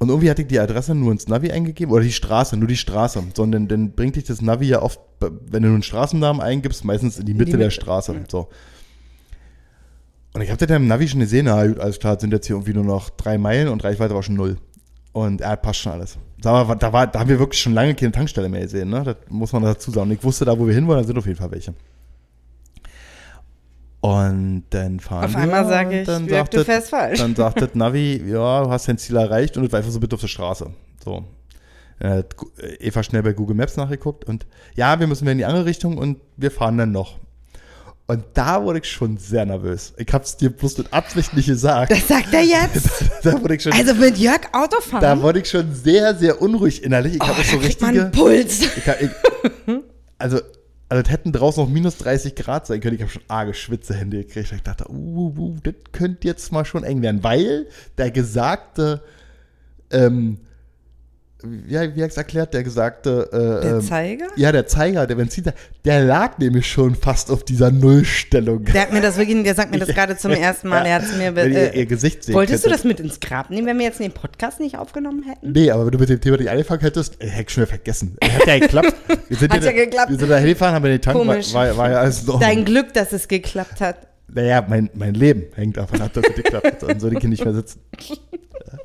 Und 0.00 0.08
irgendwie 0.08 0.28
hatte 0.28 0.42
ich 0.42 0.48
die 0.48 0.58
Adresse 0.58 0.94
nur 0.94 1.12
ins 1.12 1.28
Navi 1.28 1.50
eingegeben, 1.50 1.92
oder 1.92 2.02
die 2.02 2.12
Straße, 2.12 2.56
nur 2.56 2.68
die 2.68 2.76
Straße. 2.76 3.22
Sondern 3.34 3.68
dann 3.68 3.92
bringt 3.92 4.16
dich 4.16 4.24
das 4.24 4.42
Navi 4.42 4.66
ja 4.66 4.82
oft, 4.82 5.00
wenn 5.20 5.62
du 5.62 5.70
einen 5.70 5.82
Straßennamen 5.82 6.42
eingibst, 6.42 6.84
meistens 6.84 7.18
in 7.18 7.26
die 7.26 7.34
Mitte, 7.34 7.52
der 7.52 7.66
Mitte, 7.66 7.70
Straße. 7.70 8.12
ja. 8.12 8.20
So. 8.28 8.48
Und 10.34 10.42
ich 10.42 10.50
habe 10.50 10.58
das 10.58 10.66
dann 10.68 10.82
im 10.82 10.88
Navi 10.88 11.08
schon 11.08 11.20
gesehen, 11.20 11.46
na 11.46 11.64
gut, 11.66 11.78
alles 11.78 11.98
klar, 12.00 12.18
sind 12.18 12.32
jetzt 12.32 12.46
hier 12.46 12.56
irgendwie 12.56 12.74
nur 12.74 12.84
noch 12.84 13.08
drei 13.10 13.38
Meilen 13.38 13.68
und 13.68 13.82
Reichweite 13.84 14.14
war 14.14 14.22
schon 14.22 14.34
null. 14.34 14.58
Und 15.12 15.40
er 15.40 15.56
passt 15.56 15.78
schon 15.80 15.92
alles. 15.92 16.18
Da, 16.40 16.66
war, 16.68 16.74
da, 16.76 16.92
war, 16.92 17.06
da 17.06 17.20
haben 17.20 17.28
wir 17.28 17.38
wirklich 17.38 17.62
schon 17.62 17.72
lange 17.72 17.94
keine 17.94 18.10
Tankstelle 18.10 18.48
mehr 18.48 18.62
gesehen, 18.62 18.90
ne? 18.90 19.04
Das 19.04 19.16
muss 19.28 19.52
man 19.52 19.62
dazu 19.62 19.92
sagen. 19.92 20.10
Und 20.10 20.16
ich 20.16 20.24
wusste, 20.24 20.44
da 20.44 20.58
wo 20.58 20.66
wir 20.66 20.74
hinwollen, 20.74 21.00
da 21.02 21.06
sind 21.06 21.16
auf 21.16 21.26
jeden 21.26 21.38
Fall 21.38 21.52
welche. 21.52 21.72
Und 24.00 24.64
dann 24.70 25.00
fahren 25.00 25.24
Auf 25.24 25.30
wir. 25.32 25.38
einmal 25.38 25.64
sage 25.66 25.88
und 25.88 25.94
ich, 26.00 26.06
dann 26.06 26.28
sagt 26.28 26.52
du 26.52 26.56
das- 26.58 26.66
fährst 26.66 26.90
falsch. 26.90 27.18
Dann 27.20 27.34
sagt 27.34 27.62
das 27.62 27.74
Navi, 27.74 28.22
ja, 28.26 28.64
du 28.64 28.70
hast 28.70 28.88
dein 28.88 28.98
Ziel 28.98 29.16
erreicht 29.16 29.56
und 29.56 29.64
es 29.64 29.72
war 29.72 29.78
einfach 29.78 29.92
so 29.92 30.00
bitte 30.00 30.14
auf 30.16 30.20
der 30.20 30.28
Straße. 30.28 30.70
So. 31.02 31.24
Eva 32.80 33.02
schnell 33.02 33.22
bei 33.22 33.32
Google 33.32 33.56
Maps 33.56 33.76
nachgeguckt 33.76 34.24
und 34.24 34.46
ja, 34.74 34.98
wir 34.98 35.06
müssen 35.06 35.22
wieder 35.22 35.32
in 35.32 35.38
die 35.38 35.44
andere 35.44 35.64
Richtung 35.64 35.96
und 35.96 36.18
wir 36.36 36.50
fahren 36.50 36.76
dann 36.76 36.90
noch. 36.92 37.18
Und 38.06 38.22
da 38.34 38.62
wurde 38.62 38.80
ich 38.80 38.90
schon 38.90 39.16
sehr 39.16 39.46
nervös. 39.46 39.94
Ich 39.96 40.12
hab's 40.12 40.36
dir 40.36 40.50
bloß 40.50 40.76
mit 40.76 40.92
Absicht 40.92 41.32
nicht 41.34 41.46
gesagt. 41.46 41.90
Das 41.90 42.06
sagt 42.06 42.34
er 42.34 42.42
jetzt. 42.42 43.04
da 43.22 43.40
wurde 43.40 43.54
ich 43.54 43.62
schon, 43.62 43.72
Also 43.72 43.94
mit 43.94 44.18
Jörg 44.18 44.42
Autofahren. 44.52 45.00
da 45.00 45.22
wurde 45.22 45.40
ich 45.40 45.48
schon 45.48 45.74
sehr, 45.74 46.14
sehr 46.14 46.42
unruhig 46.42 46.82
innerlich. 46.82 47.14
Ich 47.14 47.22
oh, 47.22 47.26
habe 47.28 47.42
da 47.42 47.48
so 47.48 47.56
richtige. 47.56 47.86
einen 47.86 48.12
Puls. 48.12 48.60
Ich, 48.76 48.86
hab- 48.86 49.00
ich, 49.00 49.08
also, 50.18 50.38
also 50.90 51.02
es 51.02 51.10
hätten 51.10 51.32
draußen 51.32 51.64
noch 51.64 51.70
minus 51.70 51.96
30 51.96 52.34
Grad 52.34 52.66
sein 52.66 52.80
können. 52.80 52.96
Ich 52.96 53.00
habe 53.00 53.10
schon 53.10 53.22
arge 53.28 53.54
Schwitzehände 53.54 54.18
gekriegt. 54.18 54.52
Ich 54.52 54.62
dachte, 54.62 54.84
uh, 54.90 55.34
uh, 55.38 55.56
das 55.62 55.74
könnte 55.92 56.28
jetzt 56.28 56.52
mal 56.52 56.66
schon 56.66 56.84
eng 56.84 57.00
werden, 57.00 57.24
weil 57.24 57.68
der 57.96 58.10
gesagte, 58.10 59.02
ähm, 59.90 60.40
ja, 61.68 61.94
wie 61.94 62.02
hat 62.02 62.10
es 62.10 62.16
erklärt, 62.16 62.54
der 62.54 62.62
gesagte, 62.62 63.28
äh, 63.32 63.62
Der 63.66 63.74
ähm, 63.76 63.80
Zeiger? 63.82 64.26
ja, 64.36 64.52
der 64.52 64.66
Zeiger, 64.66 65.06
der 65.06 65.14
Benziner, 65.14 65.52
der 65.84 66.04
lag 66.04 66.38
nämlich 66.38 66.66
schon 66.70 66.94
fast 66.94 67.30
auf 67.30 67.44
dieser 67.44 67.70
Nullstellung. 67.70 68.64
Der 68.64 68.82
hat 68.82 68.92
mir 68.92 69.00
das 69.00 69.16
wirklich, 69.16 69.42
der 69.44 69.54
sagt 69.54 69.70
mir 69.70 69.78
das 69.78 69.88
gerade 69.88 70.16
zum 70.16 70.30
ersten 70.32 70.68
Mal. 70.68 70.84
Er 70.86 70.96
hat 70.96 71.02
es 71.04 71.16
mir. 71.16 71.34
Wenn 71.36 71.52
ihr, 71.52 71.72
Äh, 71.74 71.78
ihr 71.80 71.86
Gesicht 71.86 72.24
sehen 72.24 72.34
wolltest 72.34 72.64
du 72.64 72.68
könntet. 72.70 72.80
das 72.80 72.84
mit 72.84 73.00
ins 73.00 73.20
Grab 73.20 73.50
nehmen, 73.50 73.66
wenn 73.66 73.78
wir 73.78 73.84
jetzt 73.86 74.00
den 74.00 74.12
Podcast 74.12 74.60
nicht 74.60 74.76
aufgenommen 74.78 75.22
hätten? 75.24 75.52
Nee, 75.52 75.70
aber 75.70 75.84
wenn 75.86 75.92
du 75.92 75.98
mit 75.98 76.08
dem 76.08 76.20
Thema 76.20 76.36
nicht 76.38 76.50
angefangen 76.50 76.80
hättest, 76.80 77.20
äh, 77.22 77.26
hätte 77.28 77.42
ich 77.48 77.50
schon 77.54 77.62
wieder 77.62 77.70
vergessen. 77.70 78.16
Äh, 78.20 78.28
Hat 78.30 78.46
ja 78.46 78.58
geklappt. 78.58 78.94
Wir 79.28 79.36
sind 79.36 79.52
Hat 79.52 79.62
ja 79.64 79.72
geklappt. 79.72 80.10
Wir 80.10 80.18
sind 80.18 80.28
da 80.30 80.36
hingefahren, 80.38 80.74
haben 80.74 80.82
wir 80.84 80.90
den 80.90 81.00
Tank, 81.02 81.18
war, 81.18 81.24
Komisch. 81.26 81.52
war, 81.54 81.76
war 81.76 81.90
ja 81.90 82.00
alles 82.00 82.20
Ordnung. 82.20 82.40
Dein 82.40 82.64
Glück, 82.64 82.92
dass 82.94 83.12
es 83.12 83.28
geklappt 83.28 83.80
hat. 83.80 83.96
Naja, 84.32 84.64
mein, 84.68 84.90
mein 84.94 85.14
Leben 85.14 85.44
hängt 85.54 85.76
davon 85.76 86.00
ab, 86.00 86.12
dass 86.14 86.24
es 86.28 86.34
geklappt 86.34 86.66
hat. 86.66 86.82
Dann 86.82 86.98
soll 86.98 87.12
ich 87.12 87.20
hier 87.20 87.28
nicht 87.28 87.44
mehr 87.44 87.54
sitzen. 87.54 87.80
Ah 88.70 88.78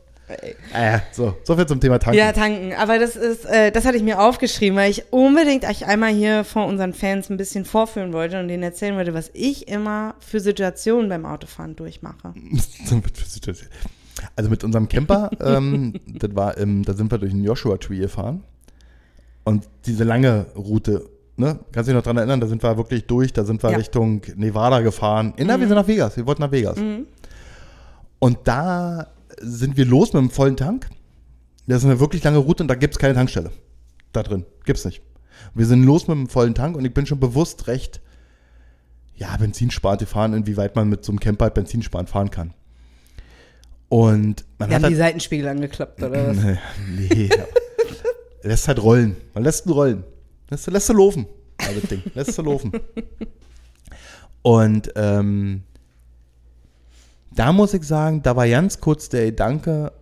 ja, 0.74 1.02
so, 1.12 1.36
so 1.44 1.56
viel 1.56 1.66
zum 1.66 1.80
Thema 1.80 2.00
Tanken. 2.00 2.20
Ja, 2.20 2.32
tanken. 2.32 2.74
Aber 2.74 3.00
das 3.00 3.16
ist, 3.16 3.46
äh, 3.46 3.72
das 3.72 3.86
hatte 3.86 3.98
ich 3.98 4.04
mir 4.04 4.20
aufgeschrieben, 4.20 4.78
weil 4.78 4.92
ich 4.92 5.12
unbedingt 5.12 5.66
euch 5.66 5.86
einmal 5.86 6.14
hier 6.14 6.44
vor 6.44 6.66
unseren 6.66 6.94
Fans 6.94 7.30
ein 7.30 7.38
bisschen 7.38 7.66
vorführen 7.66 8.14
wollte 8.14 8.40
und 8.40 8.48
denen 8.48 8.64
erzählen 8.64 8.96
wollte, 8.96 9.14
was 9.14 9.32
ich 9.34 9.68
immer 9.68 10.16
für 10.20 10.40
Situationen 10.40 11.10
beim 11.10 11.26
Autofahren 11.26 11.76
durchmache. 11.76 12.34
also 14.36 14.50
mit 14.50 14.64
unserem 14.64 14.88
Camper, 14.88 15.32
ähm, 15.42 15.94
das 16.08 16.36
war 16.36 16.58
im, 16.58 16.84
da 16.84 16.94
sind 16.94 17.12
wir 17.12 17.18
durch 17.18 17.32
den 17.32 17.44
Joshua 17.44 17.78
Tree 17.78 18.00
gefahren. 18.00 18.44
Und 19.44 19.68
diese 19.86 20.04
lange 20.04 20.46
Route, 20.56 21.10
ne, 21.38 21.60
kannst 21.72 21.88
du 21.88 21.94
dich 21.94 21.98
noch 21.98 22.04
dran 22.04 22.18
erinnern, 22.18 22.40
da 22.40 22.48
sind 22.48 22.62
wir 22.62 22.78
wirklich 22.78 23.08
durch, 23.08 23.34
da 23.34 23.44
sind 23.44 23.64
wir 23.64 23.72
Ja. 23.72 23.78
Richtung 23.78 24.22
Nevada 24.36 24.82
gefahren. 24.82 25.34
In, 25.38 25.48
na, 25.48 25.60
wir 25.60 25.68
sind 25.68 25.76
nach 25.76 25.88
Vegas, 25.88 26.18
wir 26.18 26.28
wollten 26.28 26.42
nach 26.42 26.52
Vegas. 26.52 26.78
Und 28.20 28.38
da 28.44 29.08
sind 29.42 29.78
wir 29.78 29.86
los 29.86 30.14
mit 30.14 30.20
einem 30.20 30.30
vollen 30.30 30.58
Tank. 30.58 30.90
Das 31.68 31.80
ist 31.80 31.86
eine 31.86 32.00
wirklich 32.00 32.24
lange 32.24 32.40
Route 32.40 32.64
und 32.64 32.68
da 32.68 32.76
gibt 32.76 32.96
es 32.96 33.00
keine 33.00 33.14
Tankstelle. 33.14 33.52
Da 34.12 34.24
drin. 34.24 34.46
Gibt's 34.66 34.86
nicht. 34.86 35.02
Wir 35.54 35.66
sind 35.66 35.84
los 35.84 36.08
mit 36.08 36.18
einem 36.18 36.30
vollen 36.30 36.56
Tank 36.56 36.76
und 36.76 36.86
ich 36.86 36.94
bin 36.94 37.06
schon 37.06 37.20
bewusst 37.20 37.68
recht, 37.68 38.02
ja, 39.16 39.36
benzinsparend 39.38 40.00
gefahren, 40.00 40.34
inwieweit 40.34 40.76
man 40.76 40.90
mit 40.90 41.06
so 41.06 41.12
einem 41.12 41.20
Camper 41.20 41.46
halt 41.46 41.54
benzinsparend 41.54 42.10
fahren 42.10 42.32
kann. 42.32 42.54
Und 43.90 44.46
man 44.58 44.70
Wir 44.70 44.76
hat 44.76 44.84
haben 44.84 44.94
die 44.94 45.00
halt, 45.00 45.14
Seitenspiegel 45.14 45.48
angeklappt, 45.48 46.02
oder 46.02 46.28
was? 46.28 46.38
Nee, 46.38 46.58
nee. 47.10 47.30
lässt 48.44 48.68
halt 48.68 48.82
rollen. 48.82 49.18
Man 49.34 49.44
lässt 49.44 49.66
ihn 49.66 49.72
rollen. 49.72 50.04
Lässt, 50.50 50.68
lässt 50.68 50.90
du 50.90 50.94
laufen. 50.94 51.26
Also 51.58 51.88
Ding. 51.88 52.04
Lässt 52.14 52.38
du 52.38 52.42
laufen. 52.42 52.72
Und 54.42 54.92
ähm, 54.96 55.64
da 57.40 57.54
muss 57.54 57.74
ich 57.74 57.84
sagen, 57.84 58.22
da 58.22 58.36
war 58.36 58.50
ganz 58.50 58.82
kurz 58.82 59.08
der 59.08 59.28
Gedanke, 59.28 59.94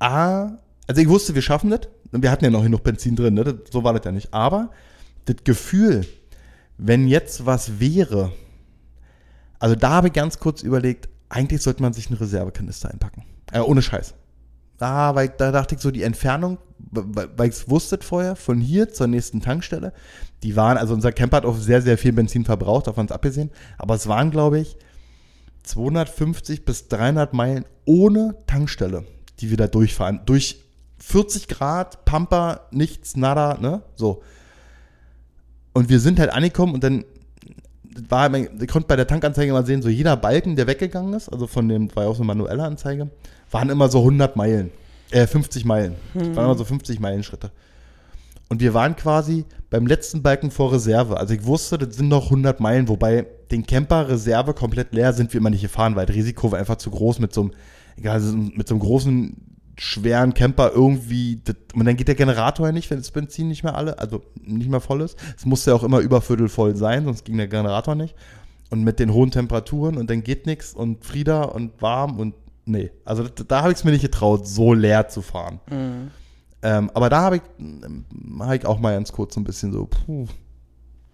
A, 0.00 0.58
also 0.88 1.00
ich 1.00 1.08
wusste, 1.08 1.36
wir 1.36 1.42
schaffen 1.42 1.70
das. 1.70 1.82
Und 2.10 2.24
wir 2.24 2.30
hatten 2.32 2.44
ja 2.44 2.50
noch 2.50 2.64
genug 2.64 2.82
Benzin 2.82 3.14
drin, 3.14 3.34
ne? 3.34 3.44
das, 3.44 3.54
so 3.70 3.84
war 3.84 3.92
das 3.92 4.04
ja 4.04 4.10
nicht. 4.10 4.34
Aber 4.34 4.70
das 5.26 5.36
Gefühl, 5.44 6.04
wenn 6.76 7.06
jetzt 7.06 7.46
was 7.46 7.78
wäre, 7.78 8.32
also 9.60 9.76
da 9.76 9.90
habe 9.90 10.08
ich 10.08 10.12
ganz 10.12 10.40
kurz 10.40 10.64
überlegt, 10.64 11.08
eigentlich 11.28 11.62
sollte 11.62 11.82
man 11.82 11.92
sich 11.92 12.08
einen 12.08 12.18
Reservekanister 12.18 12.90
einpacken. 12.90 13.24
Äh, 13.52 13.60
ohne 13.60 13.80
Scheiß. 13.80 14.14
Ah, 14.80 15.14
weil 15.14 15.28
da 15.28 15.52
dachte 15.52 15.76
ich 15.76 15.80
so, 15.80 15.92
die 15.92 16.02
Entfernung, 16.02 16.58
weil, 16.90 17.48
ich 17.48 17.54
es 17.54 17.70
wusste 17.70 17.98
vorher, 18.02 18.34
von 18.34 18.60
hier 18.60 18.92
zur 18.92 19.06
nächsten 19.06 19.40
Tankstelle, 19.40 19.92
die 20.42 20.56
waren, 20.56 20.78
also 20.78 20.94
unser 20.94 21.12
Camper 21.12 21.38
hat 21.38 21.46
auch 21.46 21.56
sehr, 21.56 21.80
sehr 21.80 21.96
viel 21.96 22.12
Benzin 22.12 22.44
verbraucht, 22.44 22.88
davon 22.88 23.06
es 23.06 23.12
abgesehen, 23.12 23.50
aber 23.78 23.94
es 23.94 24.08
waren, 24.08 24.32
glaube 24.32 24.58
ich, 24.58 24.76
250 25.66 26.64
bis 26.64 26.88
300 26.88 27.32
Meilen 27.32 27.64
ohne 27.84 28.36
Tankstelle, 28.46 29.04
die 29.40 29.50
wir 29.50 29.56
da 29.56 29.66
durchfahren. 29.66 30.20
Durch 30.26 30.64
40 30.98 31.48
Grad, 31.48 32.04
Pampa, 32.04 32.62
nichts, 32.70 33.16
nada, 33.16 33.58
ne? 33.60 33.82
So. 33.94 34.22
Und 35.72 35.88
wir 35.88 36.00
sind 36.00 36.18
halt 36.18 36.30
angekommen 36.30 36.74
und 36.74 36.82
dann 36.82 37.04
war, 38.08 38.34
ihr 38.34 38.66
konnte 38.66 38.88
bei 38.88 38.96
der 38.96 39.06
Tankanzeige 39.06 39.52
mal 39.52 39.64
sehen, 39.64 39.82
so 39.82 39.88
jeder 39.88 40.16
Balken, 40.16 40.56
der 40.56 40.66
weggegangen 40.66 41.14
ist, 41.14 41.28
also 41.28 41.46
von 41.46 41.68
dem, 41.68 41.94
war 41.94 42.04
ja 42.04 42.08
auch 42.08 42.16
so 42.16 42.22
eine 42.22 42.28
manuelle 42.28 42.64
Anzeige, 42.64 43.10
waren 43.50 43.70
immer 43.70 43.88
so 43.88 43.98
100 43.98 44.36
Meilen, 44.36 44.70
äh, 45.10 45.26
50 45.26 45.64
Meilen. 45.64 45.96
Das 46.14 46.36
waren 46.36 46.44
immer 46.44 46.58
so 46.58 46.64
50 46.64 47.00
Meilenschritte. 47.00 47.50
Und 48.48 48.60
wir 48.60 48.74
waren 48.74 48.94
quasi 48.94 49.44
beim 49.70 49.86
letzten 49.86 50.22
Balken 50.22 50.50
vor 50.50 50.72
Reserve. 50.72 51.16
Also 51.16 51.34
ich 51.34 51.44
wusste, 51.44 51.78
das 51.78 51.96
sind 51.96 52.08
noch 52.08 52.24
100 52.26 52.60
Meilen, 52.60 52.88
wobei 52.88 53.26
den 53.50 53.66
Camper 53.66 54.08
Reserve 54.08 54.54
komplett 54.54 54.94
leer 54.94 55.12
sind 55.12 55.32
wir 55.32 55.38
immer 55.38 55.50
nicht 55.50 55.62
gefahren, 55.62 55.96
weil 55.96 56.06
das 56.06 56.14
Risiko 56.14 56.52
war 56.52 56.58
einfach 56.58 56.76
zu 56.76 56.90
groß 56.90 57.18
mit 57.18 57.32
so 57.32 57.42
einem, 57.42 57.50
egal, 57.96 58.20
mit 58.20 58.68
so 58.68 58.74
einem 58.74 58.82
großen, 58.82 59.36
schweren 59.78 60.32
Camper 60.32 60.72
irgendwie, 60.74 61.40
das, 61.44 61.56
und 61.74 61.84
dann 61.84 61.96
geht 61.96 62.08
der 62.08 62.14
Generator 62.14 62.66
ja 62.66 62.72
nicht, 62.72 62.90
wenn 62.90 62.98
das 62.98 63.10
Benzin 63.10 63.48
nicht 63.48 63.62
mehr 63.62 63.76
alle, 63.76 63.98
also 63.98 64.22
nicht 64.42 64.70
mehr 64.70 64.80
voll 64.80 65.02
ist. 65.02 65.18
Es 65.36 65.44
musste 65.44 65.70
ja 65.70 65.76
auch 65.76 65.82
immer 65.82 65.98
überviertel 65.98 66.48
voll 66.48 66.76
sein, 66.76 67.04
sonst 67.04 67.24
ging 67.24 67.36
der 67.36 67.48
Generator 67.48 67.94
nicht. 67.94 68.14
Und 68.70 68.82
mit 68.82 68.98
den 68.98 69.12
hohen 69.12 69.30
Temperaturen 69.30 69.96
und 69.96 70.10
dann 70.10 70.22
geht 70.24 70.46
nichts 70.46 70.72
und 70.74 71.04
Frieder 71.04 71.54
und 71.54 71.80
warm 71.80 72.18
und 72.18 72.34
nee. 72.64 72.90
Also 73.04 73.24
da, 73.24 73.44
da 73.46 73.62
habe 73.62 73.72
ich 73.72 73.78
es 73.78 73.84
mir 73.84 73.92
nicht 73.92 74.02
getraut, 74.02 74.48
so 74.48 74.72
leer 74.72 75.08
zu 75.08 75.22
fahren. 75.22 75.60
Ähm, 76.66 76.90
aber 76.94 77.08
da 77.08 77.20
habe 77.20 77.36
ich, 77.36 77.42
ähm, 77.60 78.04
hab 78.40 78.54
ich 78.54 78.66
auch 78.66 78.80
mal 78.80 78.94
ganz 78.94 79.12
kurz 79.12 79.34
so 79.34 79.40
ein 79.40 79.44
bisschen 79.44 79.72
so, 79.72 79.86
puh. 79.86 80.26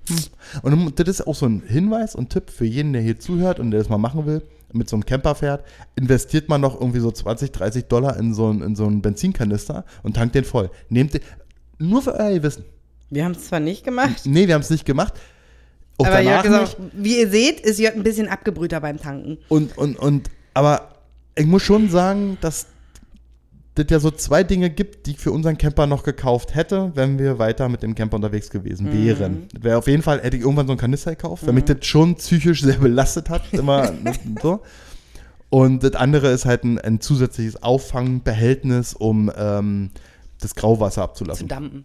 Hm. 0.09 0.17
Und 0.63 0.99
das 0.99 1.09
ist 1.09 1.27
auch 1.27 1.35
so 1.35 1.45
ein 1.45 1.63
Hinweis 1.67 2.15
und 2.15 2.31
Tipp 2.31 2.49
für 2.49 2.65
jeden, 2.65 2.95
der 2.95 3.03
hier 3.03 3.19
zuhört 3.21 3.61
und 3.61 3.71
der 3.71 3.81
das 3.81 3.91
mal 3.91 3.99
machen 3.99 4.25
will, 4.25 4.43
mit 4.73 4.89
so 4.89 4.97
einem 4.97 5.05
Camper 5.05 5.35
fährt, 5.35 5.63
investiert 5.95 6.49
man 6.49 6.63
noch 6.63 6.81
irgendwie 6.81 7.01
so 7.01 7.11
20, 7.11 7.53
30 7.53 7.85
Dollar 7.85 8.17
in 8.17 8.33
so, 8.33 8.49
einen, 8.49 8.63
in 8.63 8.75
so 8.75 8.87
einen 8.87 9.03
Benzinkanister 9.03 9.85
und 10.03 10.17
tankt 10.17 10.35
den 10.35 10.45
voll. 10.45 10.71
Nehmt 10.89 11.13
den, 11.13 11.21
nur 11.77 12.01
für 12.01 12.15
euer 12.15 12.33
Gewissen. 12.33 12.65
Wir 13.11 13.27
haben 13.27 13.33
es 13.33 13.49
zwar 13.49 13.61
nicht 13.61 13.85
gemacht, 13.85 14.23
Nee, 14.25 14.47
wir 14.47 14.55
haben 14.55 14.63
es 14.63 14.71
nicht 14.71 14.87
gemacht. 14.87 15.13
Auch 15.99 16.07
aber 16.07 16.21
Jörg 16.21 16.47
ist 16.47 16.55
auch, 16.55 16.77
wie 16.95 17.21
ihr 17.21 17.29
seht, 17.29 17.61
ist 17.61 17.79
Jörg 17.79 17.95
ein 17.95 18.03
bisschen 18.03 18.29
abgebrühter 18.29 18.81
beim 18.81 18.97
Tanken. 18.97 19.37
Und, 19.49 19.77
und, 19.77 19.99
und, 19.99 20.31
aber 20.55 20.95
ich 21.35 21.45
muss 21.45 21.63
schon 21.63 21.91
sagen, 21.91 22.39
dass 22.41 22.69
das 23.75 23.87
ja 23.89 24.01
so 24.01 24.11
zwei 24.11 24.45
Dinge 24.45 24.69
gibt, 24.69 25.07
die 25.07 25.13
ich 25.13 25.19
für 25.19 25.33
unseren 25.33 25.57
Camper 25.57 25.87
noch 25.87 26.03
gekauft 26.03 26.55
hätte, 26.55 26.93
wenn 26.95 27.19
wir 27.19 27.39
weiter 27.39 27.69
mit 27.69 27.83
dem 27.83 27.95
Camper 27.95 28.17
unterwegs 28.17 28.51
gewesen 28.51 28.93
wären. 28.93 29.49
Das 29.55 29.63
Wäre 29.63 29.79
auf 29.79 29.87
jeden 29.87 30.03
Fall, 30.03 30.21
hätte 30.21 30.37
ich 30.37 30.43
irgendwann 30.43 30.67
so 30.67 30.73
einen 30.73 30.81
Kanister 30.81 31.13
gekauft, 31.13 31.47
weil 31.47 31.55
mich 31.55 31.65
das 31.65 31.85
schon 31.87 32.17
psychisch 32.17 32.63
sehr 32.63 32.79
belastet 32.79 33.31
hat, 33.31 33.43
immer 33.53 33.91
ne, 34.03 34.13
so. 34.43 34.61
Und 35.49 35.85
das 35.85 35.95
andere 35.95 36.29
ist 36.29 36.45
halt 36.45 36.65
ein, 36.65 36.79
ein 36.79 37.01
zusätzliches 37.01 37.63
Auffangbehältnis, 37.63 38.95
um 38.95 39.31
ähm, 39.37 39.91
das 40.41 40.55
Grauwasser 40.55 40.95
Zu 40.97 41.03
abzulassen. 41.03 41.49
dampen. 41.49 41.85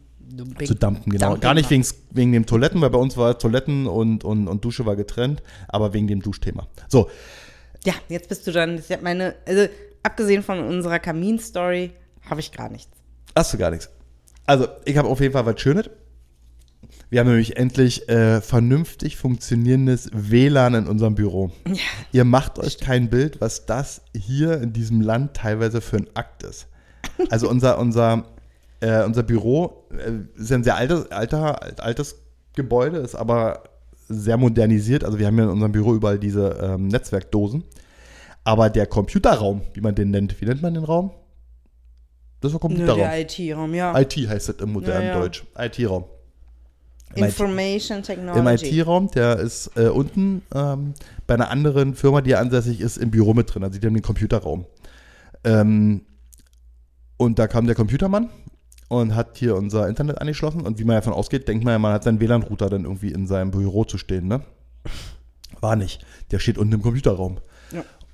Zu 0.66 0.74
dampen, 0.76 1.12
genau. 1.12 1.28
Dumping 1.28 1.42
Gar 1.42 1.54
nicht 1.54 1.70
wegen, 1.70 1.86
wegen 2.12 2.32
dem 2.34 2.46
Toiletten, 2.46 2.82
weil 2.82 2.90
bei 2.90 2.98
uns 2.98 3.16
war 3.16 3.40
Toiletten 3.40 3.88
und, 3.88 4.26
und, 4.26 4.50
und 4.50 4.66
Dusche 4.66 4.86
war 4.86 4.98
getrennt, 4.98 5.42
aber 5.70 5.94
wegen 5.94 6.08
dem 6.08 6.22
Duschthema. 6.22 6.68
So, 6.90 7.10
Ja, 7.86 7.94
jetzt 8.10 8.28
bist 8.28 8.46
du 8.46 8.52
dran. 8.52 8.78
Ich 8.78 8.92
hab 8.92 9.02
meine, 9.02 9.36
also 9.46 9.68
abgesehen 10.08 10.42
von 10.42 10.60
unserer 10.60 11.00
Kamin-Story, 11.00 11.92
habe 12.30 12.40
ich 12.40 12.52
gar 12.52 12.70
nichts. 12.70 12.92
Hast 13.36 13.54
du 13.54 13.58
gar 13.58 13.70
nichts. 13.70 13.90
Also, 14.46 14.68
ich 14.86 14.98
habe 14.98 15.08
auf 15.08 15.20
jeden 15.22 15.34
Fall 15.34 15.46
was 15.46 15.62
Schönes. 15.62 15.90
Wir 17.10 17.20
haben 17.20 17.28
nämlich 17.28 17.56
endlich 17.58 18.10
äh, 18.10 18.42
vernünftig 18.42 19.18
funktionierendes 19.18 20.10
WLAN 20.14 20.74
in 20.74 20.88
unserem 20.88 21.16
Büro. 21.16 21.52
Ja. 21.66 21.76
Ihr 22.12 22.26
macht 22.26 22.60
euch 22.60 22.80
kein 22.80 23.10
Bild, 23.10 23.40
was 23.40 23.66
das 23.66 24.02
hier 24.16 24.62
in 24.62 24.74
diesem 24.74 25.02
Land 25.02 25.34
teilweise 25.36 25.80
für 25.82 25.98
ein 25.98 26.08
Akt 26.16 26.44
ist. 26.44 26.68
Also 27.30 27.50
unser, 27.50 27.80
unser, 27.80 28.26
äh, 28.80 29.04
unser 29.04 29.24
Büro 29.24 29.88
äh, 29.92 30.40
ist 30.42 30.50
ja 30.50 30.58
ein 30.58 30.64
sehr 30.64 30.76
altes, 30.76 31.12
alter, 31.12 31.62
alt- 31.62 31.80
altes 31.80 32.16
Gebäude, 32.56 32.98
ist 33.00 33.16
aber 33.16 33.64
sehr 34.10 34.38
modernisiert. 34.38 35.04
Also 35.04 35.20
wir 35.20 35.28
haben 35.28 35.38
ja 35.38 35.46
in 35.46 35.50
unserem 35.50 35.72
Büro 35.72 35.94
überall 35.94 36.20
diese 36.20 36.58
ähm, 36.62 36.88
Netzwerkdosen. 36.88 37.64
Aber 38.48 38.70
der 38.70 38.86
Computerraum, 38.86 39.62
wie 39.74 39.82
man 39.82 39.94
den 39.94 40.10
nennt, 40.10 40.40
wie 40.40 40.46
nennt 40.46 40.62
man 40.62 40.74
den 40.74 40.86
Raum? 40.86 41.12
Das 42.40 42.54
Nur 42.54 42.62
Computerraum. 42.62 43.00
der 43.00 43.20
IT-Raum, 43.20 43.74
ja. 43.74 44.00
IT 44.00 44.16
heißt 44.16 44.48
es 44.48 44.62
im 44.62 44.72
modernen 44.72 45.08
Ja, 45.08 45.16
ja. 45.16 45.20
Deutsch. 45.20 45.44
IT-Raum. 45.58 46.06
Im 47.16 47.26
IT 47.26 47.30
Information 47.32 48.04
Technology. 48.04 48.40
Im 48.70 48.80
IT-Raum, 48.80 49.12
der 49.12 49.38
ist 49.40 49.72
äh, 49.76 49.90
unten 49.90 50.44
ähm, 50.56 50.94
bei 51.26 51.34
einer 51.34 51.50
anderen 51.50 51.94
Firma, 51.94 52.22
die 52.22 52.36
ansässig 52.36 52.80
ist, 52.80 52.96
im 52.96 53.12
Büro 53.12 53.34
mit 53.34 53.54
drin. 53.54 53.66
Also 53.66 53.80
die 53.80 53.86
haben 53.86 53.96
den 53.96 54.02
Computerraum. 54.02 54.64
Ähm, 55.44 56.06
und 57.18 57.40
da 57.40 57.48
kam 57.48 57.66
der 57.66 57.76
Computermann 57.76 58.30
und 58.88 59.14
hat 59.14 59.36
hier 59.36 59.58
unser 59.58 59.90
Internet 59.90 60.22
angeschlossen. 60.22 60.62
Und 60.62 60.80
wie 60.80 60.86
man 60.86 60.96
davon 60.96 61.12
ausgeht, 61.12 61.50
denkt 61.50 61.66
man 61.66 61.74
ja, 61.74 61.80
man 61.80 61.92
hat 61.92 62.06
seinen 62.06 62.22
WLAN-Router 62.22 62.70
dann 62.70 62.86
irgendwie 62.86 63.12
in 63.12 63.28
seinem 63.28 63.52
Büro 63.52 63.84
zu 63.84 63.98
stehen. 63.98 64.30
Ne? 64.30 64.40
War 65.60 65.76
nicht. 65.76 66.06
Der 66.32 66.40
steht 66.40 66.58
unten 66.58 66.76
im 66.76 66.82
Computerraum. 66.82 67.40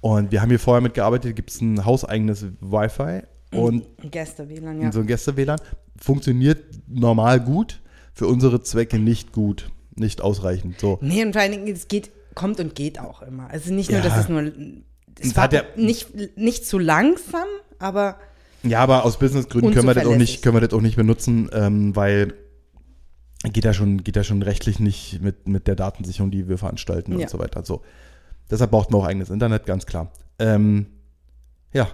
Und 0.03 0.33
wir 0.33 0.41
haben 0.41 0.49
hier 0.49 0.59
vorher 0.59 0.81
mitgearbeitet, 0.81 1.33
gibt 1.33 1.49
es 1.49 1.61
ein 1.61 1.85
hauseigenes 1.85 2.45
Wi-Fi 2.59 3.21
und 3.55 3.85
Gäste-WLAN, 4.11 4.81
ja. 4.81 4.91
so 4.91 4.99
ein 4.99 5.07
Gäste-WLAN 5.07 5.61
funktioniert 5.97 6.61
normal 6.89 7.39
gut, 7.39 7.79
für 8.13 8.27
unsere 8.27 8.61
Zwecke 8.61 8.99
nicht 8.99 9.31
gut, 9.31 9.69
nicht 9.95 10.19
ausreichend. 10.19 10.77
So. 10.77 10.97
Nee, 10.99 11.23
und 11.23 11.31
vor 11.31 11.41
allen 11.41 11.53
Dingen, 11.53 11.67
es 11.67 11.87
geht, 11.87 12.11
kommt 12.35 12.59
und 12.59 12.75
geht 12.75 12.99
auch 12.99 13.21
immer. 13.21 13.49
Also 13.49 13.73
nicht 13.73 13.91
nur, 13.91 13.99
Ja. 14.01 14.05
dass 14.05 14.17
es 14.23 14.27
nur. 14.27 14.51
Es 15.21 15.37
war 15.37 15.49
ja- 15.53 15.63
nicht, 15.77 16.37
nicht 16.37 16.65
zu 16.67 16.79
langsam, 16.79 17.47
aber 17.79 18.17
Ja, 18.63 18.79
aber 18.79 19.05
aus 19.05 19.17
Businessgründen 19.19 19.73
können 19.73 19.87
wir 19.87 19.93
das 19.93 20.05
auch 20.05 20.17
nicht, 20.17 20.41
können 20.43 20.57
wir 20.57 20.61
das 20.67 20.73
auch 20.73 20.81
nicht 20.81 20.97
benutzen, 20.97 21.49
ähm, 21.53 21.95
weil 21.95 22.33
geht 23.53 23.63
ja 23.63 23.73
schon, 23.73 24.03
geht 24.03 24.17
ja 24.17 24.25
schon 24.25 24.41
rechtlich 24.41 24.81
nicht 24.81 25.21
mit, 25.21 25.47
mit 25.47 25.65
der 25.67 25.77
Datensicherung, 25.77 26.29
die 26.29 26.49
wir 26.49 26.57
veranstalten 26.57 27.13
Ja. 27.13 27.19
und 27.19 27.29
so 27.29 27.39
weiter. 27.39 27.63
So. 27.63 27.81
Deshalb 28.49 28.71
braucht 28.71 28.91
man 28.91 29.01
auch 29.01 29.05
eigenes 29.05 29.29
Internet, 29.29 29.65
ganz 29.65 29.85
klar. 29.85 30.11
Ähm, 30.39 30.87
ja, 31.73 31.87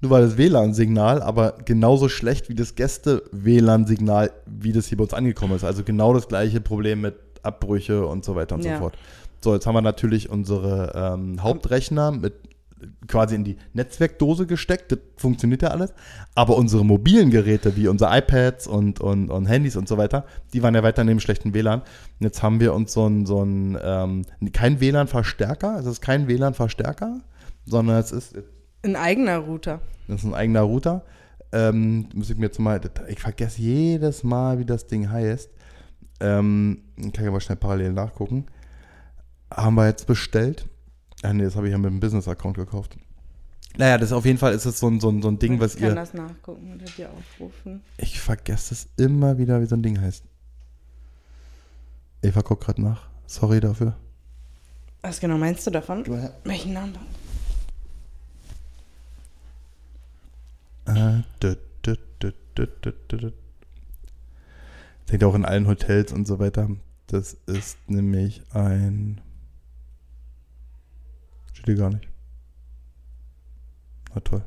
nur 0.00 0.10
war 0.10 0.20
das 0.20 0.36
WLAN-Signal 0.38 1.20
aber 1.22 1.58
genauso 1.64 2.08
schlecht 2.08 2.48
wie 2.48 2.54
das 2.54 2.74
Gäste-WLAN-Signal, 2.74 4.30
wie 4.46 4.72
das 4.72 4.86
hier 4.86 4.98
bei 4.98 5.04
uns 5.04 5.14
angekommen 5.14 5.54
ist. 5.56 5.64
Also 5.64 5.84
genau 5.84 6.14
das 6.14 6.28
gleiche 6.28 6.60
Problem 6.60 7.02
mit 7.02 7.16
Abbrüche 7.42 8.06
und 8.06 8.24
so 8.24 8.34
weiter 8.34 8.54
und 8.54 8.64
Ja. 8.64 8.74
so 8.76 8.82
fort. 8.82 8.98
So, 9.42 9.54
jetzt 9.54 9.66
haben 9.66 9.74
wir 9.74 9.82
natürlich 9.82 10.28
unsere 10.30 10.92
ähm, 10.94 11.42
Hauptrechner 11.42 12.10
mit 12.12 12.34
quasi 13.06 13.34
in 13.34 13.44
die 13.44 13.56
Netzwerkdose 13.72 14.46
gesteckt. 14.46 14.92
Das 14.92 14.98
funktioniert 15.16 15.62
ja 15.62 15.68
alles. 15.68 15.92
Aber 16.34 16.56
unsere 16.56 16.84
mobilen 16.84 17.30
Geräte, 17.30 17.76
wie 17.76 17.88
unsere 17.88 18.16
iPads 18.16 18.66
und, 18.66 19.00
und, 19.00 19.30
und 19.30 19.46
Handys 19.46 19.76
und 19.76 19.88
so 19.88 19.98
weiter, 19.98 20.24
die 20.52 20.62
waren 20.62 20.74
ja 20.74 20.82
weiter 20.82 21.04
neben 21.04 21.20
schlechten 21.20 21.54
WLAN. 21.54 21.80
Und 21.80 21.86
jetzt 22.20 22.42
haben 22.42 22.60
wir 22.60 22.74
uns 22.74 22.92
so 22.92 23.06
ein, 23.06 23.26
so 23.26 23.42
ein 23.42 23.78
ähm, 23.82 24.24
kein 24.52 24.80
WLAN-Verstärker, 24.80 25.78
es 25.78 25.86
ist 25.86 26.00
kein 26.00 26.28
WLAN-Verstärker, 26.28 27.20
sondern 27.66 27.98
es 27.98 28.12
ist, 28.12 28.36
ein 28.82 28.96
eigener 28.96 29.38
Router. 29.38 29.80
das 30.08 30.20
ist 30.20 30.26
ein 30.26 30.34
eigener 30.34 30.62
Router. 30.62 31.04
Ähm, 31.52 32.08
muss 32.14 32.30
ich 32.30 32.36
mir 32.36 32.46
jetzt 32.46 32.58
mal, 32.58 32.80
ich 33.08 33.20
vergesse 33.20 33.60
jedes 33.60 34.22
Mal, 34.22 34.58
wie 34.58 34.64
das 34.64 34.86
Ding 34.86 35.10
heißt. 35.10 35.50
Ähm, 36.20 36.82
kann 36.96 37.24
ich 37.24 37.28
aber 37.28 37.40
schnell 37.40 37.56
parallel 37.56 37.92
nachgucken. 37.92 38.46
Haben 39.52 39.74
wir 39.74 39.86
jetzt 39.86 40.06
bestellt. 40.06 40.66
Ah 41.22 41.32
nee, 41.32 41.44
das 41.44 41.56
habe 41.56 41.66
ich 41.66 41.72
ja 41.72 41.78
mit 41.78 41.90
dem 41.90 42.00
Business-Account 42.00 42.56
gekauft. 42.56 42.96
Naja, 43.76 43.98
das 43.98 44.08
ist 44.10 44.12
auf 44.12 44.24
jeden 44.24 44.38
Fall 44.38 44.52
ist 44.54 44.64
es 44.64 44.78
so 44.80 44.88
ein, 44.88 45.00
so 45.00 45.10
ein, 45.10 45.22
so 45.22 45.28
ein 45.28 45.38
Ding, 45.38 45.60
was 45.60 45.74
ich 45.74 45.80
kann 45.80 45.90
ihr. 45.90 45.94
das 45.94 46.12
nachgucken 46.14 46.74
oder 46.74 46.84
dir 46.86 47.10
aufrufen. 47.10 47.82
Ich 47.98 48.20
vergesse 48.20 48.74
es 48.74 48.88
immer 48.96 49.38
wieder, 49.38 49.60
wie 49.60 49.66
so 49.66 49.76
ein 49.76 49.82
Ding 49.82 50.00
heißt. 50.00 50.24
Eva 52.22 52.40
guckt 52.42 52.64
gerade 52.64 52.82
nach. 52.82 53.06
Sorry 53.26 53.60
dafür. 53.60 53.96
Was 55.02 55.20
genau 55.20 55.38
meinst 55.38 55.66
du 55.66 55.70
davon? 55.70 56.04
Du, 56.04 56.16
Herr- 56.16 56.34
Welchen 56.44 56.72
Namen? 56.72 56.94
Äh, 60.86 61.22
dü, 61.42 61.56
dü, 61.86 61.96
dü, 62.22 62.32
dü, 62.56 62.66
dü, 62.84 62.92
dü, 63.08 63.18
dü. 63.18 63.32
Denkt 65.10 65.24
auch 65.24 65.34
in 65.34 65.44
allen 65.44 65.66
Hotels 65.66 66.12
und 66.12 66.26
so 66.26 66.38
weiter. 66.38 66.68
Das 67.06 67.36
ist 67.46 67.78
nämlich 67.88 68.42
ein. 68.52 69.20
Steht 71.60 71.76
hier 71.76 71.76
gar 71.76 71.90
nicht. 71.90 72.08
Na 74.14 74.20
toll. 74.20 74.44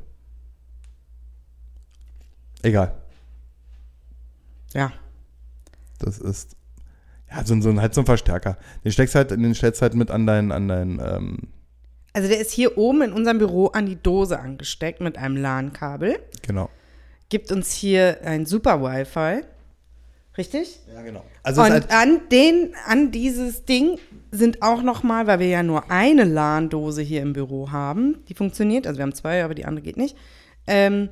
Egal. 2.62 2.94
Ja. 4.72 4.92
Das 5.98 6.18
ist. 6.18 6.56
Ja, 7.30 7.44
so, 7.44 7.54
ein- 7.54 7.62
so, 7.62 7.80
halt 7.80 7.94
so 7.94 8.00
ein 8.02 8.06
Verstärker. 8.06 8.56
Den 8.84 8.92
steckst 8.92 9.14
halt, 9.14 9.30
den 9.30 9.54
stellst 9.54 9.82
halt 9.82 9.94
mit 9.94 10.10
an 10.10 10.26
dein, 10.26 10.52
an 10.52 10.68
dein, 10.68 11.00
ähm, 11.04 11.38
Also 12.12 12.28
der 12.28 12.40
ist 12.40 12.52
hier 12.52 12.78
oben 12.78 13.02
in 13.02 13.12
unserem 13.12 13.38
Büro 13.38 13.66
an 13.68 13.86
die 13.86 13.96
Dose 14.00 14.38
angesteckt 14.38 15.00
mit 15.00 15.18
einem 15.18 15.36
LAN-Kabel. 15.36 16.18
genau. 16.42 16.70
Gibt 17.30 17.50
uns 17.50 17.72
hier 17.72 18.18
ein 18.22 18.44
super 18.46 18.80
Wi-Fi. 18.82 19.40
Richtig? 20.36 20.80
Ja, 20.92 21.02
genau. 21.02 21.24
Also 21.44 21.62
Und 21.62 21.70
halt, 21.70 21.90
an 21.92 22.20
den, 22.32 22.74
an 22.86 23.12
dieses 23.12 23.64
Ding 23.64 23.98
sind 24.32 24.62
auch 24.62 24.82
noch 24.82 25.02
mal, 25.04 25.26
weil 25.28 25.38
wir 25.38 25.46
ja 25.46 25.62
nur 25.62 25.90
eine 25.92 26.24
LAN-Dose 26.24 27.02
hier 27.02 27.22
im 27.22 27.32
Büro 27.34 27.70
haben, 27.70 28.24
die 28.28 28.34
funktioniert, 28.34 28.86
also 28.86 28.98
wir 28.98 29.02
haben 29.04 29.14
zwei, 29.14 29.44
aber 29.44 29.54
die 29.54 29.64
andere 29.64 29.84
geht 29.84 29.96
nicht. 29.96 30.16
Ähm, 30.66 31.08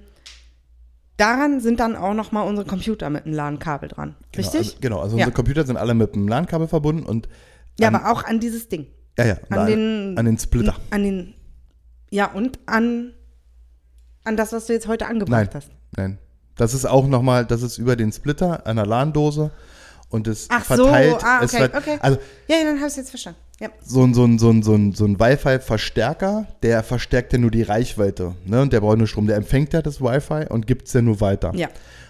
daran 1.17 1.61
sind 1.61 1.79
dann 1.81 1.95
auch 1.95 2.15
noch 2.15 2.33
mal 2.33 2.43
unsere 2.43 2.67
Computer 2.67 3.11
mit 3.11 3.25
einem 3.27 3.35
LAN-Kabel 3.35 3.89
dran. 3.89 4.17
genau, 4.33 4.49
Richtig? 4.49 4.61
Also, 4.71 4.77
genau, 4.81 4.99
also 5.01 5.17
Ja. 5.17 5.25
unsere 5.25 5.35
Computer 5.35 5.65
sind 5.67 5.77
alle 5.77 5.95
mit 5.95 6.15
einem 6.15 6.27
LAN-Kabel 6.27 6.67
verbunden 6.69 7.05
und 7.05 7.29
ja, 7.79 7.89
an- 7.89 7.95
aber 7.95 8.11
auch 8.11 8.25
an 8.25 8.41
dieses 8.41 8.69
Ding. 8.69 8.87
ja, 9.19 9.25
ja, 9.27 9.37
An 9.51 9.67
den, 9.67 10.19
an 10.19 10.25
den 10.25 10.39
Splitter. 10.39 10.75
An 10.91 11.05
den, 11.05 11.35
ja, 12.11 12.27
und 12.33 12.59
an, 12.67 13.13
an 14.25 14.37
das, 14.37 14.53
was 14.53 14.67
du 14.67 14.73
jetzt 14.73 14.89
heute 14.89 15.07
angebracht 15.07 15.51
Nein. 15.53 15.55
hast. 15.55 15.71
Nein. 15.97 16.19
Das 16.57 16.75
ist 16.75 16.85
auch 16.87 17.07
nochmal, 17.07 17.47
das 17.47 17.63
ist 17.63 17.79
über 17.79 17.97
den 17.97 18.13
Splitter 18.13 18.67
einer 18.67 18.85
LAN-Dose 18.87 19.51
und 20.11 20.29
es 20.29 20.47
Ach 20.51 20.65
verteilt. 20.65 21.21
so, 21.21 21.27
ah, 21.27 21.41
es 21.43 21.55
okay, 21.55 21.69
ver- 21.69 21.79
okay. 21.79 21.99
Also 22.01 22.19
Ja, 22.49 22.57
ja, 22.57 22.65
dann 22.65 22.77
habe 22.77 22.87
ich 22.87 22.93
es 22.93 22.97
jetzt 22.97 23.11
verstanden. 23.11 23.39
Ja. 23.61 23.69
so 23.85 24.03
ein, 24.03 24.13
so 24.13 24.25
ein, 24.25 24.39
so 24.39 24.51
ein, 24.51 24.63
so 24.63 24.75
ein, 24.75 24.93
so 24.93 25.05
ein 25.05 25.19
Wi-Fi-Verstärker, 25.21 26.47
der 26.63 26.83
verstärkt 26.83 27.33
ja 27.33 27.39
nur 27.39 27.51
die 27.51 27.63
Reichweite. 27.63 28.35
Ne? 28.45 28.61
Und 28.63 28.73
der 28.73 28.81
braucht 28.81 28.99
nur 28.99 29.07
Strom. 29.07 29.27
Der 29.27 29.37
empfängt 29.37 29.73
ja 29.73 29.83
das 29.83 30.01
Wi-Fi 30.01 30.47
und 30.49 30.67
gibt 30.67 30.89
es 30.89 30.93
ja 30.95 31.03
nur 31.03 31.21
weiter. 31.21 31.53
Ja. 31.55 31.69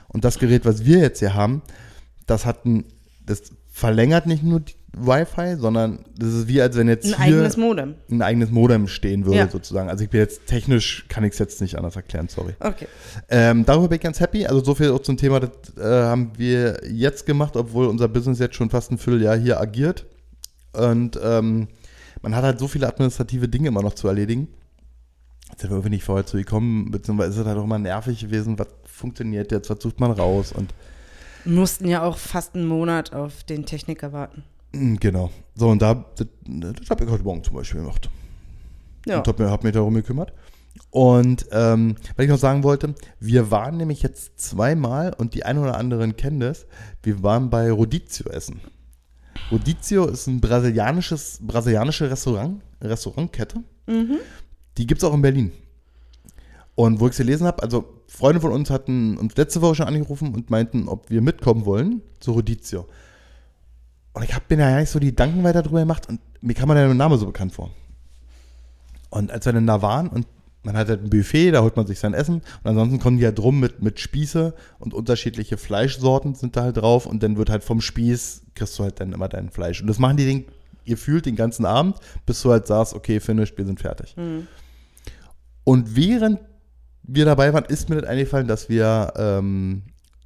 Und 0.09 0.24
das 0.24 0.38
Gerät, 0.38 0.64
was 0.64 0.85
wir 0.85 0.98
jetzt 0.98 1.18
hier 1.20 1.35
haben, 1.35 1.62
das 2.26 2.46
hat 2.46 2.64
ein, 2.64 2.85
das 3.24 3.42
verlängert 3.72 4.26
nicht 4.26 4.42
nur 4.44 4.61
die 4.61 4.74
Wi-Fi, 4.94 5.56
sondern 5.56 6.00
das 6.18 6.28
ist 6.35 6.48
wie, 6.48 6.61
als 6.61 6.76
wenn 6.76 6.87
jetzt 6.87 7.06
Ein 7.06 7.14
hier 7.14 7.37
eigenes 7.38 7.56
Modem. 7.56 7.94
ein 8.11 8.20
eigenes 8.20 8.50
Modem 8.50 8.87
stehen 8.87 9.24
würde, 9.24 9.38
Ja. 9.38 9.48
sozusagen. 9.48 9.88
Also 9.88 10.04
ich 10.04 10.11
bin 10.11 10.20
jetzt 10.20 10.46
technisch, 10.46 11.06
kann 11.08 11.24
ich 11.24 11.32
es 11.32 11.38
jetzt 11.38 11.62
nicht 11.62 11.76
anders 11.78 11.96
erklären, 11.96 12.28
sorry. 12.28 12.52
Okay. 12.61 12.87
Ähm, 13.30 13.64
darüber 13.64 13.88
bin 13.88 13.96
ich 13.96 14.02
ganz 14.02 14.20
happy. 14.20 14.46
Also 14.46 14.62
so 14.62 14.74
viel 14.74 14.90
auch 14.90 15.00
zum 15.00 15.16
Thema, 15.16 15.40
das 15.40 15.50
äh, 15.78 15.82
haben 15.82 16.32
wir 16.37 16.82
jetzt 16.87 17.24
gemacht, 17.24 17.56
obwohl 17.56 17.87
unser 17.87 18.06
Business 18.08 18.38
jetzt 18.38 18.54
schon 18.54 18.68
fast 18.68 18.92
ein 18.92 18.98
Vierteljahr 18.98 19.38
hier 19.38 19.58
agiert. 19.58 20.04
Und 20.74 21.18
ähm, 21.24 21.68
man 22.20 22.37
hat 22.37 22.44
halt 22.44 22.58
so 22.58 22.68
viele 22.68 22.87
administrative 22.87 23.48
Dinge 23.48 23.68
immer 23.68 23.82
noch 23.82 23.94
zu 23.94 24.08
erledigen. 24.08 24.48
Jetzt 25.50 25.62
sind 25.62 25.70
wir 25.70 25.76
irgendwie 25.76 25.90
nicht 25.96 26.04
vorher 26.04 26.26
zu 26.26 26.37
gekommen, 26.37 26.90
beziehungsweise 26.90 27.30
ist 27.30 27.38
es 27.38 27.46
halt 27.46 27.56
auch 27.58 27.64
immer 27.64 27.78
nervig 27.78 28.20
gewesen, 28.20 28.58
was 28.58 28.68
funktioniert 28.85 29.52
jetzt, 29.52 29.70
was 29.70 29.78
sucht 29.82 30.00
man 30.00 30.11
raus 30.11 30.52
und 30.52 30.72
mussten 31.44 31.87
ja 31.87 32.02
auch 32.02 32.16
fast 32.16 32.55
einen 32.55 32.66
Monat 32.66 33.12
auf 33.12 33.44
den 33.44 33.66
Techniker 33.66 34.12
warten. 34.12 34.44
mm, 34.72 34.96
genau. 34.96 35.31
So, 35.55 35.68
und 35.68 35.83
da, 35.83 36.05
das, 36.16 36.26
das 36.44 36.90
habe 36.90 37.05
ich 37.05 37.11
heute 37.11 37.24
Morgen 37.24 37.44
zum 37.44 37.55
Beispiel 37.55 37.81
gemacht. 37.81 38.09
Ja. 39.07 39.18
und 39.18 39.28
habe 39.28 39.50
hab 39.50 39.64
mich 39.64 39.72
darum 39.72 39.94
gekümmert. 39.94 40.33
Und 40.90 41.46
ähm, 41.52 41.96
was 42.16 42.24
ich 42.24 42.31
noch 42.31 42.38
sagen 42.38 42.62
wollte, 42.62 42.94
wir 43.18 43.50
waren 43.50 43.76
nämlich 43.76 44.02
jetzt 44.02 44.38
zweimal, 44.40 45.14
und 45.16 45.35
die 45.35 45.44
einen 45.44 45.59
oder 45.59 45.76
anderen 45.76 46.16
kennen 46.16 46.40
das, 46.40 46.66
wir 47.02 47.22
waren 47.22 47.50
bei 47.50 47.70
Rodizio 47.70 48.31
essen. 48.31 48.61
Rodizio 49.50 50.07
ist 50.07 50.26
ein 50.26 50.40
brasilianisches, 50.40 51.38
brasilianische 51.42 52.11
Restaurant, 52.11 52.62
Restaurantkette. 52.81 53.62
Die 54.78 54.87
gibt 54.87 55.02
es 55.02 55.09
auch 55.09 55.14
in 55.14 55.22
Berlin. 55.22 55.52
Und 56.74 57.00
wo 57.00 57.07
ich 57.07 57.12
es 57.12 57.18
gelesen 57.18 57.46
habe, 57.46 57.62
also 57.62 58.01
Freunde 58.14 58.42
von 58.42 58.53
uns 58.53 58.68
hatten 58.68 59.16
uns 59.16 59.37
letzte 59.37 59.62
Woche 59.62 59.77
schon 59.77 59.87
angerufen 59.87 60.35
und 60.35 60.51
meinten, 60.51 60.87
ob 60.87 61.09
wir 61.09 61.22
mitkommen 61.22 61.64
wollen 61.64 62.03
zu 62.20 62.33
Rodizio. 62.33 62.87
Und 64.12 64.22
ich 64.22 64.35
habe 64.35 64.44
mir 64.51 64.59
da 64.59 64.70
ja 64.70 64.81
nicht 64.81 64.90
so 64.90 64.98
die 64.98 65.07
Gedanken 65.07 65.42
weiter 65.44 65.62
drüber 65.62 65.81
gemacht 65.81 66.09
und 66.11 66.20
mir 66.42 66.53
kam 66.53 66.68
mir 66.68 66.75
der 66.75 66.92
Name 66.92 67.16
so 67.16 67.25
bekannt 67.25 67.55
vor. 67.55 67.70
Und 69.09 69.33
als 69.33 69.46
wir 69.46 69.55
dann 69.55 69.66
da 69.66 69.81
waren 69.81 70.09
und 70.09 70.27
Man 70.64 70.77
hat 70.77 70.88
halt 70.88 71.03
ein 71.03 71.11
Buffet, 71.11 71.51
da 71.51 71.62
holt 71.62 71.77
man 71.77 71.87
sich 71.87 71.98
sein 71.98 72.14
Essen. 72.14 72.37
Und 72.37 72.66
ansonsten 72.70 73.01
kommen 73.01 73.18
die 73.18 73.25
halt 73.25 73.40
rum 73.40 73.59
mit, 73.59 73.83
mit 73.83 73.98
Spieße 73.98 74.55
und 74.79 74.94
unterschiedliche 74.94 75.57
Fleischsorten 75.57 76.35
sind 76.37 76.57
da 76.57 76.62
halt 76.62 76.77
drauf. 76.77 77.07
Und 77.07 77.22
dann 77.22 77.37
wird 77.37 77.51
halt 77.51 77.64
vom 77.64 77.81
Spieß, 77.81 78.42
kriegst 78.55 78.79
du 78.79 78.85
halt 78.85 79.01
dann 79.01 79.12
immer 79.12 79.29
dein 79.29 79.51
Fleisch. 79.51 79.81
Und 79.81 79.88
das 79.88 79.98
machen 79.98 80.16
die 80.16 80.25
den, 80.25 80.44
ihr 80.85 80.96
fühlt 80.96 81.27
den 81.27 81.35
ganzen 81.35 81.66
Abend, 81.66 81.96
bis 82.27 82.42
du 82.42 82.53
halt 82.53 82.68
sagst, 82.68 82.94
okay, 82.94 83.18
finished, 83.18 83.59
wir 83.59 83.66
sind 83.66 83.81
fertig. 83.81 84.14
Und 85.64 85.96
während 85.96 86.38
wir 87.02 87.24
dabei 87.24 87.52
waren, 87.52 87.64
ist 87.64 87.88
mir 87.88 88.00
das 88.00 88.08
eingefallen, 88.08 88.46
dass 88.46 88.68
wir, 88.68 89.12
ähm, 89.16 89.82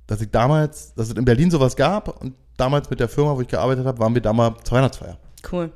dass 0.07 0.21
ich 0.21 0.31
damals, 0.31 0.95
dass 0.95 1.09
es 1.09 1.15
in 1.15 1.25
Berlin 1.25 1.51
sowas 1.51 1.77
gab 1.77 2.21
und 2.23 2.35
damals 2.57 2.91
mit 2.91 3.01
der 3.01 3.09
Firma, 3.09 3.37
wo 3.37 3.41
ich 3.41 3.49
gearbeitet 3.49 3.87
habe, 3.87 3.99
waren 3.99 4.15
wir 4.15 4.23
damals 4.23 4.63
zur 4.65 4.77
Weihnachtsfeier. 4.79 5.19
Cool. 5.51 5.71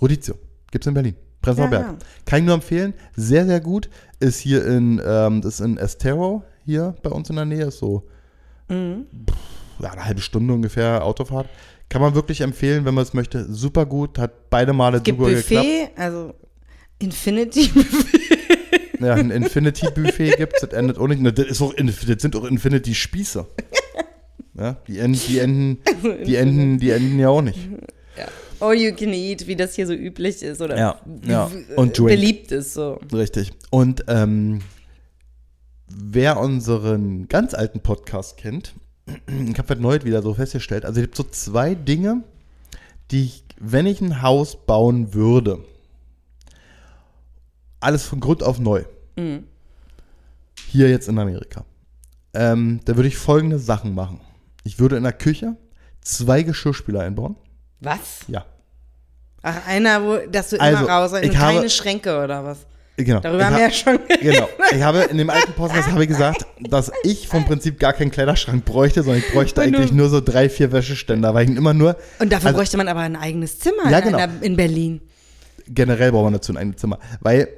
Rodizio. 0.00 0.34
Gibt's 0.70 0.86
in 0.86 0.94
Berlin. 0.94 1.14
Prenzlauer 1.40 1.70
Ja, 1.72 1.80
ja. 1.80 1.94
Kann 2.24 2.40
ich 2.40 2.44
nur 2.46 2.54
empfehlen. 2.54 2.94
Sehr, 3.16 3.46
sehr 3.46 3.60
gut. 3.60 3.88
Ist 4.20 4.38
hier 4.40 4.64
in, 4.66 5.00
ähm, 5.04 5.40
das 5.42 5.54
ist 5.54 5.60
in 5.60 5.76
Estero, 5.76 6.42
hier 6.64 6.94
bei 7.02 7.10
uns 7.10 7.28
in 7.30 7.36
der 7.36 7.44
Nähe. 7.44 7.66
Ist 7.66 7.78
so 7.78 8.06
Mhm. 8.68 9.06
ja, 9.78 9.90
eine 9.90 10.04
halbe 10.04 10.20
Stunde 10.22 10.54
ungefähr 10.54 11.04
Autofahrt. 11.04 11.48
Kann 11.90 12.00
man 12.00 12.14
wirklich 12.14 12.40
empfehlen, 12.40 12.84
wenn 12.86 12.94
man 12.94 13.02
es 13.02 13.12
möchte. 13.12 13.44
Super 13.52 13.84
gut. 13.86 14.18
Hat 14.18 14.48
beide 14.50 14.72
Male 14.72 15.00
Gibt 15.00 15.18
super 15.18 15.30
geklappt. 15.30 15.66
Buffet, 15.66 15.90
also 15.96 16.34
Infinity 16.98 17.68
Buffet. 17.68 18.18
Ja, 19.00 19.14
ein 19.14 19.30
Infinity-Buffet 19.30 20.36
gibt 20.36 20.54
es. 20.54 20.60
Das 20.60 20.72
endet 20.72 20.98
auch 20.98 21.08
nicht. 21.08 21.20
Na, 21.20 21.30
Das, 21.30 21.46
ist 21.46 21.60
auch, 21.62 21.72
das 21.74 22.22
sind 22.22 22.36
auch 22.36 22.44
Infinity-Spieße. 22.44 23.46
Ja, 24.56 24.76
die 24.86 24.98
enden, 25.00 25.18
die 25.28 25.38
enden, 25.38 25.78
die 26.24 26.36
enden, 26.36 26.78
die 26.78 26.90
enden 26.90 27.18
ja 27.18 27.28
auch 27.28 27.42
nicht. 27.42 27.58
All 28.60 28.74
you 28.74 28.94
can 28.94 29.12
eat, 29.12 29.46
wie 29.48 29.56
das 29.56 29.74
hier 29.74 29.86
so 29.86 29.92
üblich 29.92 30.42
ist 30.42 30.60
oder 30.62 30.78
Ja, 30.78 31.00
ja. 31.26 31.50
w- 31.50 31.74
Und 31.74 31.98
Drink. 31.98 32.08
beliebt 32.10 32.52
ist 32.52 32.72
so. 32.74 33.00
Richtig. 33.12 33.50
Und 33.70 34.04
ähm, 34.06 34.60
wer 35.88 36.38
unseren 36.38 37.28
ganz 37.28 37.52
alten 37.54 37.80
Podcast 37.80 38.36
kennt, 38.36 38.74
ich 39.06 39.58
habe 39.58 39.68
heute 39.70 39.82
neu 39.82 39.98
wieder 40.04 40.22
so 40.22 40.34
festgestellt, 40.34 40.84
also 40.84 41.00
es 41.00 41.04
gibt 41.06 41.16
so 41.16 41.24
zwei 41.24 41.74
Dinge, 41.74 42.22
die 43.10 43.24
ich, 43.24 43.44
wenn 43.58 43.86
ich 43.86 44.00
ein 44.00 44.22
Haus 44.22 44.56
bauen 44.66 45.14
würde, 45.14 45.58
alles 47.84 48.04
von 48.04 48.20
Grund 48.20 48.42
auf 48.42 48.58
neu. 48.58 48.84
Hier 50.68 50.88
jetzt 50.90 51.08
in 51.08 51.18
Amerika. 51.18 51.64
Ähm, 52.34 52.80
da 52.84 52.96
würde 52.96 53.08
ich 53.08 53.16
folgende 53.16 53.58
Sachen 53.58 53.94
machen. 53.94 54.20
Ich 54.64 54.78
würde 54.78 54.96
in 54.96 55.02
der 55.04 55.12
Küche 55.12 55.56
zwei 56.00 56.42
Geschirrspüler 56.42 57.00
einbauen. 57.00 57.36
Was? 57.80 58.20
Ja. 58.28 58.44
Ach, 59.42 59.66
einer, 59.68 60.02
wo, 60.02 60.16
dass 60.30 60.50
du 60.50 60.60
Also, 60.60 60.78
immer 60.84 60.88
raus 60.90 61.12
und 61.12 61.20
keine 61.32 61.58
habe- 61.58 61.70
Schränke 61.70 62.22
oder 62.22 62.44
was? 62.44 62.58
Genau. 62.96 63.20
Darüber 63.20 63.40
Ich 63.40 63.44
haben 63.46 63.52
hab- 63.54 63.60
wir 63.60 63.66
ja 63.66 63.72
schon 63.72 63.98
Genau. 64.20 64.48
Ich 64.72 64.82
habe 64.82 65.00
in 65.02 65.18
dem 65.18 65.28
alten 65.28 65.52
Podcast 65.52 65.90
habe 65.90 66.02
ich 66.02 66.08
gesagt, 66.08 66.46
dass 66.60 66.90
ich 67.02 67.26
vom 67.28 67.44
Prinzip 67.44 67.78
gar 67.78 67.92
keinen 67.92 68.10
Kleiderschrank 68.12 68.64
bräuchte, 68.64 69.02
sondern 69.02 69.20
ich 69.26 69.32
bräuchte 69.32 69.56
du- 69.60 69.66
eigentlich 69.66 69.92
nur 69.92 70.08
so 70.08 70.20
drei, 70.20 70.48
vier 70.48 70.72
Wäscheständer, 70.72 71.34
weil 71.34 71.50
ich 71.50 71.56
immer 71.56 71.74
nur 71.74 71.96
Und 72.20 72.32
dafür 72.32 72.48
Also- 72.48 72.58
bräuchte 72.58 72.76
man 72.76 72.88
aber 72.88 73.00
ein 73.00 73.16
eigenes 73.16 73.58
Zimmer 73.58 73.90
Ja, 73.90 73.98
in, 73.98 74.04
genau. 74.12 74.28
in 74.40 74.56
Berlin. 74.56 75.00
generell 75.66 76.10
braucht 76.12 76.24
man 76.24 76.32
dazu 76.34 76.52
ein 76.52 76.56
eigenes 76.56 76.76
Zimmer, 76.76 76.98
weil 77.20 77.48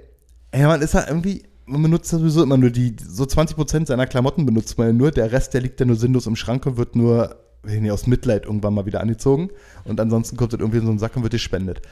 ey, 0.56 0.66
man 0.66 0.80
ist 0.80 0.94
ja 0.94 1.06
irgendwie 1.06 1.44
man 1.66 1.82
benutzt 1.82 2.08
sowieso 2.08 2.42
immer 2.42 2.56
nur 2.56 2.70
die 2.70 2.94
so 3.04 3.24
20% 3.24 3.86
seiner 3.86 4.06
Klamotten 4.06 4.46
benutzt 4.46 4.78
man 4.78 4.86
ja 4.86 4.92
nur, 4.92 5.10
der 5.10 5.32
Rest 5.32 5.52
der 5.52 5.60
liegt 5.60 5.80
ja 5.80 5.86
nur 5.86 5.96
sinnlos 5.96 6.26
im 6.26 6.36
Schrank 6.36 6.64
und 6.64 6.76
wird 6.76 6.96
nur 6.96 7.36
nicht, 7.64 7.90
aus 7.90 8.06
Mitleid 8.06 8.44
irgendwann 8.44 8.74
mal 8.74 8.86
wieder 8.86 9.00
angezogen 9.00 9.50
und 9.84 10.00
ansonsten 10.00 10.36
kommt 10.36 10.52
das 10.52 10.60
irgendwie 10.60 10.78
in 10.78 10.84
so 10.84 10.90
einen 10.90 10.98
Sack 10.98 11.16
und 11.16 11.22
wird 11.22 11.32
gespendet. 11.32 11.82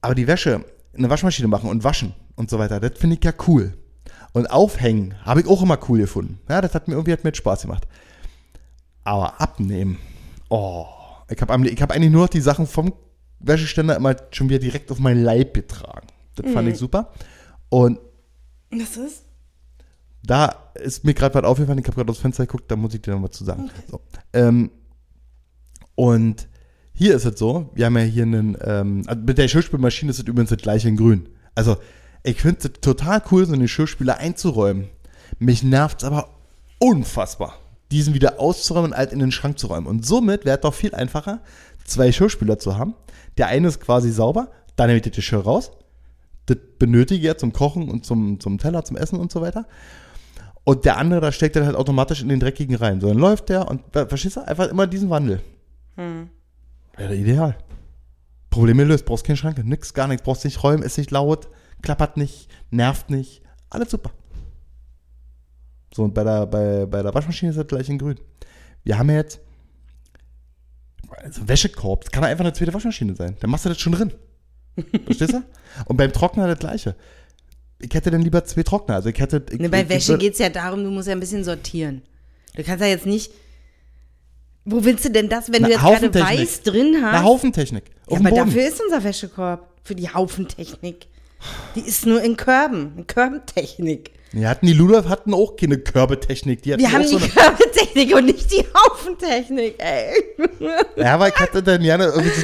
Aber 0.00 0.14
die 0.14 0.26
Wäsche 0.26 0.64
in 0.92 0.98
eine 0.98 1.10
Waschmaschine 1.10 1.48
machen 1.48 1.70
und 1.70 1.84
waschen 1.84 2.14
und 2.34 2.50
so 2.50 2.58
weiter, 2.58 2.80
das 2.80 2.98
finde 2.98 3.16
ich 3.16 3.24
ja 3.24 3.32
cool. 3.46 3.74
Und 4.32 4.50
aufhängen 4.50 5.14
habe 5.24 5.40
ich 5.40 5.46
auch 5.46 5.62
immer 5.62 5.78
cool 5.88 6.00
gefunden. 6.00 6.40
Ja, 6.48 6.60
das 6.60 6.74
hat 6.74 6.88
mir 6.88 6.94
irgendwie 6.94 7.12
hat 7.12 7.24
mir 7.24 7.34
Spaß 7.34 7.62
gemacht. 7.62 7.86
Aber 9.04 9.40
abnehmen, 9.40 9.98
oh, 10.48 10.86
ich 11.30 11.40
habe 11.40 11.68
ich 11.68 11.80
hab 11.80 11.92
eigentlich 11.92 12.12
nur 12.12 12.22
noch 12.22 12.28
die 12.28 12.40
Sachen 12.40 12.66
vom 12.66 12.92
Wäscheständer 13.38 13.96
immer 13.96 14.16
schon 14.32 14.48
wieder 14.48 14.58
direkt 14.58 14.90
auf 14.90 14.98
meinen 14.98 15.22
Leib 15.22 15.54
getragen. 15.54 16.08
Das 16.34 16.52
fand 16.52 16.68
ich 16.68 16.76
super. 16.76 17.12
Und 17.68 17.98
Was 18.70 18.96
ist? 18.96 19.24
da 20.22 20.54
ist 20.74 21.04
mir 21.04 21.14
gerade 21.14 21.34
was 21.34 21.44
aufgefallen, 21.44 21.78
ich 21.78 21.86
habe 21.86 21.96
gerade 21.96 22.10
aufs 22.10 22.20
Fenster 22.20 22.46
geguckt, 22.46 22.70
da 22.70 22.76
muss 22.76 22.94
ich 22.94 23.02
dir 23.02 23.14
noch 23.14 23.22
was 23.22 23.32
zu 23.32 23.44
sagen. 23.44 23.70
So. 23.90 24.00
Ähm, 24.32 24.70
und 25.94 26.48
hier 26.92 27.14
ist 27.14 27.24
es 27.24 27.38
so, 27.38 27.70
wir 27.74 27.86
haben 27.86 27.96
ja 27.96 28.04
hier 28.04 28.24
einen, 28.24 28.56
ähm, 28.60 29.02
also 29.06 29.22
mit 29.22 29.38
der 29.38 29.46
Geschirrspülmaschine 29.46 30.10
ist 30.10 30.18
es 30.18 30.26
übrigens 30.26 30.50
das 30.50 30.58
gleiche 30.58 30.88
in 30.88 30.96
grün. 30.96 31.28
Also 31.54 31.76
ich 32.24 32.42
finde 32.42 32.68
es 32.68 32.80
total 32.80 33.22
cool, 33.30 33.46
so 33.46 33.52
einen 33.52 33.62
Geschirrspüler 33.62 34.18
einzuräumen. 34.18 34.88
Mich 35.38 35.62
nervt 35.62 36.02
es 36.02 36.04
aber 36.04 36.28
unfassbar, 36.78 37.54
diesen 37.90 38.14
wieder 38.14 38.40
auszuräumen 38.40 38.92
und 38.92 38.96
alt 38.98 39.12
in 39.12 39.18
den 39.20 39.32
Schrank 39.32 39.58
zu 39.58 39.68
räumen. 39.68 39.86
Und 39.86 40.04
somit 40.04 40.44
wäre 40.44 40.56
es 40.56 40.62
doch 40.62 40.74
viel 40.74 40.94
einfacher, 40.94 41.40
zwei 41.84 42.08
Geschirrspüler 42.08 42.58
zu 42.58 42.76
haben. 42.76 42.94
Der 43.38 43.46
eine 43.46 43.68
ist 43.68 43.80
quasi 43.80 44.10
sauber, 44.10 44.50
da 44.76 44.86
nehme 44.86 44.98
ich 44.98 45.04
das 45.04 45.12
Geschirr 45.12 45.40
raus. 45.40 45.70
Das 46.48 46.56
benötige 46.78 47.26
ja 47.26 47.36
zum 47.36 47.52
Kochen 47.52 47.90
und 47.90 48.06
zum, 48.06 48.40
zum 48.40 48.58
Teller, 48.58 48.84
zum 48.84 48.96
Essen 48.96 49.18
und 49.18 49.30
so 49.30 49.40
weiter. 49.40 49.66
Und 50.64 50.84
der 50.84 50.96
andere, 50.96 51.20
da 51.20 51.30
steckt 51.32 51.56
er 51.56 51.66
halt 51.66 51.76
automatisch 51.76 52.22
in 52.22 52.28
den 52.28 52.40
dreckigen 52.40 52.76
rein. 52.76 53.00
So, 53.00 53.08
dann 53.08 53.18
läuft 53.18 53.48
der 53.50 53.68
und 53.68 53.82
ver- 53.92 54.08
verstehst 54.08 54.36
du? 54.36 54.46
Einfach 54.46 54.68
immer 54.68 54.86
diesen 54.86 55.10
Wandel. 55.10 55.40
Wäre 56.96 57.14
ideal. 57.16 57.56
Problem 58.50 58.78
gelöst, 58.78 59.04
brauchst 59.04 59.26
keinen 59.26 59.36
Schrank, 59.36 59.62
nix, 59.64 59.92
gar 59.92 60.08
nichts, 60.08 60.22
brauchst 60.24 60.44
nicht 60.44 60.62
räumen, 60.62 60.82
ist 60.82 60.96
nicht 60.96 61.10
laut, 61.10 61.48
klappert 61.82 62.16
nicht, 62.16 62.48
nervt 62.70 63.10
nicht, 63.10 63.42
alles 63.68 63.90
super. 63.90 64.10
So, 65.94 66.04
und 66.04 66.14
bei 66.14 66.24
der, 66.24 66.46
bei, 66.46 66.86
bei 66.86 67.02
der 67.02 67.14
Waschmaschine 67.14 67.50
ist 67.50 67.56
das 67.56 67.66
gleich 67.66 67.88
in 67.90 67.98
grün. 67.98 68.18
Wir 68.84 68.98
haben 68.98 69.10
ja 69.10 69.16
jetzt 69.16 69.40
also 71.18 71.46
Wäschekorb, 71.46 72.04
das 72.04 72.10
kann 72.10 72.24
einfach 72.24 72.44
eine 72.44 72.52
zweite 72.52 72.72
Waschmaschine 72.72 73.14
sein. 73.14 73.36
Dann 73.40 73.50
machst 73.50 73.64
du 73.64 73.68
das 73.68 73.78
schon 73.78 73.92
drin. 73.92 74.12
Verstehst 75.04 75.32
du? 75.32 75.42
Und 75.86 75.96
beim 75.96 76.12
Trockner 76.12 76.46
das 76.46 76.58
gleiche. 76.58 76.94
Ich 77.80 77.94
hätte 77.94 78.10
dann 78.10 78.22
lieber 78.22 78.44
zwei 78.44 78.62
Trockner. 78.62 78.96
Also 78.96 79.08
ich 79.08 79.18
hätte. 79.20 79.44
Ich, 79.50 79.58
Ne, 79.58 79.68
bei 79.68 79.82
ich, 79.82 79.88
Wäsche 79.88 80.14
ich, 80.14 80.18
geht 80.18 80.32
es 80.32 80.38
ja 80.38 80.48
darum, 80.48 80.82
du 80.82 80.90
musst 80.90 81.06
ja 81.08 81.12
ein 81.14 81.20
bisschen 81.20 81.44
sortieren. 81.44 82.02
Du 82.56 82.62
kannst 82.64 82.80
ja 82.82 82.88
jetzt 82.88 83.06
nicht. 83.06 83.32
Wo 84.64 84.84
willst 84.84 85.04
du 85.04 85.10
denn 85.10 85.28
das, 85.28 85.50
wenn 85.52 85.62
Na, 85.62 85.68
du 85.68 85.74
jetzt 85.74 85.82
gerade 85.82 86.14
weiß 86.14 86.62
drin 86.62 86.96
hast? 87.02 87.14
Eine 87.14 87.22
Haufentechnik. 87.24 87.84
Auf 88.06 88.14
ja, 88.14 88.18
aber 88.20 88.30
Boden. 88.30 88.46
dafür 88.46 88.66
ist 88.68 88.80
unser 88.82 89.02
Wäschekorb. 89.02 89.68
Für 89.84 89.94
die 89.94 90.08
Haufentechnik. 90.10 91.06
Die 91.74 91.80
ist 91.80 92.04
nur 92.04 92.20
in 92.22 92.36
Körben. 92.36 92.92
In 92.98 93.06
Körbentechnik. 93.06 94.10
Wir 94.32 94.48
hatten 94.50 94.66
die 94.66 94.74
Ludolf 94.74 95.08
hatten 95.08 95.32
auch 95.32 95.56
keine 95.56 95.78
Körbetechnik. 95.78 96.62
Die 96.62 96.72
hatten 96.74 96.82
Wir 96.82 96.92
haben 96.92 97.08
die 97.08 97.16
eine, 97.16 97.28
Körbentechnik 97.28 98.14
und 98.14 98.26
nicht 98.26 98.52
die 98.52 98.64
Haufentechnik, 98.76 99.76
ey. 99.78 100.12
Ja, 100.96 101.14
aber 101.14 101.28
ich 101.28 101.38
hätte 101.38 101.62
dann 101.62 101.80
gerne 101.82 102.06
irgendwie 102.06 102.28
so, 102.28 102.42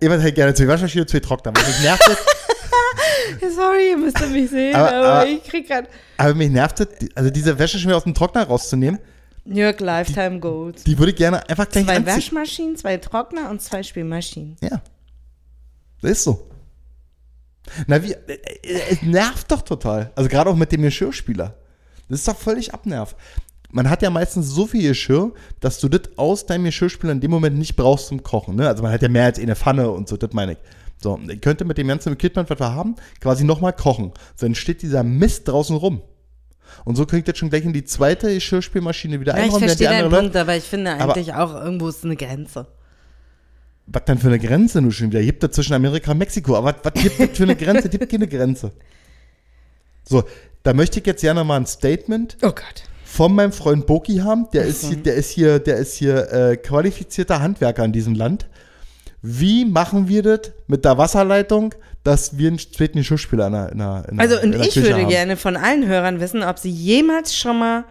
ich 0.00 0.08
hätte 0.08 0.22
halt 0.22 0.34
gerne 0.34 0.54
zwei 0.54 0.68
Waschmaschinen 0.68 1.02
und 1.02 1.08
zwei 1.10 1.20
Trockner. 1.20 1.52
weil 1.54 1.66
Mich 1.66 1.80
nervt 1.82 2.02
das, 2.06 2.18
Sorry, 3.54 3.90
ihr 3.90 3.96
müsst 3.98 4.20
mich 4.30 4.50
sehen, 4.50 4.74
Aber- 4.74 4.92
aber, 4.92 5.08
aber- 5.08 5.26
ich 5.28 5.42
krieg 5.44 5.68
grad 5.68 5.88
aber 6.16 6.34
mich 6.34 6.50
nervt 6.50 6.80
das, 6.80 6.88
die- 7.00 7.10
also 7.16 7.30
diese 7.30 7.58
wieder 7.58 7.96
aus 7.96 8.04
dem 8.04 8.14
Trockner 8.14 8.44
rauszunehmen, 8.44 8.98
Jörg 9.44 9.80
Lifetime 9.80 10.40
Goals. 10.40 10.84
die 10.84 10.98
würde 10.98 11.12
ich 11.12 11.16
gerne 11.16 11.48
einfach 11.48 11.68
gleich 11.68 11.84
Zwei 11.84 11.96
anziehen. 11.96 12.14
Waschmaschinen, 12.16 12.76
zwei 12.76 12.96
Trockner 12.98 13.48
und 13.50 13.62
zwei 13.62 13.82
Spülmaschinen. 13.82 14.56
Ja. 14.62 14.82
Das 16.02 16.10
ist 16.12 16.24
so. 16.24 16.48
Na, 17.86 18.02
wie, 18.02 18.12
äh, 18.12 18.38
äh, 18.62 18.80
es 18.90 19.02
nervt 19.02 19.50
doch 19.50 19.62
total. 19.62 20.10
Also 20.16 20.28
gerade 20.28 20.48
auch 20.50 20.56
mit 20.56 20.70
dem 20.72 20.82
Geschirrspüler. 20.82 21.54
Das 22.08 22.20
ist 22.20 22.28
doch 22.28 22.36
völlig 22.36 22.72
abnerv. 22.74 23.14
Man 23.70 23.90
hat 23.90 24.00
ja 24.02 24.08
meistens 24.10 24.48
so 24.48 24.66
viel 24.66 24.88
Geschirr, 24.88 25.32
dass 25.60 25.78
du 25.78 25.88
das 25.88 26.16
aus 26.16 26.46
deinem 26.46 26.64
Geschirrspüler 26.64 27.12
in 27.12 27.20
dem 27.20 27.30
Moment 27.30 27.58
nicht 27.58 27.76
brauchst 27.76 28.06
zum 28.08 28.22
Kochen. 28.22 28.56
Ne? 28.56 28.66
Also 28.66 28.82
man 28.82 28.92
hat 28.92 29.02
ja 29.02 29.08
mehr 29.08 29.24
als 29.24 29.38
eine 29.38 29.56
Pfanne 29.56 29.90
und 29.90 30.08
so, 30.08 30.16
das 30.16 30.32
meine 30.32 30.52
ich. 30.52 30.58
So, 31.00 31.18
ich 31.28 31.40
könnte 31.40 31.64
mit 31.64 31.78
dem 31.78 31.86
ganzen 31.86 32.12
Equipment, 32.14 32.50
was 32.50 32.58
wir 32.58 32.74
haben, 32.74 32.96
quasi 33.20 33.44
nochmal 33.44 33.72
kochen. 33.72 34.12
So, 34.36 34.46
dann 34.46 34.54
steht 34.54 34.82
dieser 34.82 35.02
Mist 35.04 35.46
draußen 35.48 35.76
rum. 35.76 36.02
Und 36.84 36.96
so 36.96 37.06
kriegt 37.06 37.28
jetzt 37.28 37.38
schon 37.38 37.50
gleich 37.50 37.64
in 37.64 37.72
die 37.72 37.84
zweite 37.84 38.32
Geschirrspülmaschine 38.34 39.20
wieder 39.20 39.32
Ja, 39.32 39.38
ich 39.38 39.44
einräumen, 39.44 39.60
die 39.62 39.66
verstehe 39.68 39.88
deinen 39.88 40.10
Punkt, 40.10 40.36
aber 40.36 40.56
ich 40.56 40.64
finde 40.64 40.92
Aber- 40.94 41.14
eigentlich 41.14 41.34
auch, 41.34 41.54
irgendwo 41.54 41.88
ist 41.88 42.04
eine 42.04 42.16
Grenze. 42.16 42.66
Was 43.86 44.04
denn 44.04 44.18
für 44.18 44.26
eine 44.26 44.38
Grenze 44.38 44.82
nun 44.82 44.92
schon 44.92 45.10
wieder? 45.10 45.22
Gibt 45.22 45.42
es 45.44 45.52
zwischen 45.52 45.72
Amerika 45.72 46.10
und 46.12 46.18
Mexiko? 46.18 46.56
Aber 46.56 46.74
was, 46.82 46.92
gibt 46.94 47.18
es 47.20 47.36
für 47.36 47.44
eine 47.44 47.56
Grenze? 47.56 47.88
Gibt 47.88 48.10
keine 48.10 48.28
Grenze. 48.28 48.72
So, 50.04 50.24
da 50.62 50.74
möchte 50.74 51.00
ich 51.00 51.06
jetzt 51.06 51.22
gerne 51.22 51.42
mal 51.44 51.56
ein 51.56 51.66
Statement 51.66 52.36
Oh 52.42 52.48
Gott. 52.48 52.84
Von 53.08 53.34
meinem 53.34 53.52
Freund 53.52 53.86
Boki 53.86 54.18
haben. 54.18 54.48
Der 54.52 54.64
ist 54.66 54.84
hier, 54.84 54.96
der 54.98 55.14
ist 55.14 55.30
hier, 55.30 55.58
der 55.58 55.78
ist 55.78 55.94
hier 55.94 56.30
äh, 56.30 56.56
qualifizierter 56.58 57.40
Handwerker 57.40 57.84
in 57.84 57.92
diesem 57.92 58.14
Land. 58.14 58.46
Wie 59.22 59.64
machen 59.64 60.08
wir 60.08 60.22
das 60.22 60.52
mit 60.66 60.84
der 60.84 60.98
Wasserleitung, 60.98 61.74
dass 62.04 62.36
wir 62.36 62.48
einen 62.48 62.58
zweiten 62.58 62.98
in 62.98 63.04
der, 63.06 63.72
in 63.72 63.78
der, 63.78 64.04
in 64.08 64.16
der 64.16 64.20
Also, 64.20 64.36
und 64.36 64.42
in 64.42 64.52
der 64.52 64.60
ich 64.60 64.74
Küche 64.74 64.82
würde 64.82 65.02
haben? 65.02 65.08
gerne 65.08 65.36
von 65.36 65.56
allen 65.56 65.88
Hörern 65.88 66.20
wissen, 66.20 66.42
ob 66.42 66.58
sie 66.58 66.70
jemals 66.70 67.34
schon 67.34 67.58
mal 67.58 67.84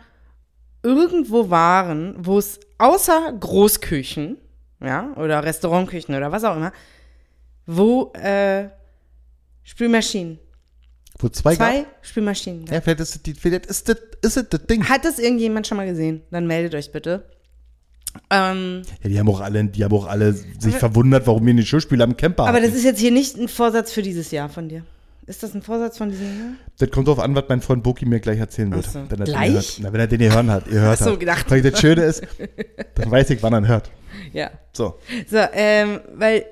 irgendwo 0.83 1.49
waren, 1.49 2.15
wo 2.19 2.37
es 2.37 2.59
außer 2.77 3.33
Großküchen, 3.39 4.37
ja, 4.81 5.13
oder 5.15 5.43
Restaurantküchen 5.43 6.15
oder 6.15 6.31
was 6.31 6.43
auch 6.43 6.55
immer, 6.55 6.71
wo 7.65 8.13
äh, 8.13 8.69
Spülmaschinen 9.63 10.39
Wo 11.19 11.29
zwei, 11.29 11.55
Zwei 11.55 11.77
gab? 11.79 11.85
Spülmaschinen. 12.01 12.65
Ja, 12.67 12.81
vielleicht 12.81 12.99
ist 12.99 13.15
es 13.15 13.23
die, 13.23 13.33
vielleicht 13.33 13.65
ist 13.65 13.89
das, 13.89 13.97
ist 14.21 14.37
das, 14.37 14.49
das 14.49 14.65
Ding. 14.67 14.87
Hat 14.87 15.03
das 15.03 15.17
irgendjemand 15.19 15.65
schon 15.67 15.77
mal 15.77 15.87
gesehen? 15.87 16.21
Dann 16.31 16.45
meldet 16.47 16.75
euch 16.75 16.91
bitte. 16.91 17.25
Ähm, 18.29 18.81
Ja, 19.03 19.09
die 19.09 19.19
haben 19.19 19.29
auch 19.29 19.41
alle, 19.41 19.63
die 19.65 19.83
haben 19.83 19.93
auch 19.93 20.05
alle 20.07 20.33
sich 20.33 20.75
verwundert, 20.75 21.27
warum 21.27 21.45
wir 21.45 21.51
einen 21.51 21.59
Geschirrspüler 21.59 22.03
am 22.03 22.17
Camper 22.17 22.43
aber 22.47 22.59
das 22.59 22.69
hatten. 22.69 22.77
ist 22.77 22.83
jetzt 22.83 22.99
hier 22.99 23.11
nicht 23.11 23.37
ein 23.37 23.47
Vorsatz 23.47 23.91
für 23.91 24.01
dieses 24.01 24.31
Jahr 24.31 24.49
von 24.49 24.69
dir. 24.69 24.83
Ist 25.27 25.43
das 25.43 25.53
ein 25.53 25.61
Vorsatz 25.61 25.97
von 25.97 26.09
diesem 26.09 26.25
Jahr? 26.25 26.53
Das 26.79 26.89
kommt 26.89 27.07
darauf 27.07 27.19
an, 27.19 27.35
was 27.35 27.43
mein 27.49 27.61
Freund 27.61 27.83
Boki 27.83 28.05
mir 28.05 28.19
gleich 28.21 28.39
erzählen 28.39 28.71
wird. 28.73 28.85
So. 28.85 29.01
Wenn 29.09 29.19
er 29.19 29.25
Gleich? 29.25 29.47
Den 29.47 29.53
hört. 29.55 29.79
Na, 29.79 29.93
wenn 29.93 29.99
er 29.99 30.07
den 30.07 30.19
hier 30.21 30.33
hören 30.33 30.49
hat. 30.49 30.67
Ihr 30.67 30.79
hört 30.79 31.01
Ach 31.01 31.05
so, 31.05 31.17
gedacht. 31.17 31.51
Weil 31.51 31.61
das 31.61 31.79
Schöne 31.81 32.03
ist, 32.03 32.23
dann 32.95 33.11
weiß 33.11 33.29
ich, 33.31 33.43
wann 33.43 33.53
er 33.53 33.67
hört. 33.67 33.91
Ja. 34.31 34.51
So. 34.71 34.97
So, 35.29 35.37
ähm, 35.51 35.99
weil 36.15 36.45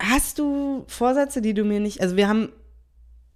hast 0.00 0.38
du 0.40 0.84
Vorsätze, 0.88 1.40
die 1.40 1.54
du 1.54 1.64
mir 1.64 1.78
nicht, 1.78 2.00
also 2.00 2.16
wir 2.16 2.28
haben 2.28 2.48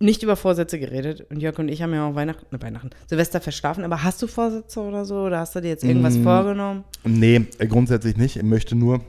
nicht 0.03 0.22
über 0.22 0.34
Vorsätze 0.34 0.78
geredet 0.80 1.26
und 1.30 1.40
Jörg 1.40 1.59
und 1.59 1.68
ich 1.68 1.82
haben 1.82 1.92
ja 1.92 2.09
auch 2.09 2.14
Weihnachten, 2.14 2.46
ne, 2.51 2.61
Weihnachten, 2.62 2.90
Silvester 3.07 3.40
verschlafen, 3.40 3.84
aber 3.84 4.03
hast 4.03 4.20
du 4.22 4.26
Vorsätze 4.26 4.80
oder 4.80 5.05
so 5.05 5.16
oder 5.26 5.38
hast 5.40 5.55
du 5.55 5.61
dir 5.61 5.68
jetzt 5.68 5.84
irgendwas 5.84 6.16
Mm. 6.16 6.22
vorgenommen? 6.22 6.84
Nee, 7.05 7.46
äh, 7.59 7.66
grundsätzlich 7.66 8.16
nicht. 8.16 8.36
Ich 8.36 8.42
möchte 8.42 8.74
nur, 8.74 9.03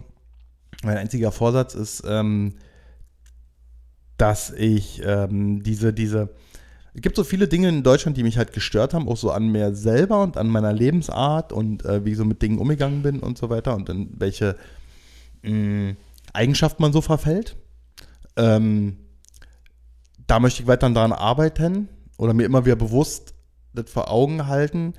mein 0.83 0.97
einziger 0.97 1.31
Vorsatz 1.31 1.75
ist, 1.75 2.03
ähm, 2.05 2.55
dass 4.17 4.51
ich 4.51 5.01
ähm, 5.05 5.63
diese, 5.63 5.93
diese, 5.93 6.29
es 6.93 7.01
gibt 7.01 7.15
so 7.15 7.23
viele 7.23 7.47
Dinge 7.47 7.69
in 7.69 7.83
Deutschland, 7.83 8.17
die 8.17 8.23
mich 8.23 8.37
halt 8.37 8.51
gestört 8.51 8.93
haben, 8.93 9.07
auch 9.07 9.17
so 9.17 9.31
an 9.31 9.47
mir 9.47 9.73
selber 9.73 10.21
und 10.21 10.35
an 10.35 10.47
meiner 10.49 10.73
Lebensart 10.73 11.53
und 11.53 11.85
äh, 11.85 12.03
wie 12.03 12.11
ich 12.11 12.17
so 12.17 12.25
mit 12.25 12.41
Dingen 12.41 12.59
umgegangen 12.59 13.01
bin 13.01 13.21
und 13.21 13.37
so 13.37 13.49
weiter 13.49 13.75
und 13.75 13.87
in 13.87 14.09
welche 14.19 14.57
mh, 15.43 15.95
Eigenschaften 16.33 16.81
man 16.83 16.91
so 16.91 16.99
verfällt. 17.01 17.55
Ähm, 18.35 18.97
da 20.32 20.39
möchte 20.39 20.61
ich 20.61 20.67
weiter 20.67 20.89
daran 20.89 21.11
arbeiten 21.11 21.89
oder 22.17 22.34
mir 22.34 22.45
immer 22.45 22.63
wieder 22.63 22.77
bewusst 22.77 23.34
das 23.73 23.91
vor 23.91 24.09
Augen 24.09 24.47
halten, 24.47 24.93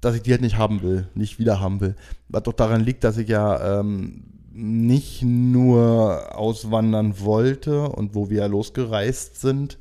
dass 0.00 0.16
ich 0.16 0.22
die 0.22 0.32
halt 0.32 0.40
nicht 0.40 0.58
haben 0.58 0.82
will, 0.82 1.08
nicht 1.14 1.38
wieder 1.38 1.60
haben 1.60 1.80
will. 1.80 1.94
Was 2.26 2.42
doch 2.42 2.52
daran 2.52 2.80
liegt, 2.80 3.04
dass 3.04 3.16
ich 3.16 3.28
ja 3.28 3.78
ähm, 3.78 4.24
nicht 4.50 5.22
nur 5.22 6.36
auswandern 6.36 7.20
wollte 7.20 7.88
und 7.88 8.16
wo 8.16 8.28
wir 8.28 8.38
ja 8.38 8.46
losgereist 8.46 9.40
sind, 9.40 9.78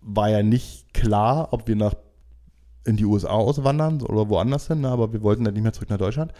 war 0.00 0.30
ja 0.30 0.44
nicht 0.44 0.94
klar, 0.94 1.48
ob 1.50 1.66
wir 1.66 1.74
nach 1.74 1.96
in 2.84 2.96
die 2.96 3.04
USA 3.04 3.30
auswandern 3.30 4.00
oder 4.00 4.28
woanders 4.28 4.68
hin, 4.68 4.82
ne? 4.82 4.90
aber 4.90 5.12
wir 5.12 5.22
wollten 5.22 5.42
dann 5.42 5.54
nicht 5.54 5.64
mehr 5.64 5.72
zurück 5.72 5.90
nach 5.90 5.98
Deutschland. 5.98 6.32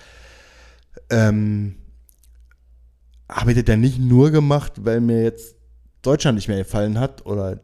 Ähm, 1.10 1.74
habe 3.28 3.50
ich 3.50 3.58
das 3.58 3.66
ja 3.66 3.76
nicht 3.76 3.98
nur 3.98 4.30
gemacht, 4.30 4.84
weil 4.84 5.00
mir 5.00 5.24
jetzt 5.24 5.55
Deutschland 6.06 6.36
nicht 6.36 6.48
mehr 6.48 6.58
gefallen 6.58 6.98
hat 6.98 7.26
oder 7.26 7.60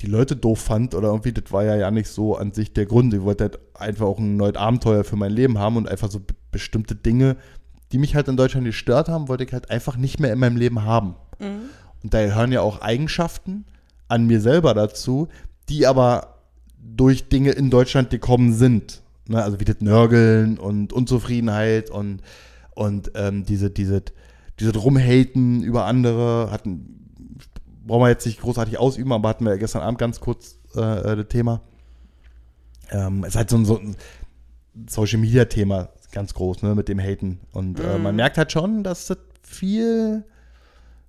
die 0.00 0.06
Leute 0.06 0.34
doof 0.36 0.60
fand 0.60 0.94
oder 0.94 1.08
irgendwie, 1.08 1.32
das 1.32 1.52
war 1.52 1.64
ja 1.64 1.76
ja 1.76 1.90
nicht 1.90 2.08
so 2.08 2.36
an 2.36 2.52
sich 2.52 2.72
der 2.72 2.86
Grund. 2.86 3.12
Ich 3.12 3.22
wollte 3.22 3.44
halt 3.44 3.58
einfach 3.74 4.06
auch 4.06 4.18
ein 4.18 4.36
neues 4.36 4.56
Abenteuer 4.56 5.04
für 5.04 5.16
mein 5.16 5.32
Leben 5.32 5.58
haben 5.58 5.76
und 5.76 5.88
einfach 5.88 6.10
so 6.10 6.20
be- 6.20 6.34
bestimmte 6.50 6.94
Dinge, 6.94 7.36
die 7.92 7.98
mich 7.98 8.14
halt 8.14 8.28
in 8.28 8.36
Deutschland 8.36 8.64
gestört 8.66 9.08
haben, 9.08 9.28
wollte 9.28 9.44
ich 9.44 9.52
halt 9.52 9.70
einfach 9.70 9.96
nicht 9.96 10.20
mehr 10.20 10.32
in 10.32 10.38
meinem 10.38 10.56
Leben 10.56 10.84
haben. 10.84 11.16
Und 12.02 12.14
da 12.14 12.24
gehören 12.24 12.52
ja 12.52 12.62
auch 12.62 12.80
Eigenschaften 12.80 13.66
an 14.08 14.26
mir 14.26 14.40
selber 14.40 14.72
dazu, 14.74 15.28
die 15.68 15.86
aber 15.86 16.38
durch 16.78 17.28
Dinge 17.28 17.50
in 17.50 17.68
Deutschland 17.68 18.08
gekommen 18.10 18.54
sind. 18.54 19.02
Ne? 19.28 19.42
Also 19.42 19.60
wie 19.60 19.64
das 19.64 19.80
Nörgeln 19.80 20.58
und 20.58 20.92
Unzufriedenheit 20.94 21.90
und, 21.90 22.22
und 22.74 23.10
ähm, 23.16 23.44
diese, 23.44 23.70
diese, 23.70 24.02
diese 24.58 24.76
Rumhaten 24.76 25.62
über 25.62 25.84
andere 25.84 26.50
hatten, 26.50 26.99
brauchen 27.86 28.02
wir 28.02 28.08
jetzt 28.08 28.26
nicht 28.26 28.40
großartig 28.40 28.78
ausüben, 28.78 29.12
aber 29.12 29.28
hatten 29.28 29.44
wir 29.44 29.56
gestern 29.58 29.82
Abend 29.82 29.98
ganz 29.98 30.20
kurz 30.20 30.58
äh, 30.76 30.80
äh, 30.80 31.16
das 31.16 31.28
Thema. 31.28 31.60
Ähm, 32.90 33.24
es 33.24 33.30
ist 33.30 33.36
halt 33.36 33.50
so 33.50 33.56
ein, 33.56 33.64
so 33.64 33.78
ein 33.78 33.96
Social 34.88 35.18
Media 35.18 35.44
Thema, 35.44 35.90
ganz 36.12 36.34
groß, 36.34 36.62
ne, 36.62 36.74
mit 36.74 36.88
dem 36.88 36.98
Haten. 36.98 37.40
Und 37.52 37.80
äh, 37.80 37.98
man 37.98 38.16
merkt 38.16 38.38
halt 38.38 38.52
schon, 38.52 38.82
dass 38.82 39.06
das 39.06 39.18
viel, 39.42 40.24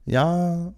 ja, 0.05 0.73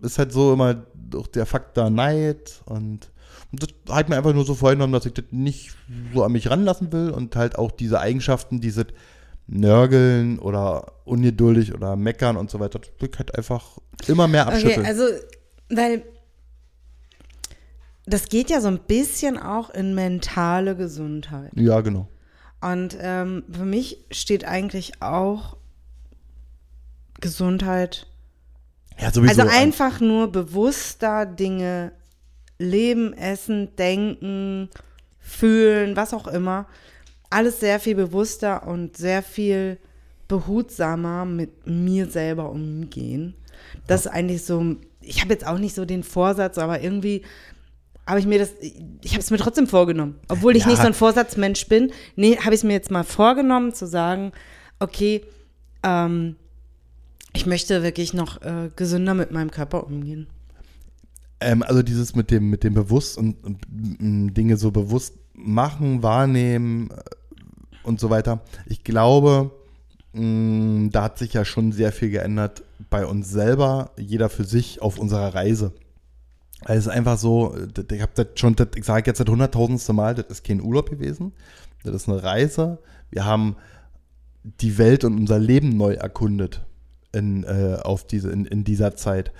ist 0.00 0.18
halt 0.18 0.32
so 0.32 0.52
immer 0.52 0.74
durch 0.94 1.28
der 1.28 1.46
Faktor 1.46 1.90
Neid 1.90 2.62
und, 2.66 3.10
und 3.52 3.62
das 3.62 3.94
hat 3.94 4.08
mir 4.08 4.16
einfach 4.16 4.34
nur 4.34 4.44
so 4.44 4.54
vorgenommen, 4.54 4.92
dass 4.92 5.06
ich 5.06 5.14
das 5.14 5.26
nicht 5.30 5.74
so 6.12 6.24
an 6.24 6.32
mich 6.32 6.50
ranlassen 6.50 6.92
will 6.92 7.10
und 7.10 7.36
halt 7.36 7.56
auch 7.58 7.70
diese 7.70 8.00
Eigenschaften, 8.00 8.60
diese 8.60 8.86
Nörgeln 9.46 10.38
oder 10.38 10.92
ungeduldig 11.04 11.74
oder 11.74 11.96
meckern 11.96 12.36
und 12.36 12.50
so 12.50 12.60
weiter, 12.60 12.78
das 12.78 12.90
ich 13.08 13.18
halt 13.18 13.36
einfach 13.36 13.78
immer 14.06 14.26
mehr 14.26 14.46
abschütteln. 14.46 14.80
Okay, 14.80 14.88
also, 14.88 15.04
weil 15.68 16.02
das 18.06 18.28
geht 18.28 18.50
ja 18.50 18.60
so 18.60 18.68
ein 18.68 18.80
bisschen 18.80 19.38
auch 19.38 19.70
in 19.70 19.94
mentale 19.94 20.76
Gesundheit. 20.76 21.50
ja, 21.54 21.80
genau. 21.80 22.08
Und 22.60 22.96
ähm, 22.98 23.44
für 23.50 23.66
mich 23.66 23.98
steht 24.10 24.46
eigentlich 24.46 25.02
auch 25.02 25.58
Gesundheit. 27.20 28.06
Ja, 28.98 29.12
sowieso. 29.12 29.42
Also 29.42 29.54
einfach 29.54 30.00
nur 30.00 30.32
bewusster 30.32 31.26
Dinge 31.26 31.92
leben, 32.58 33.12
essen, 33.12 33.76
denken, 33.76 34.70
fühlen, 35.20 35.94
was 35.96 36.14
auch 36.14 36.26
immer. 36.26 36.66
Alles 37.34 37.60
sehr 37.60 37.80
viel 37.80 37.96
bewusster 37.96 38.66
und 38.66 38.96
sehr 38.96 39.22
viel 39.22 39.78
behutsamer 40.28 41.24
mit 41.24 41.66
mir 41.66 42.08
selber 42.08 42.50
umgehen. 42.50 43.34
Das 43.86 44.02
ist 44.02 44.06
eigentlich 44.06 44.44
so, 44.44 44.76
ich 45.00 45.20
habe 45.20 45.32
jetzt 45.32 45.46
auch 45.46 45.58
nicht 45.58 45.74
so 45.74 45.84
den 45.84 46.02
Vorsatz, 46.04 46.58
aber 46.58 46.80
irgendwie 46.80 47.22
habe 48.06 48.20
ich 48.20 48.26
mir 48.26 48.38
das, 48.38 48.52
ich 48.60 49.12
habe 49.12 49.20
es 49.20 49.30
mir 49.30 49.38
trotzdem 49.38 49.66
vorgenommen. 49.66 50.16
Obwohl 50.28 50.56
ich 50.56 50.62
Ja. 50.62 50.68
nicht 50.68 50.80
so 50.80 50.86
ein 50.86 50.94
Vorsatzmensch 50.94 51.66
bin, 51.68 51.90
nee, 52.16 52.36
habe 52.36 52.54
ich 52.54 52.60
es 52.60 52.64
mir 52.64 52.74
jetzt 52.74 52.90
mal 52.90 53.02
vorgenommen 53.04 53.72
zu 53.74 53.86
sagen, 53.86 54.32
okay, 54.78 55.22
ähm, 55.82 56.36
ich 57.32 57.46
möchte 57.46 57.82
wirklich 57.82 58.14
noch 58.14 58.42
äh, 58.42 58.70
gesünder 58.76 59.14
mit 59.14 59.32
meinem 59.32 59.50
Körper 59.50 59.84
umgehen. 59.86 60.28
Ähm, 61.40 61.62
also 61.62 61.82
dieses 61.82 62.14
mit 62.14 62.30
dem, 62.30 62.48
mit 62.48 62.62
dem 62.62 62.74
Bewusst 62.74 63.18
und, 63.18 63.42
und 63.42 63.58
Dinge 64.36 64.56
so 64.56 64.70
bewusst 64.70 65.14
machen, 65.34 66.02
wahrnehmen 66.02 66.90
und 67.84 68.00
so 68.00 68.10
weiter. 68.10 68.40
Ich 68.66 68.84
glaube, 68.84 69.50
mh, 70.12 70.90
da 70.90 71.04
hat 71.04 71.18
sich 71.18 71.32
ja 71.32 71.44
schon 71.44 71.72
sehr 71.72 71.92
viel 71.92 72.10
geändert 72.10 72.62
bei 72.90 73.06
uns 73.06 73.30
selber, 73.30 73.90
jeder 73.96 74.28
für 74.28 74.44
sich 74.44 74.82
auf 74.82 74.98
unserer 74.98 75.34
Reise. 75.34 75.72
Also 76.60 76.78
es 76.78 76.86
ist 76.86 76.92
einfach 76.92 77.18
so, 77.18 77.54
ich 77.90 78.02
habe 78.02 78.12
das 78.14 78.26
schon, 78.36 78.56
das, 78.56 78.68
ich 78.76 78.84
sage 78.84 79.10
jetzt 79.10 79.20
das 79.20 79.26
hunderttausendste 79.26 79.92
Mal, 79.92 80.14
das 80.14 80.26
ist 80.26 80.44
kein 80.44 80.62
Urlaub 80.62 80.88
gewesen, 80.88 81.32
das 81.82 81.94
ist 81.94 82.08
eine 82.08 82.22
Reise. 82.22 82.78
Wir 83.10 83.24
haben 83.24 83.56
die 84.42 84.78
Welt 84.78 85.04
und 85.04 85.18
unser 85.18 85.38
Leben 85.38 85.76
neu 85.76 85.94
erkundet 85.94 86.64
in, 87.12 87.44
äh, 87.44 87.78
auf 87.82 88.06
diese, 88.06 88.30
in, 88.30 88.44
in 88.46 88.64
dieser 88.64 88.96
Zeit. 88.96 89.32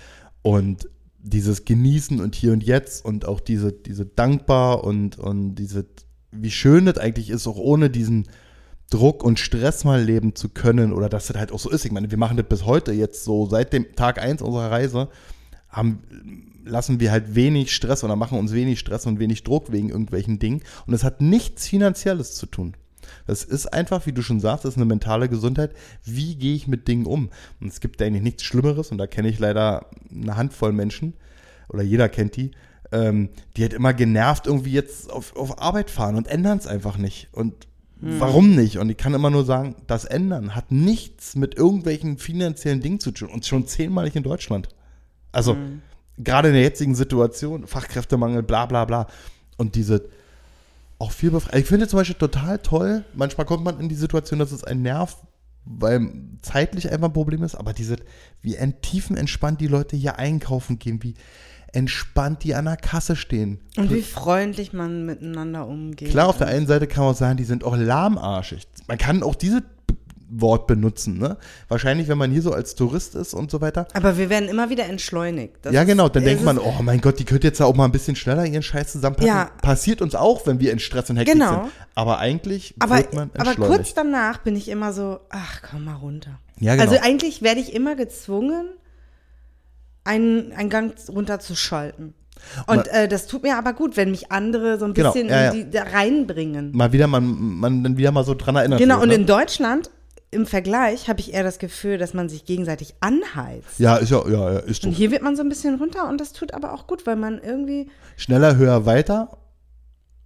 Und 0.43 0.89
dieses 1.19 1.65
Genießen 1.65 2.21
und 2.21 2.35
hier 2.35 2.53
und 2.53 2.63
jetzt 2.63 3.05
und 3.05 3.27
auch 3.27 3.41
diese, 3.41 3.73
diese 3.73 4.05
dankbar 4.05 4.85
und, 4.85 5.19
und 5.19 5.55
diese, 5.55 5.87
wie 6.35 6.51
schön 6.51 6.87
das 6.87 6.99
eigentlich 6.99 7.31
ist, 7.31 7.47
auch 7.47 7.57
ohne 7.57 7.91
diesen 7.91 8.29
Druck 8.91 9.25
und 9.25 9.39
Stress 9.39 9.85
mal 9.85 10.03
leben 10.03 10.35
zu 10.35 10.49
können 10.49 10.93
oder 10.93 11.09
dass 11.09 11.29
das 11.29 11.37
halt 11.37 11.53
auch 11.53 11.59
so 11.59 11.71
ist. 11.71 11.85
Ich 11.85 11.93
meine, 11.93 12.11
wir 12.11 12.19
machen 12.19 12.37
das 12.37 12.47
bis 12.47 12.65
heute 12.65 12.93
jetzt 12.93 13.25
so, 13.25 13.47
seit 13.47 13.73
dem 13.73 13.97
Tag 13.97 14.21
1 14.21 14.43
unserer 14.43 14.71
Reise, 14.71 15.09
haben, 15.69 16.03
lassen 16.65 17.01
wir 17.01 17.11
halt 17.11 17.35
wenig 17.35 17.75
Stress 17.75 18.05
oder 18.05 18.17
machen 18.17 18.39
uns 18.39 18.53
wenig 18.53 18.79
Stress 18.79 19.07
und 19.07 19.19
wenig 19.19 19.43
Druck 19.43 19.73
wegen 19.73 19.91
irgendwelchen 19.91 20.39
Dingen. 20.39 20.63
Und 20.87 20.93
das 20.93 21.05
hat 21.05 21.21
nichts 21.21 21.67
Finanzielles 21.67 22.35
zu 22.35 22.47
tun. 22.47 22.75
Das 23.27 23.45
ist 23.45 23.73
einfach, 23.73 24.07
wie 24.07 24.13
du 24.13 24.23
schon 24.23 24.41
sagst, 24.41 24.65
ist 24.65 24.77
eine 24.77 24.87
mentale 24.87 25.29
Gesundheit. 25.29 25.73
Wie 26.05 26.37
gehe 26.37 26.55
ich 26.55 26.69
mit 26.69 26.89
Dingen 26.89 27.07
um? 27.07 27.31
Und 27.61 27.69
es 27.69 27.81
gibt 27.81 28.01
eigentlich 28.01 28.23
nichts 28.23 28.43
Schlimmeres, 28.45 28.91
und 28.91 28.99
da 28.99 29.07
kenne 29.07 29.29
ich 29.29 29.39
leider 29.39 29.87
eine 30.11 30.37
Handvoll 30.37 30.73
Menschen, 30.73 31.15
oder 31.69 31.83
jeder 31.83 32.09
kennt 32.09 32.37
die, 32.37 32.53
ähm, 32.95 33.29
die 33.57 33.63
halt 33.63 33.75
immer 33.75 33.93
genervt 33.93 34.47
irgendwie 34.47 34.73
jetzt 34.73 35.13
auf, 35.13 35.37
auf 35.37 35.61
Arbeit 35.61 35.91
fahren 35.91 36.17
und 36.17 36.29
ändern 36.29 36.57
es 36.57 36.67
einfach 36.67 36.97
nicht. 36.97 37.29
Und 37.33 37.67
warum 38.01 38.55
nicht? 38.55 38.79
Und 38.79 38.91
ich 38.91 38.97
kann 38.97 39.15
immer 39.15 39.31
nur 39.31 39.45
sagen, 39.45 39.77
das 39.87 40.05
Ändern 40.05 40.55
hat 40.55 40.71
nichts 40.71 41.37
mit 41.37 41.57
irgendwelchen 41.57 42.19
finanziellen 42.19 42.81
Dingen 42.81 43.01
zu 43.01 43.13
tun. 43.13 43.29
Und 43.31 43.47
schon 43.47 43.67
zehnmal 43.67 44.05
nicht 44.05 44.17
in 44.17 44.23
Deutschland. 44.23 44.69
Also, 45.33 45.57
gerade 46.19 46.49
in 46.49 46.55
der 46.55 46.63
jetzigen 46.63 46.95
Situation, 46.95 47.67
Fachkräftemangel, 47.67 48.43
bla 48.43 48.67
bla 48.67 48.85
bla. 48.85 49.07
Und 49.57 49.75
diese 49.75 50.09
auch 50.99 51.13
viel 51.13 51.31
befreit. 51.31 51.61
Ich 51.61 51.67
finde 51.67 51.89
zum 51.89 51.99
Beispiel 51.99 52.17
total 52.17 52.59
toll, 52.59 53.05
manchmal 53.15 53.47
kommt 53.47 53.65
man 53.65 53.81
in 53.81 53.89
die 53.89 53.95
Situation, 53.97 54.39
dass 54.39 54.53
es 54.53 54.65
einen 54.65 54.83
nervt, 54.83 55.19
weil 55.65 56.13
zeitlich 56.43 56.93
einfach 56.93 57.09
ein 57.09 57.13
Problem 57.15 57.43
ist, 57.43 57.55
aber 57.55 57.73
diese, 57.73 57.97
wie 58.43 58.55
ent- 58.57 58.83
tiefenentspannt 58.83 59.61
die 59.61 59.67
Leute 59.67 59.97
hier 59.97 60.19
einkaufen 60.19 60.79
gehen, 60.79 61.03
wie 61.03 61.15
entspannt 61.75 62.45
die 62.45 62.55
an 62.55 62.65
der 62.67 62.77
Kasse 62.77 63.17
stehen. 63.17 63.61
Und 63.77 63.93
wie 63.93 64.03
freundlich 64.03 64.73
man 64.73 65.05
miteinander 65.07 65.67
umgeht. 65.67 66.11
Klar, 66.11 66.29
auf 66.29 66.39
der 66.39 66.47
einen 66.49 66.67
Seite 66.67 66.87
kann 66.87 67.05
man 67.05 67.13
auch 67.15 67.19
sagen, 67.19 67.37
die 67.37 67.45
sind 67.45 67.65
auch 67.65 67.77
lahmarschig. 67.77 68.67
Man 68.87 68.99
kann 68.99 69.23
auch 69.23 69.35
diese 69.35 69.63
Wort 70.37 70.67
benutzen. 70.67 71.19
Ne? 71.19 71.37
Wahrscheinlich, 71.69 72.09
wenn 72.09 72.19
man 72.19 72.31
hier 72.31 72.43
so 72.43 72.53
als 72.53 72.75
Tourist 72.75 73.15
ist 73.15 73.35
und 73.35 73.51
so 73.51 73.61
weiter. 73.61 73.87
Aber 73.93 74.17
wir 74.19 74.31
werden 74.31 74.49
immer 74.49 74.69
wieder 74.71 74.85
entschleunigt. 74.87 75.57
Das 75.63 75.73
ja, 75.73 75.85
genau. 75.85 76.09
Dann 76.09 76.25
denkt 76.25 76.43
man, 76.45 76.59
oh 76.59 76.75
mein 76.83 77.01
Gott, 77.01 77.19
die 77.19 77.25
könnte 77.25 77.47
jetzt 77.47 77.61
auch 77.61 77.75
mal 77.75 77.85
ein 77.85 77.93
bisschen 77.93 78.17
schneller 78.17 78.45
ihren 78.45 78.63
Scheiß 78.63 78.93
zusammenpacken. 78.93 79.29
Ja. 79.29 79.51
Passiert 79.63 80.03
uns 80.03 80.15
auch, 80.15 80.47
wenn 80.47 80.59
wir 80.61 80.73
in 80.73 80.79
Stress 80.79 81.11
und 81.11 81.17
Hektik 81.19 81.35
Genau. 81.35 81.63
sind. 81.65 81.73
Aber 81.95 82.19
eigentlich 82.19 82.75
Aber, 82.79 82.97
wird 82.97 83.15
man 83.15 83.31
aber 83.35 83.47
entschleunigt. 83.51 83.77
kurz 83.77 83.95
danach 83.95 84.39
bin 84.39 84.57
ich 84.57 84.69
immer 84.69 84.93
so, 84.93 85.21
ach, 85.31 85.63
komm 85.71 85.85
mal 85.85 85.95
runter. 85.95 86.41
Ja, 86.59 86.75
genau. 86.75 86.91
Also 86.91 87.03
eigentlich 87.05 87.43
werde 87.43 87.61
ich 87.61 87.73
immer 87.75 87.95
gezwungen, 87.95 88.67
einen, 90.05 90.53
einen 90.53 90.71
Gang 90.71 90.95
runterzuschalten. 91.09 92.15
Und 92.67 92.89
äh, 92.89 93.09
das 93.09 93.27
tut 93.27 93.43
mir 93.43 93.57
aber 93.57 93.73
gut, 93.73 93.97
wenn 93.97 94.11
mich 94.11 94.31
andere 94.31 94.79
so 94.79 94.85
ein 94.85 94.93
Genau, 94.95 95.13
bisschen 95.13 95.29
ja, 95.29 95.45
ja. 95.45 95.51
in 95.51 95.71
die, 95.71 95.71
da 95.71 95.85
reinbringen. 95.85 96.73
mal 96.73 96.93
wieder, 96.93 97.07
man, 97.07 97.25
man 97.25 97.83
dann 97.85 97.97
wieder 97.97 98.13
mal 98.13 98.25
so 98.25 98.35
dran 98.35 98.57
erinnert 98.57 98.81
Genau, 98.81 98.97
wird, 98.97 99.03
und 99.05 99.09
ne? 99.09 99.15
in 99.15 99.27
Deutschland 99.27 99.91
im 100.31 100.47
Vergleich 100.47 101.09
habe 101.09 101.21
ich 101.21 101.33
eher 101.33 101.45
das 101.45 101.59
Gefühl, 101.61 101.97
dass 101.97 102.13
man 102.13 102.29
sich 102.29 102.45
gegenseitig 102.45 102.95
anheizt. 103.01 103.79
Ja, 103.79 103.97
ist 103.97 104.11
ja, 104.11 104.29
ja, 104.29 104.53
ja, 104.55 104.59
ist 104.59 104.83
so. 104.83 104.89
Und 104.89 104.95
hier 104.95 105.13
wird 105.13 105.23
man 105.23 105.37
so 105.37 105.43
ein 105.43 105.49
bisschen 105.49 105.77
runter 105.77 106.09
und 106.09 106.21
das 106.21 106.33
tut 106.33 106.53
aber 106.55 106.73
auch 106.75 106.87
gut, 106.89 107.07
weil 107.07 107.17
man 107.17 107.41
irgendwie, 107.41 107.89
Schneller, 108.17 108.57
höher, 108.57 108.85
weiter. 108.85 109.39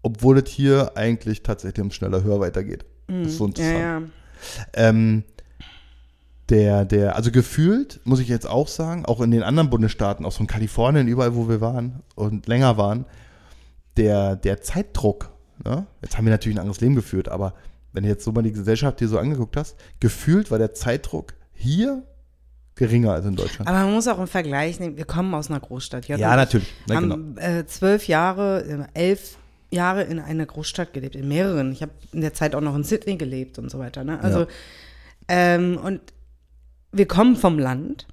Obwohl 0.02 0.38
es 0.38 0.48
hier 0.48 0.92
eigentlich 0.96 1.42
tatsächlich 1.42 1.82
um 1.84 1.90
schneller, 1.90 2.22
höher, 2.22 2.40
weiter 2.40 2.64
geht. 2.64 2.86
Das 3.08 3.28
ist 3.28 3.36
so 3.36 3.44
ja, 3.44 3.48
interessant. 3.48 4.10
ja. 4.74 4.88
Ähm, 4.88 5.24
der, 6.50 6.84
der, 6.84 7.16
also 7.16 7.30
gefühlt, 7.30 8.00
muss 8.04 8.20
ich 8.20 8.28
jetzt 8.28 8.48
auch 8.48 8.68
sagen, 8.68 9.04
auch 9.04 9.20
in 9.20 9.30
den 9.30 9.42
anderen 9.42 9.70
Bundesstaaten, 9.70 10.24
auch 10.24 10.32
so 10.32 10.40
in 10.40 10.46
Kalifornien, 10.46 11.06
überall, 11.06 11.34
wo 11.34 11.48
wir 11.48 11.60
waren 11.60 12.02
und 12.14 12.46
länger 12.46 12.78
waren, 12.78 13.04
der, 13.96 14.36
der 14.36 14.62
Zeitdruck, 14.62 15.30
ne? 15.64 15.86
jetzt 16.02 16.16
haben 16.16 16.24
wir 16.24 16.30
natürlich 16.30 16.56
ein 16.56 16.60
anderes 16.60 16.80
Leben 16.80 16.94
geführt, 16.94 17.28
aber 17.28 17.54
wenn 17.92 18.04
du 18.04 18.08
jetzt 18.08 18.24
so 18.24 18.32
mal 18.32 18.42
die 18.42 18.52
Gesellschaft 18.52 19.00
dir 19.00 19.08
so 19.08 19.18
angeguckt 19.18 19.56
hast, 19.56 19.76
gefühlt 20.00 20.50
war 20.50 20.58
der 20.58 20.72
Zeitdruck 20.74 21.34
hier 21.52 22.02
geringer 22.76 23.12
als 23.12 23.26
in 23.26 23.34
Deutschland. 23.34 23.68
Aber 23.68 23.80
man 23.80 23.92
muss 23.92 24.06
auch 24.06 24.20
im 24.20 24.28
Vergleich 24.28 24.78
nehmen, 24.78 24.96
wir 24.96 25.04
kommen 25.04 25.34
aus 25.34 25.50
einer 25.50 25.60
Großstadt. 25.60 26.06
Ja, 26.06 26.16
ich 26.16 26.22
natürlich. 26.22 26.72
Na, 26.86 27.00
genau. 27.00 27.14
haben 27.14 27.36
äh, 27.38 27.66
zwölf 27.66 28.06
Jahre, 28.06 28.86
äh, 28.94 28.98
elf 28.98 29.36
Jahre 29.70 30.04
in 30.04 30.20
einer 30.20 30.46
Großstadt 30.46 30.92
gelebt, 30.92 31.16
in 31.16 31.28
mehreren. 31.28 31.72
Ich 31.72 31.82
habe 31.82 31.92
in 32.12 32.20
der 32.20 32.32
Zeit 32.32 32.54
auch 32.54 32.60
noch 32.60 32.76
in 32.76 32.84
Sydney 32.84 33.16
gelebt 33.16 33.58
und 33.58 33.70
so 33.70 33.78
weiter. 33.78 34.04
Ne? 34.04 34.20
Also, 34.22 34.40
Ja. 34.40 34.46
ähm, 35.28 35.78
und 35.82 36.00
wir 36.92 37.06
kommen 37.06 37.36
vom 37.36 37.58
Land, 37.58 38.06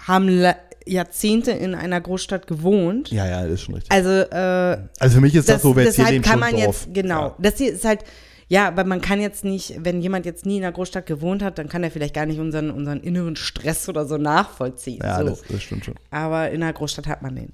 haben 0.00 0.28
la- 0.28 0.56
Jahrzehnte 0.86 1.50
in 1.52 1.74
einer 1.74 2.00
Großstadt 2.00 2.46
gewohnt. 2.46 3.10
Ja, 3.10 3.26
ja, 3.26 3.42
das 3.44 3.52
ist 3.52 3.60
schon 3.62 3.74
richtig. 3.74 3.90
Also, 3.90 4.10
äh, 4.10 4.78
Also 4.98 5.14
für 5.16 5.20
mich 5.22 5.34
ist 5.34 5.48
das, 5.48 5.62
so, 5.62 5.74
wer 5.76 5.84
jetzt 5.84 5.96
hier 5.96 6.10
lebt, 6.10 6.26
kann 6.26 6.38
man 6.38 6.56
jetzt, 6.58 6.92
genau, 6.92 7.28
Ja. 7.28 7.34
das 7.38 7.56
hier 7.56 7.72
ist 7.72 7.84
halt, 7.86 8.00
ja, 8.48 8.68
aber 8.68 8.84
man 8.84 9.00
kann 9.00 9.18
jetzt 9.20 9.44
nicht, 9.44 9.76
wenn 9.82 10.02
jemand 10.02 10.26
jetzt 10.26 10.44
nie 10.44 10.58
in 10.58 10.62
einer 10.64 10.72
Großstadt 10.72 11.06
gewohnt 11.06 11.42
hat, 11.42 11.58
dann 11.58 11.68
kann 11.70 11.82
er 11.82 11.90
vielleicht 11.90 12.12
gar 12.14 12.26
nicht 12.26 12.38
unseren, 12.38 12.70
unseren 12.70 13.00
inneren 13.00 13.36
Stress 13.36 13.88
oder 13.88 14.04
so 14.04 14.18
nachvollziehen. 14.18 15.00
Ja, 15.02 15.20
so. 15.20 15.24
das, 15.30 15.42
das 15.48 15.62
stimmt 15.62 15.86
schon. 15.86 15.94
Aber 16.10 16.50
in 16.50 16.62
einer 16.62 16.72
Großstadt 16.74 17.06
hat 17.06 17.22
man 17.22 17.34
den. 17.36 17.52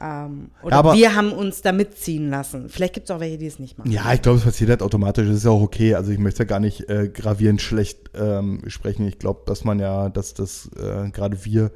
Ähm, 0.00 0.50
oder 0.62 0.72
Ja, 0.72 0.78
aber- 0.78 0.94
wir 0.94 1.14
haben 1.14 1.32
uns 1.32 1.62
da 1.62 1.72
mitziehen 1.72 2.30
lassen. 2.30 2.68
Vielleicht 2.68 2.94
gibt 2.94 3.10
es 3.10 3.14
auch 3.14 3.20
welche, 3.20 3.38
die 3.38 3.46
es 3.46 3.58
nicht 3.58 3.78
machen. 3.78 3.90
Ja, 3.90 4.12
ich 4.12 4.22
glaube, 4.22 4.38
es 4.38 4.44
passiert 4.44 4.70
halt 4.70 4.82
automatisch. 4.82 5.26
Das 5.26 5.36
ist 5.36 5.44
ja 5.44 5.50
auch 5.50 5.60
okay. 5.62 5.94
Also 5.94 6.12
ich 6.12 6.18
möchte 6.18 6.40
ja 6.40 6.44
gar 6.44 6.60
nicht 6.60 6.88
äh, 6.88 7.08
gravierend 7.08 7.60
schlecht 7.60 8.10
ähm, 8.14 8.62
sprechen. 8.68 9.06
Ich 9.06 9.18
glaube, 9.18 9.42
dass 9.46 9.64
man 9.64 9.78
ja, 9.80 10.08
dass 10.08 10.34
das 10.34 10.70
äh, 10.76 11.10
gerade 11.10 11.44
wir 11.44 11.70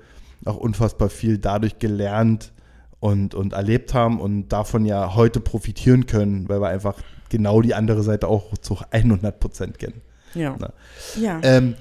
auch 0.45 0.57
unfassbar 0.57 1.09
viel 1.11 1.39
dadurch 1.39 1.79
gelernt 1.79 2.53
und, 3.01 3.35
und 3.35 3.53
erlebt 3.53 3.95
haben 3.95 4.21
und 4.21 4.49
davon 4.51 4.85
ja 4.85 5.15
heute 5.15 5.41
profitieren 5.41 6.07
können, 6.07 6.49
weil 6.49 6.61
wir 6.61 6.69
einfach 6.69 6.97
genau 7.29 7.61
die 7.61 7.75
andere 7.75 8.03
Seite 8.03 8.29
auch 8.29 8.57
zu 8.59 8.79
100 8.91 9.41
Prozent 9.41 9.79
kennen. 9.79 10.01
Ja. 10.35 10.57
Na. 10.59 10.73
ja. 11.21 11.41
Ähm, 11.43 11.75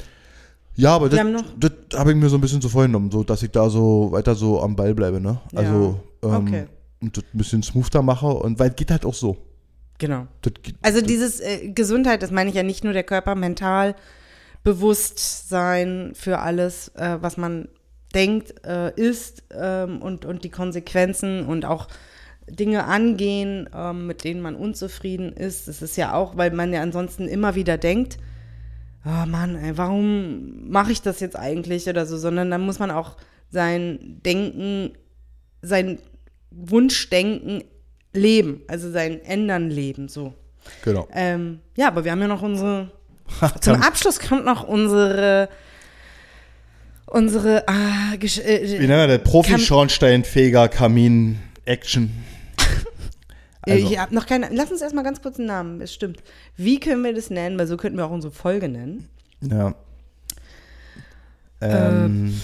ja, 0.75 0.95
aber 0.95 1.09
das, 1.09 1.19
das 1.57 1.99
habe 1.99 2.11
ich 2.11 2.17
mir 2.17 2.29
so 2.29 2.37
ein 2.37 2.41
bisschen 2.41 2.61
so 2.61 2.69
vorgenommen, 2.69 3.11
so 3.11 3.23
dass 3.23 3.43
ich 3.43 3.51
da 3.51 3.69
so 3.69 4.11
weiter 4.11 4.35
so 4.35 4.61
am 4.61 4.75
Ball 4.75 4.93
bleibe, 4.93 5.19
ne? 5.19 5.39
Also 5.53 5.99
ähm, 6.23 6.33
okay. 6.33 6.65
und 7.01 7.17
das 7.17 7.23
ein 7.33 7.37
bisschen 7.37 7.63
smoother 7.63 8.01
mache 8.01 8.27
und 8.27 8.59
weil 8.59 8.69
es 8.69 8.75
geht 8.75 8.91
halt 8.91 9.05
auch 9.05 9.13
so. 9.13 9.37
genau. 10.41 10.77
Also 10.81 11.01
dieses 11.01 11.39
äh, 11.39 11.69
Gesundheit, 11.69 12.23
das 12.23 12.31
meine 12.31 12.49
ich 12.49 12.55
ja 12.55 12.63
nicht 12.63 12.83
nur 12.83 12.93
der 12.93 13.03
Körper, 13.03 13.35
mental, 13.35 13.95
Bewusstsein 14.63 16.11
für 16.13 16.39
alles, 16.39 16.89
äh, 16.95 17.17
was 17.19 17.37
man 17.37 17.67
denkt, 18.13 18.65
äh, 18.65 18.93
ist 18.95 19.43
ähm, 19.51 20.01
und, 20.01 20.25
und 20.25 20.43
die 20.43 20.49
Konsequenzen 20.49 21.45
und 21.45 21.65
auch 21.65 21.87
Dinge 22.47 22.85
angehen, 22.85 23.69
ähm, 23.73 24.07
mit 24.07 24.23
denen 24.23 24.41
man 24.41 24.55
unzufrieden 24.55 25.31
ist. 25.33 25.67
Das 25.67 25.81
ist 25.81 25.95
ja 25.97 26.13
auch, 26.13 26.37
weil 26.37 26.51
man 26.51 26.73
ja 26.73 26.81
ansonsten 26.81 27.27
immer 27.27 27.55
wieder 27.55 27.77
denkt, 27.77 28.17
oh 29.05 29.25
Mann, 29.25 29.55
ey, 29.55 29.77
warum 29.77 30.69
mache 30.69 30.91
ich 30.91 31.01
das 31.01 31.19
jetzt 31.19 31.35
eigentlich 31.35 31.87
oder 31.87 32.05
so, 32.05 32.17
sondern 32.17 32.51
dann 32.51 32.61
muss 32.61 32.79
man 32.79 32.91
auch 32.91 33.17
sein 33.49 34.19
Denken, 34.25 34.91
sein 35.61 35.99
Wunschdenken 36.51 37.63
leben, 38.13 38.61
also 38.67 38.91
sein 38.91 39.23
Ändern 39.23 39.69
leben, 39.69 40.07
so. 40.07 40.33
genau. 40.83 41.07
Ähm, 41.13 41.59
ja, 41.75 41.87
aber 41.87 42.03
wir 42.03 42.11
haben 42.11 42.21
ja 42.21 42.27
noch 42.27 42.41
unsere, 42.41 42.91
zum 43.61 43.81
Abschluss 43.81 44.19
kommt 44.19 44.45
noch 44.45 44.67
unsere, 44.67 45.49
unsere, 47.05 47.67
ah, 47.67 48.13
äh, 48.13 48.19
Wie 48.19 48.87
nennen 48.87 49.09
wir 49.09 49.17
das? 49.17 49.23
Profi-Schornsteinfeger 49.29 50.67
Kamin-Action. 50.67 52.03
Äh, 52.05 52.40
Also, 53.61 53.87
Ich 53.87 53.97
habe 53.97 54.13
noch 54.15 54.25
keine. 54.25 54.49
Lass 54.51 54.71
uns 54.71 54.81
erstmal 54.81 55.03
ganz 55.03 55.21
kurz 55.21 55.37
einen 55.37 55.47
Namen, 55.47 55.79
das 55.79 55.93
stimmt. 55.93 56.23
Wie 56.57 56.79
können 56.79 57.03
wir 57.03 57.13
das 57.13 57.29
nennen? 57.29 57.57
Weil 57.59 57.67
so 57.67 57.77
könnten 57.77 57.97
wir 57.97 58.05
auch 58.05 58.11
unsere 58.11 58.33
Folge 58.33 58.67
nennen. 58.69 59.07
ja. 59.41 59.75
Ähm, 61.61 62.41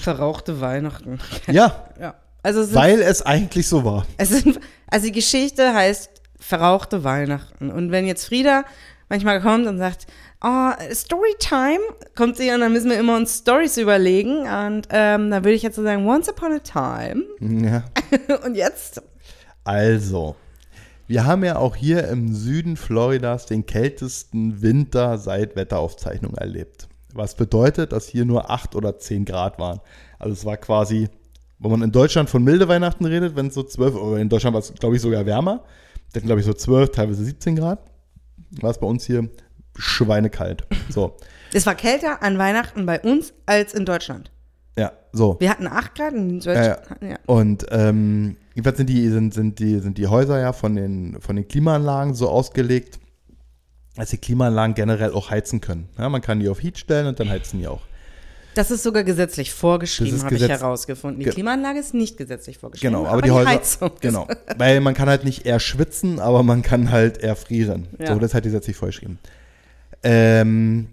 Verrauchte 0.00 0.60
Weihnachten. 0.60 1.18
ja, 1.48 1.88
ja. 2.00 2.14
Also 2.42 2.60
es, 2.60 2.68
sind, 2.68 2.76
weil 2.76 3.00
es 3.00 3.22
eigentlich 3.22 3.66
so 3.66 3.84
war. 3.84 4.06
es 4.18 4.28
sind, 4.28 4.60
also 4.86 5.06
die 5.06 5.12
Geschichte 5.12 5.74
heißt 5.74 6.10
Verrauchte 6.38 7.02
Weihnachten. 7.02 7.72
Und 7.72 7.90
wenn 7.90 8.06
jetzt 8.06 8.26
Frieda 8.26 8.64
manchmal 9.08 9.40
kommt 9.40 9.66
und 9.66 9.78
sagt, 9.78 10.06
oh, 10.44 10.70
Storytime, 10.92 11.80
kommt 12.14 12.36
sie 12.36 12.50
und 12.52 12.60
dann 12.60 12.72
müssen 12.72 12.90
wir 12.90 13.00
immer 13.00 13.16
uns 13.16 13.38
Stories 13.38 13.76
überlegen. 13.78 14.42
Und 14.42 14.86
ähm, 14.90 15.30
dann 15.30 15.44
würde 15.44 15.54
ich 15.54 15.62
jetzt 15.62 15.74
so 15.74 15.82
sagen, 15.82 16.06
Once 16.06 16.28
Upon 16.28 16.52
a 16.52 16.58
Time. 16.60 17.24
Ja. 17.40 17.84
und 18.44 18.54
jetzt? 18.54 19.02
Also, 19.66 20.36
wir 21.08 21.24
haben 21.24 21.44
ja 21.44 21.56
auch 21.56 21.74
hier 21.76 22.06
im 22.08 22.32
Süden 22.34 22.76
Floridas 22.76 23.46
den 23.46 23.66
kältesten 23.66 24.62
Winter 24.62 25.18
seit 25.18 25.56
Wetteraufzeichnung 25.56 26.34
erlebt. 26.34 26.88
Was 27.12 27.34
bedeutet, 27.34 27.92
dass 27.92 28.06
hier 28.06 28.24
nur 28.24 28.50
8 28.50 28.74
oder 28.76 28.98
10 28.98 29.24
Grad 29.24 29.58
waren. 29.58 29.80
Also 30.18 30.32
es 30.34 30.44
war 30.44 30.56
quasi, 30.56 31.08
wenn 31.58 31.70
man 31.70 31.82
in 31.82 31.92
Deutschland 31.92 32.28
von 32.30 32.44
milde 32.44 32.68
Weihnachten 32.68 33.04
redet, 33.06 33.34
wenn 33.36 33.48
es 33.48 33.54
so 33.54 33.62
12, 33.62 33.94
oder 33.96 34.18
in 34.20 34.28
Deutschland 34.28 34.54
war 34.54 34.60
es, 34.60 34.72
glaube 34.74 34.96
ich, 34.96 35.02
sogar 35.02 35.26
wärmer. 35.26 35.64
Hatten, 36.14 36.26
glaube 36.26 36.40
ich, 36.40 36.46
so 36.46 36.52
12, 36.52 36.90
teilweise 36.92 37.24
17 37.24 37.56
Grad. 37.56 37.80
War 38.60 38.70
es 38.70 38.78
bei 38.78 38.86
uns 38.86 39.04
hier 39.04 39.28
schweinekalt. 39.76 40.66
So, 40.88 41.16
Es 41.52 41.66
war 41.66 41.74
kälter 41.74 42.22
an 42.22 42.38
Weihnachten 42.38 42.86
bei 42.86 43.00
uns 43.00 43.34
als 43.46 43.74
in 43.74 43.84
Deutschland. 43.84 44.30
ja, 44.78 44.92
so. 45.12 45.36
Wir 45.40 45.50
hatten 45.50 45.66
8 45.66 45.94
Grad 45.94 46.12
in 46.14 46.40
Ja, 46.40 46.52
ja. 46.52 46.74
Deutschland. 46.76 47.02
Ja. 47.02 47.16
Und 47.26 47.66
ähm, 47.70 48.36
jedenfalls 48.56 48.78
sind 48.78 48.88
die, 48.88 49.08
sind, 49.10 49.34
sind, 49.34 49.58
die, 49.58 49.78
sind 49.80 49.98
die 49.98 50.06
Häuser 50.06 50.40
ja 50.40 50.52
von 50.54 50.74
den, 50.74 51.20
von 51.20 51.36
den 51.36 51.46
Klimaanlagen 51.46 52.14
so 52.14 52.30
ausgelegt, 52.30 52.98
dass 53.94 54.10
die 54.10 54.18
Klimaanlagen 54.18 54.74
generell 54.74 55.12
auch 55.12 55.30
heizen 55.30 55.60
können. 55.60 55.88
Ja, 55.98 56.08
man 56.08 56.22
kann 56.22 56.40
die 56.40 56.48
auf 56.48 56.62
Heat 56.62 56.78
stellen 56.78 57.06
und 57.06 57.20
dann 57.20 57.28
heizen 57.28 57.60
die 57.60 57.68
auch. 57.68 57.82
Das 58.54 58.70
ist 58.70 58.82
sogar 58.82 59.04
gesetzlich 59.04 59.52
vorgeschrieben, 59.52 60.22
habe 60.24 60.34
ich 60.34 60.48
herausgefunden. 60.48 61.18
Die 61.20 61.24
Ge- 61.26 61.34
Klimaanlage 61.34 61.78
ist 61.78 61.92
nicht 61.92 62.16
gesetzlich 62.16 62.56
vorgeschrieben. 62.56 62.94
Genau, 62.94 63.06
aber, 63.06 63.20
die, 63.20 63.30
Häuser. 63.30 63.50
Heizung 63.50 63.90
Genau. 64.00 64.26
Weil 64.56 64.80
man 64.80 64.94
kann 64.94 65.10
halt 65.10 65.24
nicht 65.24 65.44
eher 65.44 65.60
schwitzen, 65.60 66.18
aber 66.18 66.42
man 66.42 66.62
kann 66.62 66.90
halt 66.90 67.18
eher 67.18 67.36
frieren. 67.36 67.88
Ja. 67.98 68.14
So, 68.14 68.18
das 68.18 68.32
hat 68.32 68.44
gesetzlich 68.44 68.74
vorgeschrieben. 68.74 69.18
Ähm, 70.02 70.88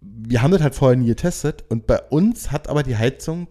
wir 0.00 0.40
haben 0.40 0.50
das 0.50 0.62
halt 0.62 0.74
vorher 0.74 0.96
nie 0.96 1.08
getestet 1.08 1.64
und 1.68 1.86
bei 1.86 2.00
uns 2.00 2.50
hat 2.50 2.68
aber 2.68 2.82
die 2.82 2.96
Heizung, 2.96 3.48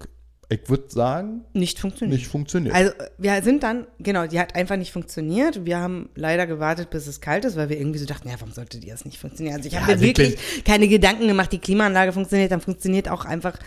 ich 0.52 0.70
würde 0.70 0.84
sagen, 0.90 1.46
Nicht 1.54 1.80
funktioniert. 1.80 2.20
nicht 2.20 2.28
funktioniert. 2.30 2.76
Also 2.76 2.92
wir 3.18 3.42
sind 3.42 3.64
dann, 3.64 3.88
genau, 4.00 4.28
die 4.28 4.38
hat 4.40 4.54
einfach 4.56 4.76
nicht 4.76 4.92
funktioniert. 4.92 5.66
Wir 5.66 5.78
haben 5.80 6.10
leider 6.16 6.46
gewartet, 6.46 6.90
bis 6.90 7.08
es 7.08 7.22
kalt 7.22 7.46
ist, 7.46 7.56
weil 7.56 7.70
wir 7.70 7.78
irgendwie 7.80 8.00
so 8.00 8.06
dachten, 8.06 8.28
ja, 8.28 8.36
warum 8.38 8.54
sollte 8.54 8.80
die 8.80 8.90
erst 8.90 9.06
nicht 9.06 9.18
funktionieren? 9.18 9.56
Also 9.56 9.68
ich 9.70 9.76
habe 9.78 9.90
Ja, 9.90 9.96
mir 9.98 10.02
wirklich 10.02 10.32
wirklich. 10.32 10.64
keine 10.66 10.88
Gedanken 10.90 11.28
gemacht, 11.28 11.52
die 11.54 11.60
Klimaanlage 11.60 12.12
funktioniert, 12.12 12.52
dann 12.52 12.60
funktioniert 12.62 13.08
auch 13.08 13.24
einfach 13.24 13.58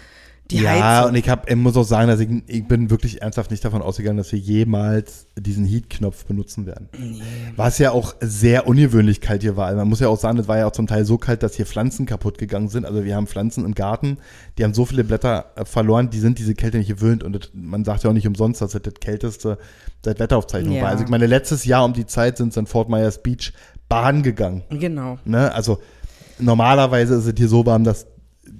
die 0.51 0.59
ja, 0.59 0.71
Heizung. 0.99 1.11
und 1.11 1.17
ich, 1.17 1.29
hab, 1.31 1.49
ich 1.49 1.57
muss 1.57 1.75
auch 1.75 1.85
sagen, 1.85 2.09
dass 2.09 2.21
ich, 2.21 2.29
ich 2.49 2.69
bin 2.69 2.91
wirklich 2.91 3.23
ernsthaft 3.23 3.51
nicht 3.51 3.65
davon 3.65 3.81
ausgegangen, 3.81 4.19
dass 4.19 4.31
wir 4.31 4.39
jemals 4.39 5.27
diesen 5.39 5.65
Heat-Knopf 5.65 6.27
benutzen 6.27 6.67
werden. 6.67 6.91
Was 7.57 7.79
ja 7.79 7.93
auch 7.93 8.15
sehr 8.21 8.67
ungewöhnlich 8.67 9.23
kalt 9.23 9.41
hier 9.41 9.57
war. 9.57 9.73
Man 9.75 9.89
muss 9.89 10.01
ja 10.01 10.09
auch 10.09 10.19
sagen, 10.19 10.37
das 10.37 10.47
war 10.47 10.59
ja 10.59 10.67
auch 10.67 10.73
zum 10.73 10.87
Teil 10.87 11.07
so 11.07 11.17
kalt, 11.17 11.43
dass 11.43 11.55
hier 11.55 11.65
Pflanzen 11.65 12.05
kaputt 12.05 12.37
gegangen 12.37 12.69
sind. 12.69 12.85
Also 12.85 13.05
wir 13.05 13.17
haben 13.17 13.27
Pflanzen 13.27 13.65
im 13.65 13.75
Garten, 13.75 14.19
die 14.59 14.65
haben 14.65 14.75
so 14.75 14.85
viele 14.85 15.03
Blätter 15.03 15.47
äh, 15.57 15.65
verloren, 15.65 16.11
die 16.11 16.21
sind 16.21 16.39
diese 16.39 16.55
Kälte 16.55 16.77
nicht 16.77 16.89
gewöhnt. 16.89 17.23
Und 17.25 17.33
das, 17.33 17.51
man 17.55 17.85
sagt 17.87 18.05
ja 18.05 18.11
auch 18.11 18.15
nicht 18.15 18.27
umsonst, 18.27 18.61
dass 18.61 18.73
das 18.73 18.83
das 18.83 18.95
kälteste 19.01 19.57
seit 20.05 20.21
Wetteraufzeichnung 20.21 20.75
Ja. 20.75 20.83
war. 20.83 20.91
Also 20.91 21.05
ich 21.05 21.11
meine, 21.11 21.27
letztes 21.27 21.65
Jahr 21.65 21.87
um 21.87 21.95
die 21.95 22.05
Zeit 22.05 22.37
sind 22.37 22.53
sie 22.53 22.61
in 22.61 22.67
Fort 22.67 22.91
Myers 22.91 23.23
Beach 23.23 23.55
baden 23.89 24.23
gegangen. 24.23 24.63
Genau. 24.69 25.19
Ne? 25.25 25.51
Also 25.55 25.79
normalerweise 26.39 27.15
ist 27.15 27.27
es 27.27 27.35
hier 27.37 27.49
so 27.49 27.65
warm, 27.65 27.85
dass 27.85 28.07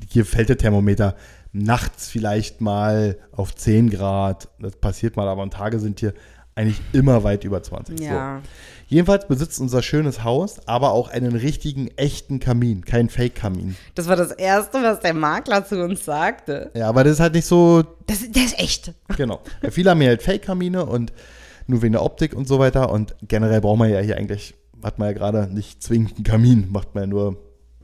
hier 0.09 0.25
fällt 0.25 0.49
der 0.49 0.57
Thermometer 0.57 1.15
nachts 1.55 2.09
vielleicht 2.09 2.61
mal 2.61 3.17
auf 3.33 3.55
10 3.55 3.89
Grad. 3.89 4.49
Das 4.59 4.77
passiert 4.77 5.17
mal, 5.17 5.29
aber 5.29 5.43
am 5.43 5.51
Tage 5.51 5.79
sind 5.79 6.01
hier 6.01 6.13
eigentlich 6.57 6.81
immer 6.93 7.25
weit 7.25 7.45
über 7.45 7.63
20. 7.63 7.99
Ja. 8.01 8.41
So. 8.43 8.49
Jedenfalls 8.87 9.27
besitzt 9.27 9.61
unser 9.61 9.83
schönes 9.83 10.23
Haus 10.23 10.69
aber 10.69 10.93
auch 10.93 11.09
einen 11.09 11.35
richtigen, 11.35 11.89
echten 11.97 12.39
Kamin, 12.39 12.85
kein 12.85 13.09
Fake-Kamin. 13.09 13.77
Das 13.95 14.09
war 14.09 14.17
das 14.17 14.31
Erste, 14.31 14.83
was 14.83 15.01
der 15.01 15.15
Makler 15.15 15.65
zu 15.67 15.83
uns 15.83 16.05
sagte. 16.05 16.71
Ja, 16.75 16.89
aber 16.89 17.03
das 17.03 17.15
ist 17.15 17.21
halt 17.21 17.35
nicht 17.35 17.47
so, 17.47 17.83
Das, 18.07 18.31
der 18.31 18.45
ist 18.45 18.59
echt. 18.59 18.93
genau. 19.17 19.41
Viele 19.71 19.91
haben 19.91 20.01
hier 20.01 20.11
halt 20.11 20.23
Fake-Kamine 20.23 20.85
und 20.87 21.13
nur 21.67 21.83
wegen 21.83 21.93
der 21.93 22.03
Optik 22.03 22.35
und 22.35 22.47
so 22.47 22.59
weiter. 22.59 22.91
Und 22.93 23.17
generell 23.23 23.61
braucht 23.61 23.79
man 23.79 23.91
ja 23.91 24.01
hier 24.01 24.17
eigentlich, 24.17 24.55
hat 24.83 24.99
man 24.99 25.09
ja 25.09 25.15
gerade 25.15 25.53
nicht 25.53 25.83
zwingend 25.83 26.17
einen 26.17 26.25
Kamin, 26.25 26.71
macht 26.71 26.95
man 26.95 27.05
ja 27.05 27.07
nur, 27.09 27.37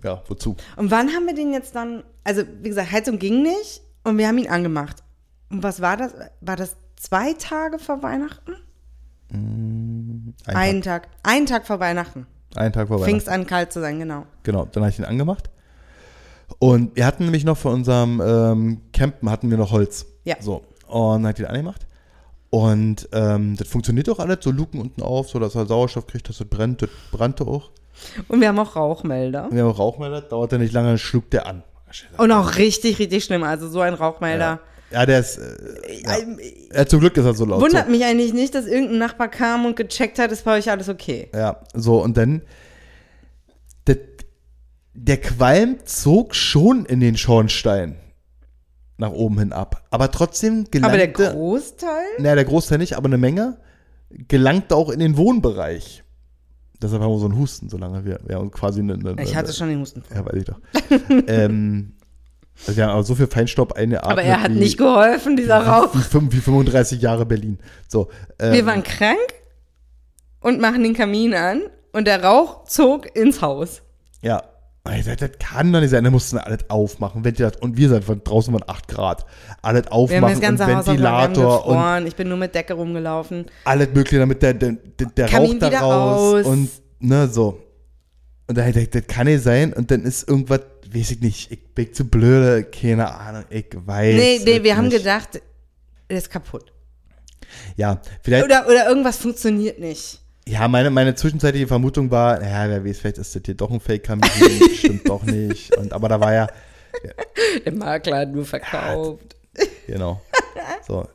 ja, 0.03 0.23
wozu? 0.29 0.57
Und 0.77 0.91
wann 0.91 1.09
haben 1.11 1.27
wir 1.27 1.35
den 1.35 1.53
jetzt 1.53 1.75
dann, 1.75 2.03
also 2.25 2.43
wie 2.63 2.69
gesagt, 2.69 2.93
Heizung 2.93 3.19
ging 3.19 3.43
nicht 3.43 3.83
und 4.05 4.19
wir 4.19 4.29
haben 4.29 4.39
ihn 4.39 4.49
angemacht. 4.49 5.03
Und 5.51 5.63
was 5.63 5.81
war 5.81 5.97
das? 5.97 6.15
War 6.41 6.57
das 6.57 6.77
zwei 6.97 7.33
Tage 7.35 7.79
vor 7.79 8.03
Weihnachten? 8.03 8.53
Ein 9.33 10.35
Einen 10.47 10.83
Tag. 10.83 11.09
Einen 11.23 11.47
Tag 11.47 11.67
vor 11.67 11.81
Weihnachten. 11.81 12.27
Tag, 12.51 12.63
einen 12.63 12.73
Tag 12.73 12.89
vor 12.89 12.99
Fing 12.99 13.07
Weihnachten. 13.15 13.29
es 13.29 13.29
an, 13.29 13.47
kalt 13.47 13.73
zu 13.73 13.81
sein, 13.81 13.99
genau. 13.99 14.27
Genau, 14.43 14.67
dann 14.67 14.83
habe 14.83 14.91
ich 14.91 14.99
ihn 14.99 15.05
angemacht. 15.05 15.51
Und 16.59 16.97
wir 16.97 17.07
hatten 17.07 17.25
nämlich 17.25 17.45
noch 17.45 17.57
von 17.57 17.75
unserem 17.75 18.21
ähm, 18.21 18.81
Campen 18.93 19.31
hatten 19.31 19.51
wir 19.51 19.57
noch 19.57 19.71
Holz. 19.71 20.07
Ja. 20.25 20.37
So. 20.41 20.65
Und 20.89 21.23
dann 21.23 21.29
hat 21.29 21.39
ihn 21.39 21.47
angemacht. 21.47 21.87
Und 22.51 23.09
ähm, 23.13 23.57
das 23.57 23.69
funktioniert 23.69 24.09
auch 24.09 24.19
alles, 24.19 24.39
so 24.41 24.51
Luken 24.51 24.81
unten 24.81 25.03
auf, 25.03 25.31
so 25.31 25.39
dass 25.39 25.55
er 25.55 25.67
Sauerstoff 25.67 26.09
kriegt, 26.09 26.29
dass 26.29 26.41
es 26.41 26.49
brennt. 26.49 26.83
Das 26.83 26.91
brannte 27.13 27.47
auch. 27.47 27.71
Und 28.29 28.41
wir 28.41 28.49
haben 28.49 28.59
auch 28.59 28.77
Rauchmelder. 28.77 29.49
Wir 29.51 29.63
haben 29.63 29.71
auch 29.71 29.79
Rauchmelder, 29.79 30.23
dauert 30.23 30.53
ja 30.53 30.59
nicht 30.59 30.73
lange, 30.73 30.89
dann 30.89 30.99
schlug 30.99 31.31
der 31.31 31.47
an. 31.47 31.63
Und 32.19 32.33
auch 32.33 32.57
richtig, 32.57 32.99
richtig 32.99 33.25
schlimm. 33.25 33.43
Also 33.43 33.69
so 33.69 33.81
ein 33.81 33.95
Rauchmelder. 33.95 34.61
Ja, 34.91 35.07
der 35.07 35.21
ist. 35.21 35.39
Äh, 35.39 36.03
ja. 36.03 36.17
Ja, 36.75 36.87
zum 36.87 37.01
Glück 37.01 37.17
ist 37.17 37.25
er 37.25 37.35
so 37.35 37.45
laut. 37.45 37.61
Wundert 37.61 37.87
so. 37.87 37.91
mich 37.91 38.05
eigentlich 38.05 38.33
nicht, 38.33 38.55
dass 38.55 38.67
irgendein 38.67 38.99
Nachbar 38.99 39.29
kam 39.29 39.67
und 39.67 39.77
gecheckt 39.77 40.19
hat, 40.19 40.33
ist 40.33 40.45
bei 40.45 40.59
euch 40.59 40.71
alles 40.71 40.89
okay. 40.89 41.29
Ja, 41.35 41.61
so 41.75 42.03
und 42.03 42.17
dann. 42.17 42.43
Der, 43.87 43.97
der 44.95 45.21
Qualm 45.21 45.79
zog 45.85 46.35
schon 46.35 46.85
in 46.85 47.01
den 47.01 47.17
Schornstein 47.17 47.97
nach 48.99 49.13
oben 49.13 49.39
hin 49.39 49.53
ab. 49.53 49.85
Aber 49.91 50.11
trotzdem 50.11 50.71
gelangte. 50.71 50.87
Aber 50.87 50.97
der 50.97 51.33
Großteil? 51.33 52.05
Naja, 52.19 52.35
der 52.35 52.45
Großteil 52.45 52.79
nicht, 52.79 52.97
aber 52.97 53.07
eine 53.07 53.19
Menge 53.19 53.59
gelangte 54.29 54.75
auch 54.77 54.91
in 54.91 54.99
den 54.99 55.17
Wohnbereich. 55.17 56.03
Deshalb 56.83 57.03
haben 57.03 57.13
wir 57.13 57.19
so 57.19 57.27
einen 57.27 57.39
Husten, 57.39 57.69
solange 57.69 58.05
wir, 58.05 58.21
wir 58.27 58.37
haben 58.37 58.51
quasi 58.51 58.81
eine, 58.81 58.95
eine, 58.95 59.23
Ich 59.23 59.37
hatte 59.37 59.53
schon 59.53 59.69
den 59.69 59.81
Husten. 59.81 60.03
Ja, 60.15 60.25
weiß 60.25 60.35
ich 60.35 60.45
doch. 60.45 60.59
ähm, 61.27 61.93
also 62.67 62.77
wir 62.77 62.85
haben 62.85 62.93
aber 62.93 63.03
so 63.05 63.15
viel 63.15 63.27
Feinstaub 63.27 63.73
eine 63.73 64.03
Aber 64.03 64.23
er 64.23 64.43
hat 64.43 64.51
nicht 64.51 64.79
geholfen, 64.79 65.37
dieser 65.37 65.67
Rauch. 65.67 65.95
Wie, 65.95 66.33
wie 66.33 66.41
35 66.41 67.01
Jahre 67.01 67.27
Berlin. 67.27 67.59
So, 67.89 68.09
ähm, 68.39 68.53
Wir 68.53 68.67
waren 68.67 68.83
krank 68.83 69.19
und 70.41 70.61
machen 70.61 70.83
den 70.83 70.95
Kamin 70.95 71.35
an 71.35 71.63
und 71.93 72.07
der 72.07 72.23
Rauch 72.23 72.65
zog 72.65 73.15
ins 73.17 73.43
Haus. 73.43 73.83
Ja. 74.23 74.43
Ich 74.97 75.05
sag, 75.05 75.19
das 75.19 75.31
kann 75.39 75.73
doch 75.73 75.81
nicht 75.81 75.91
sein. 75.91 76.05
Da 76.05 76.11
mussten 76.11 76.37
wir 76.37 76.47
alles 76.47 76.69
aufmachen. 76.69 77.23
Ventilator. 77.23 77.63
Und 77.63 77.77
wir 77.77 77.89
sind 77.91 78.03
von 78.03 78.25
draußen 78.25 78.53
waren 78.53 78.65
8 78.67 78.89
Grad. 78.89 79.27
Alles 79.61 79.85
Wir 79.85 79.91
haben 79.91 79.93
aufmachen 79.93 80.23
das 80.23 80.41
ganze 80.41 80.65
und 80.65 80.77
Haus 80.77 80.87
haben 80.87 80.97
Ventilator 80.97 81.67
und. 81.67 82.07
Ich 82.07 82.17
bin 82.17 82.29
nur 82.29 82.39
mit 82.39 82.55
Decke 82.55 82.75
rumgelaufen. 82.75 83.47
alles 83.65 83.89
mögliche, 83.89 84.19
damit 84.19 84.43
der, 84.43 84.55
der, 84.55 84.77
der, 84.99 85.33
Rauch 85.33 85.55
da 85.59 85.69
raus 85.81 86.35
aus. 86.35 86.47
und 86.47 86.71
ne, 86.99 87.29
so. 87.29 87.63
Und 88.47 88.57
da 88.59 88.71
das, 88.71 88.91
das 88.91 89.07
kann 89.07 89.27
nicht 89.27 89.45
sein. 89.45 89.73
Und 89.75 89.91
dann 89.91 90.03
ist 90.03 90.27
irgendwas, 90.27 90.63
weiß 90.93 91.11
ich 91.13 91.21
nicht, 91.21 91.53
ich 91.53 91.75
bin 91.75 91.93
zu 91.93 92.05
blöde, 92.05 92.65
keine 92.65 93.15
Ahnung, 93.15 93.45
ich 93.51 93.67
weiß. 93.73 94.17
Nee, 94.17 94.41
nee, 94.45 94.63
wir 94.63 94.77
haben 94.77 94.89
nicht. 94.89 94.99
gedacht, 94.99 95.41
er 96.09 96.19
ist 96.19 96.31
kaputt. 96.31 96.73
Ja, 97.77 98.01
vielleicht, 98.23 98.45
Oder, 98.45 98.67
oder 98.67 98.89
irgendwas 98.89 99.19
funktioniert 99.19 99.79
nicht. 99.79 100.20
Ja, 100.49 100.69
meine, 100.69 100.91
meine 100.91 101.15
zwischenzeitliche 101.15 101.69
Vermutung 101.69 102.11
war, 102.11 102.43
ja, 102.43 102.69
wer 102.69 102.85
weiß, 102.85 102.99
vielleicht 102.99 103.19
ist 103.19 103.35
das 103.35 103.43
hier 103.45 103.55
doch 103.55 103.71
ein 103.71 103.81
Fake-Kamin, 103.81 104.29
stimmt 104.75 105.09
doch 105.09 105.23
nicht. 105.23 105.77
Und, 105.79 105.93
aber 105.93 106.09
da 106.09 106.21
war 106.21 106.33
ja, 106.33 106.49
Der 107.65 107.73
Makler 107.73 108.19
hat 108.19 108.33
nur 108.33 108.45
verkauft. 108.45 109.37
Genau. 109.87 110.21
So. 110.87 111.07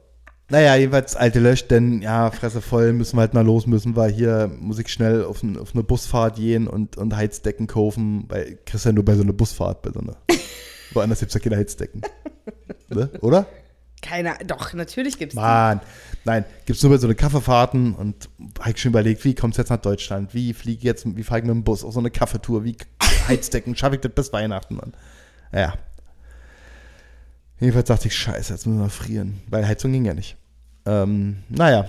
Naja, 0.50 0.76
jedenfalls 0.76 1.16
alte 1.16 1.40
löscht, 1.40 1.72
denn 1.72 2.02
ja, 2.04 2.30
Fresse 2.30 2.62
voll, 2.62 2.94
müssen 2.94 3.18
wir 3.18 3.22
halt 3.22 3.34
mal 3.34 3.46
los, 3.46 3.66
müssen 3.66 3.96
wir 3.96 4.08
hier, 4.08 4.52
muss 4.60 4.78
ich 4.78 4.90
schnell 4.90 5.24
auf, 5.24 5.42
ein, 5.42 5.58
auf 5.58 5.74
eine 5.74 5.84
Busfahrt 5.84 6.36
gehen 6.36 6.68
und, 6.68 6.98
und 6.98 7.16
Heizdecken 7.16 7.66
kaufen, 7.66 8.26
weil 8.28 8.60
kriegst 8.66 8.86
ja 8.86 8.92
nur 8.92 9.04
bei 9.04 9.16
so 9.16 9.24
einer 9.24 9.34
Busfahrt, 9.34 9.82
bei 9.82 9.92
so 9.92 10.02
einer. 10.02 10.18
Woanders 10.94 11.20
gibt 11.20 11.30
es 11.30 11.34
ja 11.34 11.40
keine 11.40 11.58
Heizdecken. 11.58 12.02
ne? 12.90 13.10
Oder? 13.22 13.48
Keine, 14.02 14.36
doch, 14.46 14.74
natürlich 14.74 15.18
gibt's 15.18 15.36
die. 15.36 15.42
Mann. 15.42 15.82
Nein, 16.26 16.46
gibt 16.66 16.78
es 16.78 16.84
nur 16.84 16.92
bei 16.92 16.98
so 16.98 17.08
eine 17.08 17.16
Kaffeefahrten 17.16 17.96
und 17.96 18.30
habe 18.60 18.72
ich 18.72 18.80
schon 18.82 18.90
überlegt, 18.92 19.24
wie 19.26 19.34
kommst 19.36 19.58
du 19.58 19.62
jetzt 19.62 19.70
nach 19.70 19.78
Deutschland? 19.82 20.34
Wie 20.34 20.54
fliege 20.54 20.78
ich 20.80 20.84
jetzt, 20.84 21.06
wie 21.16 21.24
fahre 21.24 21.40
ich 21.40 21.46
mit 21.46 21.54
dem 21.56 21.64
Bus 21.64 21.84
auf 21.84 21.94
so 21.94 22.00
eine 22.00 22.12
Kaffeetour? 22.12 22.64
Wie 22.64 22.78
Heizdecken? 23.28 23.76
Schaffe 23.76 23.96
ich 23.96 24.02
das 24.02 24.12
bis 24.14 24.32
Weihnachten? 24.34 24.76
Mann? 24.76 24.94
Ja. 25.54 25.74
Jedenfalls 27.60 27.88
dachte 27.88 28.08
ich, 28.08 28.16
scheiße, 28.16 28.54
jetzt 28.54 28.66
müssen 28.68 28.82
wir 28.82 28.90
frieren, 28.90 29.42
weil 29.50 29.66
Heizung 29.68 29.92
ging 29.92 30.06
ja 30.06 30.14
nicht. 30.14 30.36
Ähm, 30.86 31.38
naja, 31.50 31.88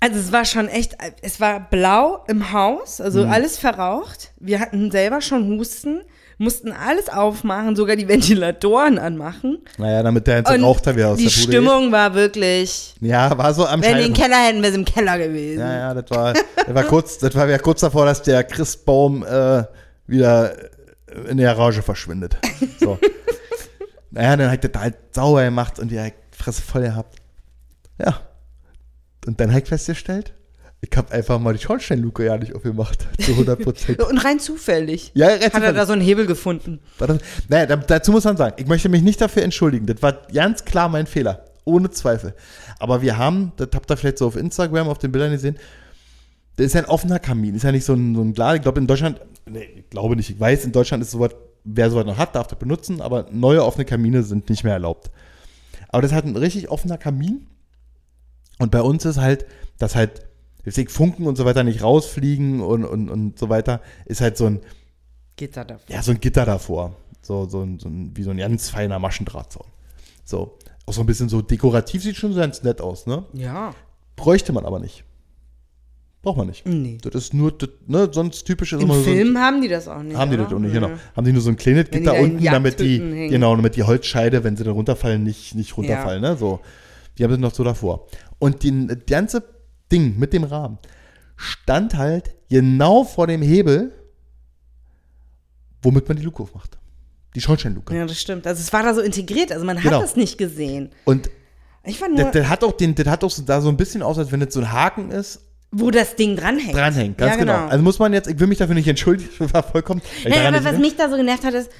Also 0.00 0.18
es 0.18 0.30
war 0.30 0.44
schon 0.44 0.68
echt, 0.68 0.96
es 1.22 1.40
war 1.40 1.58
blau 1.68 2.24
im 2.28 2.52
Haus, 2.52 3.00
also 3.00 3.24
Mhm. 3.24 3.32
alles 3.32 3.58
verraucht. 3.58 4.32
Wir 4.38 4.60
hatten 4.60 4.90
selber 4.92 5.20
schon 5.20 5.48
Husten, 5.58 6.02
mussten 6.38 6.72
alles 6.72 7.08
aufmachen, 7.08 7.76
sogar 7.76 7.96
die 7.96 8.08
Ventilatoren 8.08 8.98
anmachen. 8.98 9.58
naja, 9.76 10.02
damit 10.02 10.26
der 10.26 10.46
Und 10.46 10.62
Rauch 10.62 10.80
da 10.80 10.94
wieder 10.94 11.10
aus 11.10 11.18
die 11.18 11.24
der 11.24 11.30
Bude 11.30 11.42
Stimmung 11.42 11.92
war 11.92 12.14
wirklich, 12.14 12.94
geht. 13.00 13.10
Ja, 13.10 13.36
war 13.36 13.52
so 13.52 13.66
am 13.66 13.82
wenn 13.82 13.96
wir 13.96 14.04
den. 14.04 14.14
Keller 14.14 14.46
hätten, 14.46 14.62
wäre 14.62 14.70
es 14.70 14.78
im 14.78 14.84
Keller 14.84 15.18
gewesen. 15.18 15.60
Ja, 15.60 15.76
ja, 15.76 15.94
das 15.94 16.10
war, 16.10 16.32
das 16.32 16.74
war 16.74 16.84
kurz, 16.84 17.18
das 17.18 17.34
war 17.34 17.48
ja 17.48 17.58
kurz 17.58 17.80
davor, 17.80 18.06
dass 18.06 18.22
der 18.22 18.44
Christbaum 18.44 19.24
äh, 19.24 19.64
wieder 20.06 20.54
in 21.28 21.36
der 21.36 21.54
Garage 21.54 21.82
verschwindet. 21.82 22.36
So. 22.78 22.98
naja, 24.10 24.36
dann 24.36 24.50
hat 24.50 24.64
er 24.64 24.70
das 24.70 24.82
halt 24.82 24.96
sauber 25.12 25.44
gemacht 25.44 25.78
und 25.78 25.90
die 25.90 26.12
Fresse 26.30 26.62
voll 26.62 26.82
gehabt. 26.82 27.16
Ja. 27.98 28.20
Und 29.26 29.40
dann 29.40 29.52
halt 29.52 29.68
festgestellt, 29.68 30.32
ich 30.80 30.96
habe 30.96 31.10
einfach 31.12 31.38
mal 31.40 31.52
die 31.54 31.60
Schornsteinluke 31.62 32.24
ja 32.24 32.36
nicht 32.36 32.54
aufgemacht. 32.54 33.06
Zu 33.20 33.32
100 33.32 33.60
Prozent. 33.62 34.02
Und 34.08 34.18
rein 34.18 34.38
zufällig 34.38 35.10
Ja, 35.14 35.26
hat 35.26 35.40
er 35.42 35.50
zufällig. 35.50 35.74
da 35.76 35.86
so 35.86 35.92
einen 35.92 36.02
Hebel 36.02 36.26
gefunden. 36.26 36.80
Das, 36.98 37.18
naja, 37.48 37.66
da, 37.66 37.76
dazu 37.76 38.12
muss 38.12 38.24
man 38.24 38.36
sagen, 38.36 38.54
ich 38.58 38.66
möchte 38.66 38.88
mich 38.88 39.02
nicht 39.02 39.20
dafür 39.20 39.42
entschuldigen. 39.42 39.86
Das 39.86 40.00
war 40.02 40.12
ganz 40.32 40.64
klar 40.64 40.88
mein 40.88 41.06
Fehler. 41.06 41.44
Ohne 41.64 41.90
Zweifel. 41.90 42.34
Aber 42.78 43.02
wir 43.02 43.18
haben, 43.18 43.52
das 43.56 43.68
habt 43.74 43.90
ihr 43.90 43.96
vielleicht 43.96 44.18
so 44.18 44.26
auf 44.26 44.36
Instagram, 44.36 44.88
auf 44.88 44.98
den 44.98 45.10
Bildern 45.12 45.32
gesehen, 45.32 45.58
das 46.56 46.66
ist 46.66 46.74
ja 46.74 46.80
ein 46.82 46.86
offener 46.88 47.18
Kamin. 47.18 47.54
Ist 47.54 47.64
ja 47.64 47.72
nicht 47.72 47.84
so 47.84 47.94
ein, 47.94 48.14
so 48.14 48.22
ein 48.22 48.32
Glas. 48.32 48.56
Ich 48.56 48.62
glaube, 48.62 48.80
in 48.80 48.86
Deutschland, 48.86 49.20
nee, 49.46 49.68
ich 49.76 49.90
glaube 49.90 50.16
nicht, 50.16 50.30
ich 50.30 50.38
weiß, 50.40 50.64
in 50.64 50.72
Deutschland 50.72 51.02
ist 51.02 51.10
sowas, 51.10 51.30
wer 51.64 51.90
sowas 51.90 52.06
noch 52.06 52.18
hat, 52.18 52.34
darf 52.36 52.46
das 52.46 52.58
benutzen, 52.58 53.00
aber 53.00 53.26
neue 53.30 53.64
offene 53.64 53.84
Kamine 53.84 54.22
sind 54.22 54.48
nicht 54.48 54.64
mehr 54.64 54.72
erlaubt. 54.74 55.10
Aber 55.88 56.02
das 56.02 56.12
hat 56.12 56.24
ein 56.24 56.36
richtig 56.36 56.68
offener 56.70 56.98
Kamin. 56.98 57.46
Und 58.58 58.70
bei 58.70 58.80
uns 58.80 59.04
ist 59.04 59.18
halt, 59.18 59.44
dass 59.78 59.94
halt, 59.94 60.22
deswegen 60.68 60.88
Funken 60.90 61.26
und 61.26 61.36
so 61.36 61.44
weiter 61.44 61.64
nicht 61.64 61.82
rausfliegen 61.82 62.60
und, 62.60 62.84
und, 62.84 63.08
und 63.08 63.38
so 63.38 63.48
weiter, 63.48 63.80
ist 64.06 64.20
halt 64.20 64.36
so 64.36 64.46
ein, 64.46 64.60
da 65.36 65.64
davor. 65.64 65.94
ja, 65.94 66.02
so 66.02 66.10
ein 66.12 66.20
Gitter 66.20 66.44
davor. 66.44 66.96
So, 67.22 67.48
so, 67.48 67.62
ein, 67.62 67.78
so 67.78 67.88
ein, 67.88 68.12
wie 68.16 68.22
so 68.22 68.30
ein 68.30 68.38
ganz 68.38 68.70
feiner 68.70 68.98
Maschendrahtzaun. 68.98 69.66
So. 70.24 70.58
Auch 70.86 70.92
so 70.92 71.00
ein 71.02 71.06
bisschen 71.06 71.28
so 71.28 71.42
dekorativ 71.42 72.02
sieht 72.02 72.16
schon 72.16 72.32
so 72.32 72.40
ganz 72.40 72.62
nett 72.62 72.80
aus, 72.80 73.06
ne? 73.06 73.24
Ja. 73.34 73.74
Bräuchte 74.16 74.52
man 74.52 74.64
aber 74.64 74.78
nicht. 74.80 75.04
Braucht 76.22 76.38
man 76.38 76.48
nicht. 76.48 76.66
Nee. 76.66 76.98
Das 77.02 77.14
ist 77.14 77.34
nur, 77.34 77.52
das, 77.52 77.68
ne, 77.86 78.08
sonst 78.10 78.44
typisch 78.44 78.72
ist 78.72 78.82
Im 78.82 78.90
immer 78.90 79.00
Film 79.02 79.38
haben 79.38 79.60
die 79.62 79.68
das 79.68 79.86
auch 79.86 80.02
nicht. 80.02 80.14
so. 80.14 80.18
Haben 80.18 80.30
die 80.30 80.36
oder? 80.36 80.44
das 80.44 80.52
auch 80.54 80.58
nicht, 80.58 80.74
Ja. 80.74 80.80
genau. 80.80 80.98
Haben 81.14 81.24
die 81.26 81.32
nur 81.32 81.42
so 81.42 81.50
ein 81.50 81.56
kleines 81.56 81.84
die 81.84 81.98
Gitter 81.98 82.14
da 82.14 82.20
unten, 82.20 82.42
damit 82.44 82.80
die, 82.80 82.98
hängen. 82.98 83.30
genau, 83.30 83.54
damit 83.54 83.76
die 83.76 83.82
Holzscheide, 83.84 84.42
wenn 84.42 84.56
sie 84.56 84.64
dann 84.64 84.72
runterfallen, 84.74 85.22
nicht, 85.22 85.54
nicht 85.54 85.76
runterfallen, 85.76 86.20
ne? 86.22 86.36
So. 86.36 86.60
Die 87.16 87.24
haben 87.24 87.30
das 87.30 87.40
noch 87.40 87.54
so 87.54 87.62
davor. 87.62 88.06
Und 88.38 88.62
die, 88.62 88.86
das 88.86 88.98
ganze 89.06 89.42
Ding 89.92 90.18
mit 90.18 90.32
dem 90.32 90.44
Rahmen 90.44 90.78
stand 91.36 91.94
halt 91.94 92.34
genau 92.48 93.04
vor 93.04 93.26
dem 93.26 93.42
Hebel, 93.42 93.92
womit 95.82 96.08
man 96.08 96.16
die 96.16 96.24
Luke 96.24 96.42
aufmacht. 96.42 96.78
Die 97.34 97.40
Schornsteinluke. 97.40 97.94
Ja, 97.94 98.06
das 98.06 98.20
stimmt. 98.20 98.46
Also 98.46 98.60
es 98.60 98.72
war 98.72 98.82
da 98.82 98.94
so 98.94 99.00
integriert, 99.00 99.52
also 99.52 99.64
man 99.64 99.76
hat 99.76 99.84
Genau. 99.84 100.02
es 100.02 100.16
nicht 100.16 100.38
gesehen. 100.38 100.90
Und 101.04 101.30
Ich 101.84 102.00
war 102.00 102.08
nur, 102.08 102.16
das, 102.18 102.32
das 102.32 102.48
hat 102.48 102.64
auch 102.64 102.72
den, 102.72 102.94
das 102.94 103.06
hat 103.06 103.22
auch 103.22 103.30
so, 103.30 103.42
da 103.42 103.60
so 103.60 103.68
ein 103.68 103.76
bisschen 103.76 104.02
aus, 104.02 104.18
als 104.18 104.32
wenn 104.32 104.40
das 104.40 104.52
so 104.52 104.60
ein 104.60 104.72
Haken 104.72 105.10
ist, 105.10 105.40
wo 105.70 105.90
das 105.90 106.16
Ding 106.16 106.34
dranhängt. 106.34 106.74
dranhängt. 106.74 107.18
Ganz 107.18 107.34
ja, 107.34 107.38
genau. 107.40 107.52
genau. 107.58 107.68
Also 107.68 107.84
muss 107.84 107.98
man 107.98 108.12
jetzt, 108.14 108.28
ich 108.28 108.38
will 108.40 108.46
mich 108.46 108.58
dafür 108.58 108.74
nicht 108.74 108.88
entschuldigen, 108.88 109.30
ich 109.44 109.52
war 109.54 109.62
vollkommen. 109.62 110.00
Nein, 110.26 110.54
aber 110.54 110.64
was 110.64 110.78
mich 110.78 110.96
da 110.96 111.08
so 111.08 111.16
genervt 111.16 111.44
hat, 111.44 111.54
ist, 111.54 111.70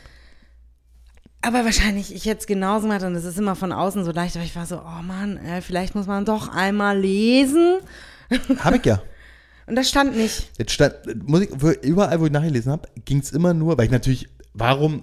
aber 1.41 1.65
wahrscheinlich 1.65 2.15
ich 2.15 2.25
jetzt 2.25 2.47
genauso 2.47 2.89
mache 2.89 3.07
und 3.07 3.15
es 3.15 3.25
ist 3.25 3.39
immer 3.39 3.55
von 3.55 3.73
außen 3.73 4.05
so 4.05 4.13
leicht, 4.13 4.37
aber 4.37 4.45
ich 4.45 4.57
war 4.57 4.67
so, 4.67 4.79
oh 4.79 5.03
Mann, 5.03 5.37
äh, 5.39 5.61
vielleicht 5.61 5.95
muss 5.95 6.07
man 6.07 6.25
doch 6.25 6.49
einmal 6.49 6.99
lesen. 6.99 7.79
Hab 8.59 8.75
ich 8.75 8.85
ja. 8.85 9.03
Und 9.67 9.77
das 9.77 9.89
stand 9.89 10.17
nicht. 10.17 10.51
Jetzt 10.59 10.73
stand, 10.73 10.95
muss 11.29 11.43
ich, 11.43 11.51
überall, 11.83 12.19
wo 12.21 12.27
ich 12.27 12.33
nachgelesen 12.33 12.73
habe, 12.73 12.89
ging 13.05 13.19
es 13.19 13.33
immer 13.33 13.55
nur, 13.55 13.77
weil 13.77 13.85
ich 13.85 13.91
natürlich 13.91 14.29
warum, 14.59 15.03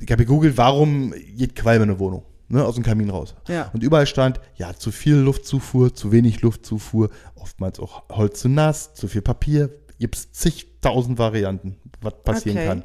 ich 0.00 0.10
habe 0.10 0.24
gegoogelt, 0.24 0.56
warum 0.56 1.12
geht 1.36 1.54
Qualm 1.56 1.82
in 1.82 1.90
eine 1.90 1.98
Wohnung? 1.98 2.24
Ne, 2.48 2.62
aus 2.62 2.74
dem 2.74 2.84
Kamin 2.84 3.08
raus. 3.08 3.34
Ja. 3.48 3.70
Und 3.72 3.82
überall 3.82 4.06
stand, 4.06 4.38
ja, 4.56 4.74
zu 4.74 4.92
viel 4.92 5.14
Luftzufuhr, 5.14 5.94
zu 5.94 6.12
wenig 6.12 6.42
Luftzufuhr, 6.42 7.08
oftmals 7.36 7.80
auch 7.80 8.02
Holz 8.10 8.40
zu 8.40 8.50
nass, 8.50 8.92
zu 8.92 9.08
viel 9.08 9.22
Papier. 9.22 9.70
Gibt 9.98 10.16
es 10.16 10.30
zigtausend 10.32 11.18
Varianten, 11.18 11.76
was 12.02 12.22
passieren 12.22 12.58
Okay. 12.58 12.66
kann. 12.66 12.84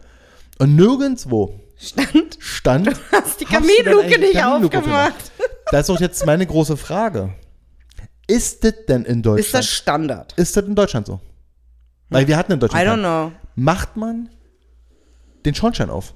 Und 0.60 0.76
nirgendwo 0.78 1.60
Stand. 1.82 2.38
stand, 2.40 2.88
Du 2.88 2.92
hast 3.12 3.40
die 3.40 3.46
Kaminluke 3.46 4.20
nicht 4.20 4.34
Kaminluke 4.34 4.78
aufgemacht. 4.80 5.32
da 5.72 5.80
ist 5.80 5.90
auch 5.90 6.00
jetzt 6.00 6.26
meine 6.26 6.46
große 6.46 6.76
Frage. 6.76 7.34
Ist 8.28 8.64
das 8.64 8.74
denn 8.88 9.06
in 9.06 9.22
Deutschland? 9.24 9.40
Ist 9.46 9.54
das 9.54 9.66
Standard? 9.68 10.34
Ist 10.34 10.56
das 10.58 10.66
in 10.66 10.76
Deutschland 10.76 11.08
so? 11.08 11.20
Weil 12.10 12.28
wir 12.28 12.36
hatten 12.38 12.52
in 12.52 12.58
I 12.58 12.60
Deutschland. 12.60 12.84
don't 12.86 12.90
keinen. 12.90 13.32
know. 13.32 13.32
Macht 13.56 13.96
man 13.98 14.30
den 15.46 15.56
Schornstein 15.56 15.90
auf? 15.90 16.14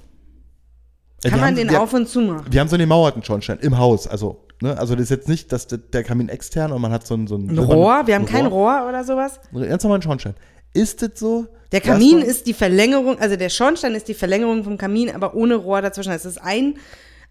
Äh, 1.24 1.30
Kann 1.30 1.38
wir 1.40 1.42
man 1.42 1.48
haben, 1.52 1.56
den 1.56 1.70
wir, 1.70 1.82
auf 1.82 1.94
und 1.94 2.08
zu 2.10 2.20
machen? 2.22 2.46
Wir 2.52 2.60
haben 2.60 2.68
so 2.68 2.76
einen 2.76 2.82
gemauerten 2.84 3.24
Schornstein 3.24 3.60
im 3.60 3.78
Haus. 3.78 4.06
Also, 4.08 4.46
ne, 4.62 4.78
also 4.78 4.96
das 4.96 5.04
ist 5.04 5.10
jetzt 5.12 5.30
nicht, 5.30 5.52
dass 5.54 5.68
der, 5.68 6.04
Kamin 6.04 6.28
extern 6.30 6.72
und 6.74 6.82
man 6.82 6.92
hat 6.92 7.08
so 7.08 7.16
ein, 7.16 7.26
so 7.28 7.36
ein 7.38 7.50
Ein 7.50 7.58
Rohr? 7.58 8.06
Wir 8.06 8.16
haben 8.16 8.26
kein 8.26 8.46
Rohr 8.48 8.86
oder 8.90 9.04
sowas? 9.06 9.40
Einen 9.54 9.70
ganz 9.70 9.84
normalen 9.84 10.02
Schornstein. 10.02 10.36
Ist 10.74 11.02
das 11.02 11.12
so? 11.16 11.48
Der 11.72 11.82
Kamin 11.82 12.20
man- 12.20 12.28
ist 12.28 12.46
die 12.48 12.54
Verlängerung, 12.54 13.18
also 13.20 13.36
der 13.36 13.50
Schornstein 13.50 13.96
ist 13.96 14.08
die 14.08 14.14
Verlängerung 14.14 14.64
vom 14.64 14.78
Kamin, 14.78 15.10
aber 15.12 15.34
ohne 15.36 15.56
Rohr 15.56 15.82
dazwischen. 15.82 16.12
Es 16.12 16.26
ist 16.26 16.38
ein, 16.38 16.76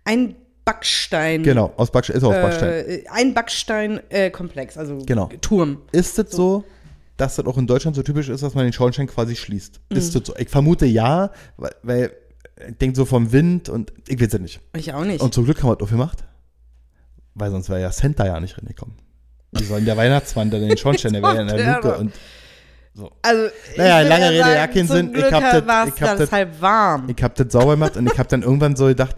ein 0.05 0.34
Backstein. 0.64 1.43
Genau, 1.43 1.72
aus 1.76 1.90
Backstein, 1.90 2.16
ist 2.16 2.24
auch 2.24 2.32
aus 2.32 2.40
Backstein. 2.43 2.68
Äh, 2.72 3.05
ein 3.11 3.34
Backsteinkomplex, 3.34 4.76
also 4.78 4.99
Genau. 5.07 5.28
Turm. 5.40 5.78
Ist 5.93 6.18
es 6.18 6.30
so, 6.32 6.64
dass 7.16 7.36
das 7.36 7.47
auch 7.47 7.59
in 7.59 7.66
Deutschland 7.66 7.97
so 7.97 8.03
typisch 8.03 8.28
ist, 8.28 8.43
dass 8.43 8.55
man 8.55 8.64
den 8.64 8.72
Schornstein 8.72 9.07
quasi 9.07 9.36
schließt? 9.36 9.80
Mhm. 9.90 9.97
Ist 9.97 10.14
das 10.14 10.22
so? 10.26 10.34
Ich 10.36 10.49
vermute 10.49 10.86
ja, 10.86 11.30
weil, 11.57 11.72
weil 11.82 12.12
ich 12.68 12.76
denke 12.78 12.97
so 12.97 13.05
vom 13.05 13.32
Wind 13.32 13.68
und 13.68 13.93
ich 14.09 14.20
weiß 14.20 14.34
es 14.34 14.40
nicht. 14.40 14.61
Ich 14.76 14.93
auch 14.93 15.05
nicht. 15.05 15.20
Und 15.20 15.34
zum 15.34 15.45
Glück 15.45 15.62
haben 15.62 15.70
wir 15.70 15.76
das 15.76 15.86
auch 15.86 15.90
gemacht, 15.90 16.18
weil 17.34 17.51
sonst 17.51 17.68
wäre 17.68 17.80
ja 17.80 17.90
Santa 17.93 18.26
ja 18.26 18.38
nicht 18.40 18.57
reingekommen. 18.59 18.97
Wie 19.53 19.64
soll 19.64 19.78
denn 19.78 19.86
der 19.86 19.97
Weihnachtsmann 19.97 20.51
dann 20.51 20.62
in 20.62 20.68
den 20.68 20.78
Schornstein, 20.78 21.12
der 21.12 21.22
wäre 21.22 21.34
ja 21.36 21.40
in 21.43 21.49
der 21.49 21.57
Luke 21.76 21.95
aber- 21.95 22.07
und 22.95 23.11
also, 23.22 23.51
Naja, 23.76 24.01
lange 24.03 24.30
Rede, 24.30 24.38
sagen, 24.43 24.55
ja, 24.55 24.66
keinen 24.66 24.88
Sinn. 24.88 25.14
Ich 25.14 25.32
hab 25.32 25.64
das- 25.66 25.88
ich 25.95 26.03
hab 26.03 26.18
das- 26.18 26.32
halb 26.32 26.61
warm. 26.61 27.09
ich 27.09 27.22
habe 27.22 27.34
das 27.43 27.53
sauber 27.53 27.72
gemacht 27.72 27.97
und 27.97 28.07
ich 28.07 28.18
habe 28.18 28.28
dann 28.28 28.43
irgendwann 28.43 28.76
so 28.76 28.86
gedacht, 28.86 29.16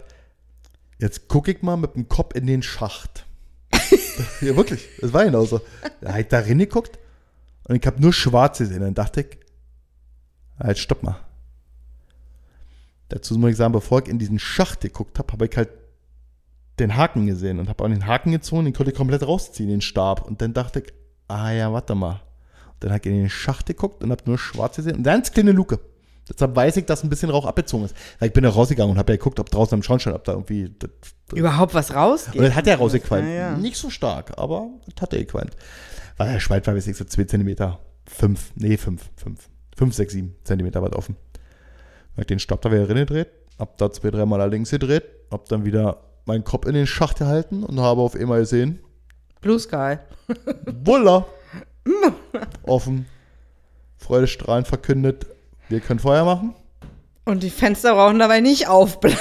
jetzt 0.99 1.27
gucke 1.27 1.51
ich 1.51 1.61
mal 1.61 1.75
mit 1.77 1.95
dem 1.95 2.07
Kopf 2.07 2.35
in 2.35 2.47
den 2.47 2.61
Schacht. 2.63 3.25
ja, 4.41 4.55
wirklich, 4.55 4.87
das 5.01 5.11
war 5.11 5.25
genauso. 5.25 5.59
Da 6.01 6.09
habe 6.11 6.21
ich 6.21 6.27
da 6.29 6.39
reingeguckt 6.39 6.97
und 7.67 7.75
ich 7.75 7.85
habe 7.85 8.01
nur 8.01 8.13
schwarz 8.13 8.59
gesehen. 8.59 8.79
Dann 8.81 8.93
dachte 8.93 9.21
ich, 9.21 9.37
halt, 10.57 10.77
stopp 10.77 11.03
mal. 11.03 11.17
Dazu 13.09 13.37
muss 13.37 13.51
ich 13.51 13.57
sagen, 13.57 13.73
bevor 13.73 14.01
ich 14.01 14.07
in 14.07 14.17
diesen 14.19 14.39
Schacht 14.39 14.81
geguckt 14.81 15.19
habe, 15.19 15.33
habe 15.33 15.45
ich 15.45 15.55
halt 15.57 15.69
den 16.79 16.95
Haken 16.95 17.25
gesehen 17.27 17.59
und 17.59 17.69
habe 17.69 17.83
auch 17.83 17.87
den 17.87 18.05
Haken 18.07 18.31
gezogen, 18.31 18.65
den 18.65 18.73
konnte 18.73 18.91
ich 18.91 18.97
komplett 18.97 19.23
rausziehen, 19.23 19.69
den 19.69 19.81
Stab. 19.81 20.25
Und 20.25 20.41
dann 20.41 20.53
dachte 20.53 20.79
ich, 20.79 20.93
ah 21.27 21.51
ja, 21.51 21.71
warte 21.71 21.93
mal. 21.95 22.21
Dann 22.79 22.91
habe 22.91 22.99
ich 22.99 23.05
in 23.05 23.19
den 23.21 23.29
Schacht 23.29 23.65
geguckt 23.65 24.03
und 24.03 24.11
habe 24.11 24.23
nur 24.25 24.37
schwarz 24.37 24.75
gesehen 24.75 24.97
und 24.97 25.03
ganz 25.03 25.31
kleine 25.31 25.51
Luke. 25.51 25.79
Deshalb 26.29 26.55
weiß 26.55 26.77
ich, 26.77 26.85
dass 26.85 27.03
ein 27.03 27.09
bisschen 27.09 27.29
Rauch 27.29 27.45
abgezogen 27.45 27.85
ist. 27.85 27.95
Weil 28.19 28.29
ich 28.29 28.33
bin 28.33 28.43
da 28.43 28.49
rausgegangen 28.49 28.91
und 28.93 28.97
habe 28.97 29.13
ja 29.13 29.17
geguckt, 29.17 29.39
ob 29.39 29.49
draußen 29.49 29.75
am 29.75 29.83
Schornstein, 29.83 30.13
ob 30.13 30.23
da 30.23 30.33
irgendwie. 30.33 30.73
Das, 30.79 30.89
Überhaupt 31.33 31.73
was 31.73 31.93
rausgeht. 31.93 32.35
und 32.35 32.43
das 32.47 32.55
hat 32.55 32.65
ja 32.67 32.75
rausgequalmt. 32.75 33.27
Ja, 33.27 33.33
ja. 33.33 33.57
Nicht 33.57 33.77
so 33.77 33.89
stark, 33.89 34.33
aber 34.37 34.69
das 34.87 35.01
hat 35.01 35.13
er 35.13 35.19
gequalmt. 35.19 35.55
Weil 36.17 36.33
der 36.33 36.39
Schweiz 36.39 36.65
war 36.65 36.73
bis 36.73 36.87
ich 36.87 36.97
so 36.97 37.05
2 37.05 37.25
Zentimeter. 37.25 37.79
5, 38.07 38.53
nee, 38.55 38.77
5, 38.77 39.01
5. 39.17 39.49
5, 39.77 39.93
6, 39.93 40.13
7 40.13 40.35
Zentimeter 40.43 40.81
weit 40.81 40.95
offen. 40.95 41.15
Hab 42.13 42.21
ich 42.21 42.27
den 42.27 42.39
Stab 42.39 42.61
da 42.61 42.71
wieder 42.71 42.87
reingedreht, 42.87 43.27
hab 43.59 43.77
da 43.77 43.91
zwei, 43.91 44.09
dreimal 44.09 44.39
nach 44.39 44.47
links 44.47 44.69
gedreht, 44.69 45.03
hab 45.31 45.49
dann 45.49 45.65
wieder 45.65 46.01
meinen 46.25 46.43
Kopf 46.43 46.65
in 46.65 46.73
den 46.73 46.87
Schacht 46.87 47.17
gehalten 47.17 47.63
und 47.63 47.79
habe 47.79 48.01
auf 48.01 48.15
einmal 48.15 48.39
gesehen, 48.39 48.79
Blue 49.41 49.59
Sky. 49.59 49.97
Wulla! 50.83 51.25
Offen, 52.63 53.05
freudestrahlend 53.97 54.67
verkündet, 54.67 55.25
wir 55.69 55.79
können 55.79 55.99
Feuer 55.99 56.25
machen. 56.25 56.55
Und 57.25 57.41
die 57.43 57.49
Fenster 57.49 57.93
brauchen 57.95 58.19
dabei 58.19 58.39
nicht 58.41 58.67
aufbleiben. 58.67 59.17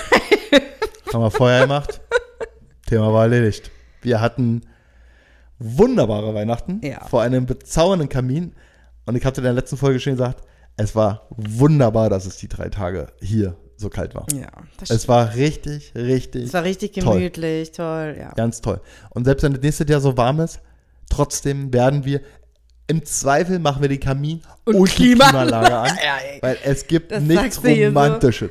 Haben 1.13 1.23
wir 1.23 1.31
Feuer 1.31 1.63
gemacht. 1.63 2.01
Thema 2.87 3.13
war 3.13 3.23
erledigt. 3.23 3.71
Wir 4.03 4.21
hatten 4.21 4.63
wunderbare 5.59 6.35
Weihnachten 6.35 6.81
Ja. 6.83 7.05
vor 7.07 7.23
einem 7.23 7.47
bezaubernden 7.47 8.09
Kamin. 8.09 8.53
Und 9.07 9.17
ich 9.17 9.25
hatte 9.25 9.41
in 9.41 9.45
der 9.45 9.53
letzten 9.53 9.77
Folge 9.77 10.01
schon 10.01 10.15
gesagt, 10.15 10.43
es 10.77 10.95
war 10.95 11.27
wunderbar, 11.31 12.11
dass 12.11 12.27
es 12.27 12.37
die 12.37 12.49
drei 12.49 12.69
Tage 12.69 13.07
hier 13.21 13.57
so 13.77 13.89
kalt 13.89 14.15
war. 14.15 14.27
Ja, 14.33 14.49
das 14.79 14.91
Es 14.91 15.09
war 15.09 15.35
richtig, 15.35 15.93
richtig, 15.95 16.45
Es 16.47 16.53
war 16.53 16.65
richtig 16.65 16.93
toll. 16.93 17.15
gemütlich, 17.19 17.73
toll, 17.73 18.17
ja. 18.19 18.33
ganz 18.33 18.61
toll. 18.61 18.81
Und 19.11 19.25
selbst 19.25 19.43
wenn 19.45 19.53
das 19.55 19.63
nächste 19.63 19.87
Jahr 19.87 20.01
so 20.01 20.17
warm 20.17 20.41
ist, 20.41 20.61
trotzdem 21.11 21.73
werden 21.73 22.05
wir 22.05 22.21
im 22.87 23.05
Zweifel 23.05 23.59
machen 23.59 23.81
wir 23.83 23.89
den 23.89 24.01
Kamin 24.01 24.43
Und 24.65 24.75
und, 24.77 24.91
die 24.91 24.95
Klima- 25.15 25.29
Klimaanlage 25.31 25.75
an, 25.75 25.87
Ja, 26.05 26.19
weil 26.43 26.59
es 26.65 26.87
gibt 26.87 27.13
Das 27.13 27.23
nichts 27.23 27.61
hier 27.63 27.91
so. 27.93 27.99
Romantisches. 27.99 28.51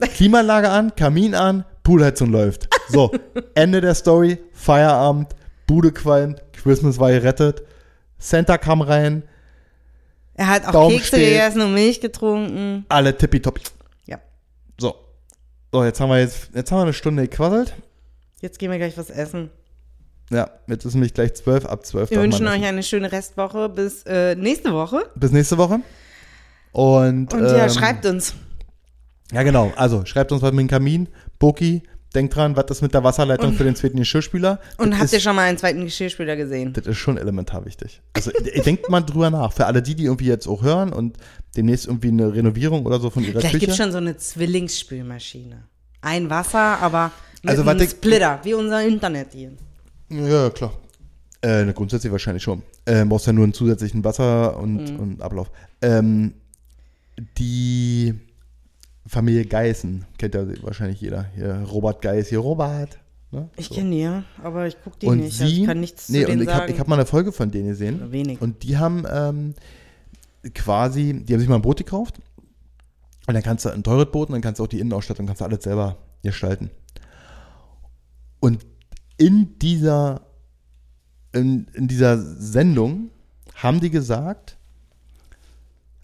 Klimaanlage 0.00 0.68
an, 0.70 0.94
Kamin 0.94 1.34
an, 1.34 1.64
Poolheizung 1.82 2.30
läuft. 2.30 2.68
So, 2.88 3.10
Ende 3.54 3.80
der 3.80 3.94
Story, 3.94 4.38
Feierabend, 4.52 5.34
Bude 5.66 5.92
qualmt, 5.92 6.42
Christmas 6.52 6.98
war 6.98 7.10
gerettet, 7.10 7.62
Santa 8.18 8.58
kam 8.58 8.80
rein, 8.80 9.22
Er 10.34 10.48
hat 10.48 10.66
auch 10.66 10.72
Daumen 10.72 10.96
Kekse 10.96 11.08
steht. 11.16 11.28
gegessen 11.30 11.60
und 11.62 11.74
Milch 11.74 12.00
getrunken. 12.00 12.84
alle 12.88 13.16
tippitoppi. 13.16 13.62
Ja. 14.06 14.18
So. 14.78 14.94
So, 15.72 15.84
jetzt 15.84 16.00
haben 16.00 16.10
wir 16.10 16.20
jetzt, 16.20 16.50
jetzt 16.54 16.70
haben 16.72 16.78
wir 16.78 16.82
eine 16.84 16.92
Stunde 16.94 17.28
gequasselt. 17.28 17.74
Jetzt 18.40 18.58
gehen 18.58 18.70
wir 18.70 18.78
gleich 18.78 18.96
was 18.96 19.10
essen. 19.10 19.50
Ja, 20.30 20.50
jetzt 20.66 20.84
ist 20.84 20.94
nämlich 20.94 21.14
gleich 21.14 21.34
zwölf, 21.34 21.64
ab 21.64 21.86
zwölf. 21.86 22.10
Wir 22.10 22.16
darf 22.16 22.22
man 22.22 22.32
wünschen 22.32 22.46
euch 22.48 22.64
eine 22.68 22.82
schöne 22.82 23.10
Restwoche 23.10 23.68
bis 23.68 24.02
äh, 24.04 24.34
nächste 24.34 24.72
Woche. 24.72 25.08
Bis 25.14 25.32
nächste 25.32 25.56
Woche. 25.56 25.80
Und, 26.72 27.32
Und 27.32 27.42
ja, 27.44 27.64
ähm, 27.64 27.70
schreibt 27.70 28.04
uns. 28.06 28.34
Ja, 29.32 29.42
genau. 29.42 29.72
Also, 29.76 30.04
schreibt 30.04 30.32
uns 30.32 30.42
was 30.42 30.52
mit 30.52 30.60
dem 30.60 30.68
Kamin. 30.68 31.08
Boki, 31.38 31.82
denkt 32.14 32.34
dran, 32.36 32.56
was 32.56 32.66
ist 32.70 32.82
mit 32.82 32.92
der 32.94 33.04
Wasserleitung 33.04 33.54
für 33.54 33.64
den 33.64 33.74
zweiten 33.74 33.96
Geschirrspüler? 33.98 34.60
Und 34.78 34.90
das 34.90 34.98
habt 34.98 35.04
ist, 35.06 35.12
ihr 35.14 35.20
schon 35.20 35.36
mal 35.36 35.42
einen 35.42 35.58
zweiten 35.58 35.84
Geschirrspüler 35.84 36.36
gesehen? 36.36 36.72
Das 36.74 36.86
ist 36.86 36.98
schon 36.98 37.16
elementar 37.16 37.64
wichtig. 37.64 38.02
Also, 38.14 38.30
denkt 38.64 38.88
mal 38.90 39.00
drüber 39.00 39.30
nach. 39.30 39.52
Für 39.52 39.66
alle 39.66 39.82
die, 39.82 39.94
die 39.94 40.04
irgendwie 40.04 40.26
jetzt 40.26 40.46
auch 40.46 40.62
hören 40.62 40.92
und 40.92 41.16
demnächst 41.56 41.86
irgendwie 41.86 42.08
eine 42.08 42.34
Renovierung 42.34 42.84
oder 42.86 43.00
so 43.00 43.08
von 43.10 43.22
ihrer 43.22 43.40
Vielleicht 43.40 43.54
Küche. 43.54 43.58
gibt 43.60 43.72
es 43.72 43.76
schon 43.78 43.92
so 43.92 43.98
eine 43.98 44.16
Zwillingsspülmaschine. 44.16 45.64
Ein 46.02 46.30
Wasser, 46.30 46.78
aber 46.80 47.10
mit 47.42 47.50
Also, 47.50 47.68
einem 47.68 47.88
Splitter, 47.88 48.40
wie 48.44 48.54
unser 48.54 48.82
Internet 48.82 49.28
hier. 49.32 49.52
Ja, 50.10 50.50
klar. 50.50 50.72
Äh, 51.42 51.64
ne, 51.64 51.72
grundsätzlich 51.74 52.10
wahrscheinlich 52.10 52.42
schon. 52.42 52.62
Äh, 52.84 53.04
brauchst 53.04 53.26
ja 53.26 53.32
nur 53.32 53.44
einen 53.44 53.54
zusätzlichen 53.54 54.02
Wasser 54.04 54.56
und, 54.58 54.92
Mhm. 54.92 55.00
und 55.00 55.22
Ablauf. 55.22 55.50
Ähm, 55.82 56.34
die 57.38 58.14
Familie 59.06 59.44
Geißen 59.46 60.04
kennt 60.18 60.34
ja 60.34 60.44
wahrscheinlich 60.62 61.00
jeder. 61.00 61.26
Hier, 61.34 61.62
Robert 61.70 62.02
Geis, 62.02 62.28
hier 62.28 62.38
Robert. 62.40 62.98
Ne? 63.30 63.48
Ich 63.56 63.66
So. 63.68 63.74
kenne 63.74 63.90
die, 63.90 64.00
ja, 64.00 64.24
aber 64.42 64.66
ich 64.66 64.80
gucke 64.82 64.98
die 65.00 65.06
und 65.06 65.18
nicht. 65.18 65.36
sie, 65.36 65.44
also 65.44 65.56
ich 65.60 65.66
kann 65.66 65.80
nichts 65.80 66.08
nee, 66.08 66.20
zu 66.22 66.26
denen 66.26 66.38
und 66.40 66.44
ich 66.44 66.48
habe 66.50 66.60
sagen. 66.62 66.72
ich 66.72 66.80
hab 66.80 66.88
mal 66.88 66.94
eine 66.96 67.06
Folge 67.06 67.30
von 67.32 67.50
denen 67.50 67.68
gesehen. 67.68 67.96
Oder 67.96 68.12
wenig. 68.12 68.40
Und 68.40 68.62
die 68.62 68.76
haben 68.78 69.04
ähm, 69.10 69.54
quasi, 70.54 71.22
die 71.24 71.32
haben 71.34 71.40
sich 71.40 71.48
mal 71.48 71.56
ein 71.56 71.62
Boot 71.62 71.78
gekauft. 71.78 72.20
Und 73.26 73.34
dann 73.34 73.42
kannst 73.42 73.64
du 73.66 73.68
ein 73.68 73.82
teures 73.82 74.10
Boot 74.10 74.28
und 74.28 74.32
dann 74.32 74.40
kannst 74.40 74.58
du 74.58 74.64
auch 74.64 74.68
die 74.68 74.80
Innenausstattung, 74.80 75.26
kannst 75.26 75.42
du 75.42 75.44
alles 75.44 75.62
selber 75.62 75.98
gestalten. 76.22 76.70
Und 78.40 78.64
in 79.18 79.58
dieser, 79.58 80.22
in, 81.32 81.66
in 81.74 81.88
dieser 81.88 82.18
Sendung 82.18 83.10
haben 83.54 83.80
die 83.80 83.90
gesagt, 83.90 84.56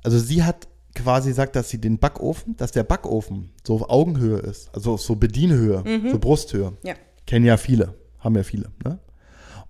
also 0.03 0.19
sie 0.19 0.45
hat 0.45 0.69
quasi 0.95 1.31
gesagt, 1.31 1.57
dass 1.57 1.71
sie 1.71 1.81
den 1.81 1.99
Backofen, 1.99 2.57
dass 2.57 2.73
der 2.73 2.85
Backofen 2.85 3.51
so 3.67 3.75
auf 3.75 3.89
Augenhöhe 3.89 4.39
ist, 4.39 4.73
also 4.75 4.97
so 4.97 5.17
Bedienhöhe, 5.17 5.83
so 6.11 6.19
Brusthöhe. 6.19 6.77
ja. 6.83 6.95
Kennen 7.27 7.47
ja 7.47 7.57
viele, 7.57 7.95
haben 8.19 8.37
ja 8.37 8.43
viele. 8.43 8.71
Ne? 8.85 8.99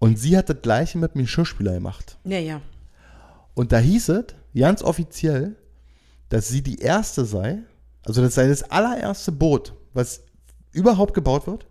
Und 0.00 0.18
sie 0.18 0.36
hat 0.36 0.48
das 0.48 0.60
gleiche 0.60 0.98
mit 0.98 1.14
dem 1.14 1.22
Geschirrspüler 1.22 1.74
gemacht. 1.74 2.18
ja, 2.24 2.38
ja. 2.38 2.60
Und 3.54 3.70
da 3.70 3.78
hieß 3.78 4.08
es 4.08 4.24
ganz 4.56 4.82
offiziell, 4.82 5.54
dass 6.28 6.48
sie 6.48 6.62
die 6.62 6.80
erste 6.80 7.24
sei, 7.24 7.62
also 8.04 8.20
das 8.20 8.34
sei 8.34 8.48
das 8.48 8.64
allererste 8.64 9.30
Boot, 9.30 9.74
was 9.92 10.24
überhaupt 10.72 11.14
gebaut 11.14 11.46
wird, 11.46 11.68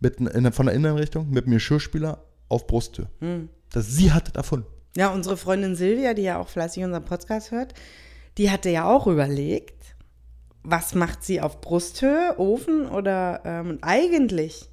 mit, 0.00 0.20
in, 0.20 0.52
von 0.52 0.66
der 0.66 0.74
Innenrichtung, 0.74 1.30
mit 1.30 1.46
dem 1.46 1.52
Geschirrspüler 1.52 2.24
auf 2.48 2.66
Brusthöhe. 2.66 3.08
Dass 3.70 3.88
sie 3.88 4.12
hat 4.12 4.28
das 4.28 4.34
erfunden. 4.34 4.66
Ja, 4.96 5.12
unsere 5.12 5.36
Freundin 5.36 5.76
Silvia, 5.76 6.14
die 6.14 6.22
ja 6.22 6.38
auch 6.38 6.48
fleißig 6.48 6.82
unseren 6.82 7.04
Podcast 7.04 7.52
hört, 7.52 7.74
die 8.38 8.50
hatte 8.50 8.70
ja 8.70 8.88
auch 8.88 9.06
überlegt, 9.06 9.94
was 10.62 10.94
macht 10.94 11.24
sie 11.24 11.40
auf 11.40 11.60
Brusthöhe, 11.60 12.34
Ofen 12.38 12.86
oder 12.86 13.42
ähm, 13.44 13.78
eigentlich 13.82 14.68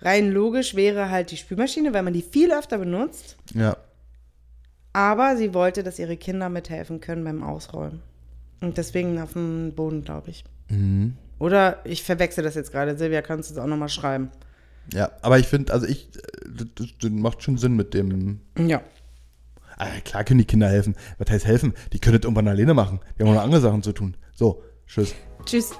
rein 0.00 0.30
logisch 0.30 0.74
wäre 0.74 1.10
halt 1.10 1.30
die 1.30 1.36
Spülmaschine, 1.36 1.94
weil 1.94 2.02
man 2.02 2.12
die 2.12 2.22
viel 2.22 2.52
öfter 2.52 2.78
benutzt. 2.78 3.36
Ja. 3.54 3.76
Aber 4.92 5.36
sie 5.36 5.54
wollte, 5.54 5.82
dass 5.82 5.98
ihre 5.98 6.16
Kinder 6.16 6.48
mithelfen 6.48 7.00
können 7.00 7.24
beim 7.24 7.42
Ausräumen. 7.42 8.02
Und 8.60 8.78
deswegen 8.78 9.20
auf 9.20 9.32
dem 9.32 9.72
Boden, 9.74 10.04
glaube 10.04 10.30
ich. 10.30 10.44
Mhm. 10.68 11.16
Oder 11.44 11.84
ich 11.84 12.02
verwechsel 12.02 12.42
das 12.42 12.54
jetzt 12.54 12.72
gerade. 12.72 12.96
Silvia, 12.96 13.20
kannst 13.20 13.50
du 13.50 13.54
es 13.54 13.60
auch 13.60 13.66
nochmal 13.66 13.90
schreiben? 13.90 14.30
Ja, 14.94 15.10
aber 15.20 15.38
ich 15.38 15.46
finde, 15.46 15.74
also 15.74 15.86
ich, 15.86 16.08
das, 16.46 16.88
das 16.98 17.10
macht 17.10 17.42
schon 17.42 17.58
Sinn 17.58 17.76
mit 17.76 17.92
dem. 17.92 18.40
Ja. 18.58 18.80
Ah, 19.76 19.88
klar 20.02 20.24
können 20.24 20.38
die 20.38 20.46
Kinder 20.46 20.70
helfen. 20.70 20.96
Was 21.18 21.30
heißt 21.30 21.44
helfen? 21.44 21.74
Die 21.92 21.98
können 21.98 22.16
das 22.16 22.24
irgendwann 22.24 22.48
alleine 22.48 22.72
machen. 22.72 23.00
Die 23.18 23.22
haben 23.22 23.28
auch 23.28 23.34
noch 23.34 23.42
andere 23.42 23.60
Sachen 23.60 23.82
zu 23.82 23.92
tun. 23.92 24.16
So, 24.34 24.62
tschüss. 24.86 25.14
Tschüss. 25.44 25.72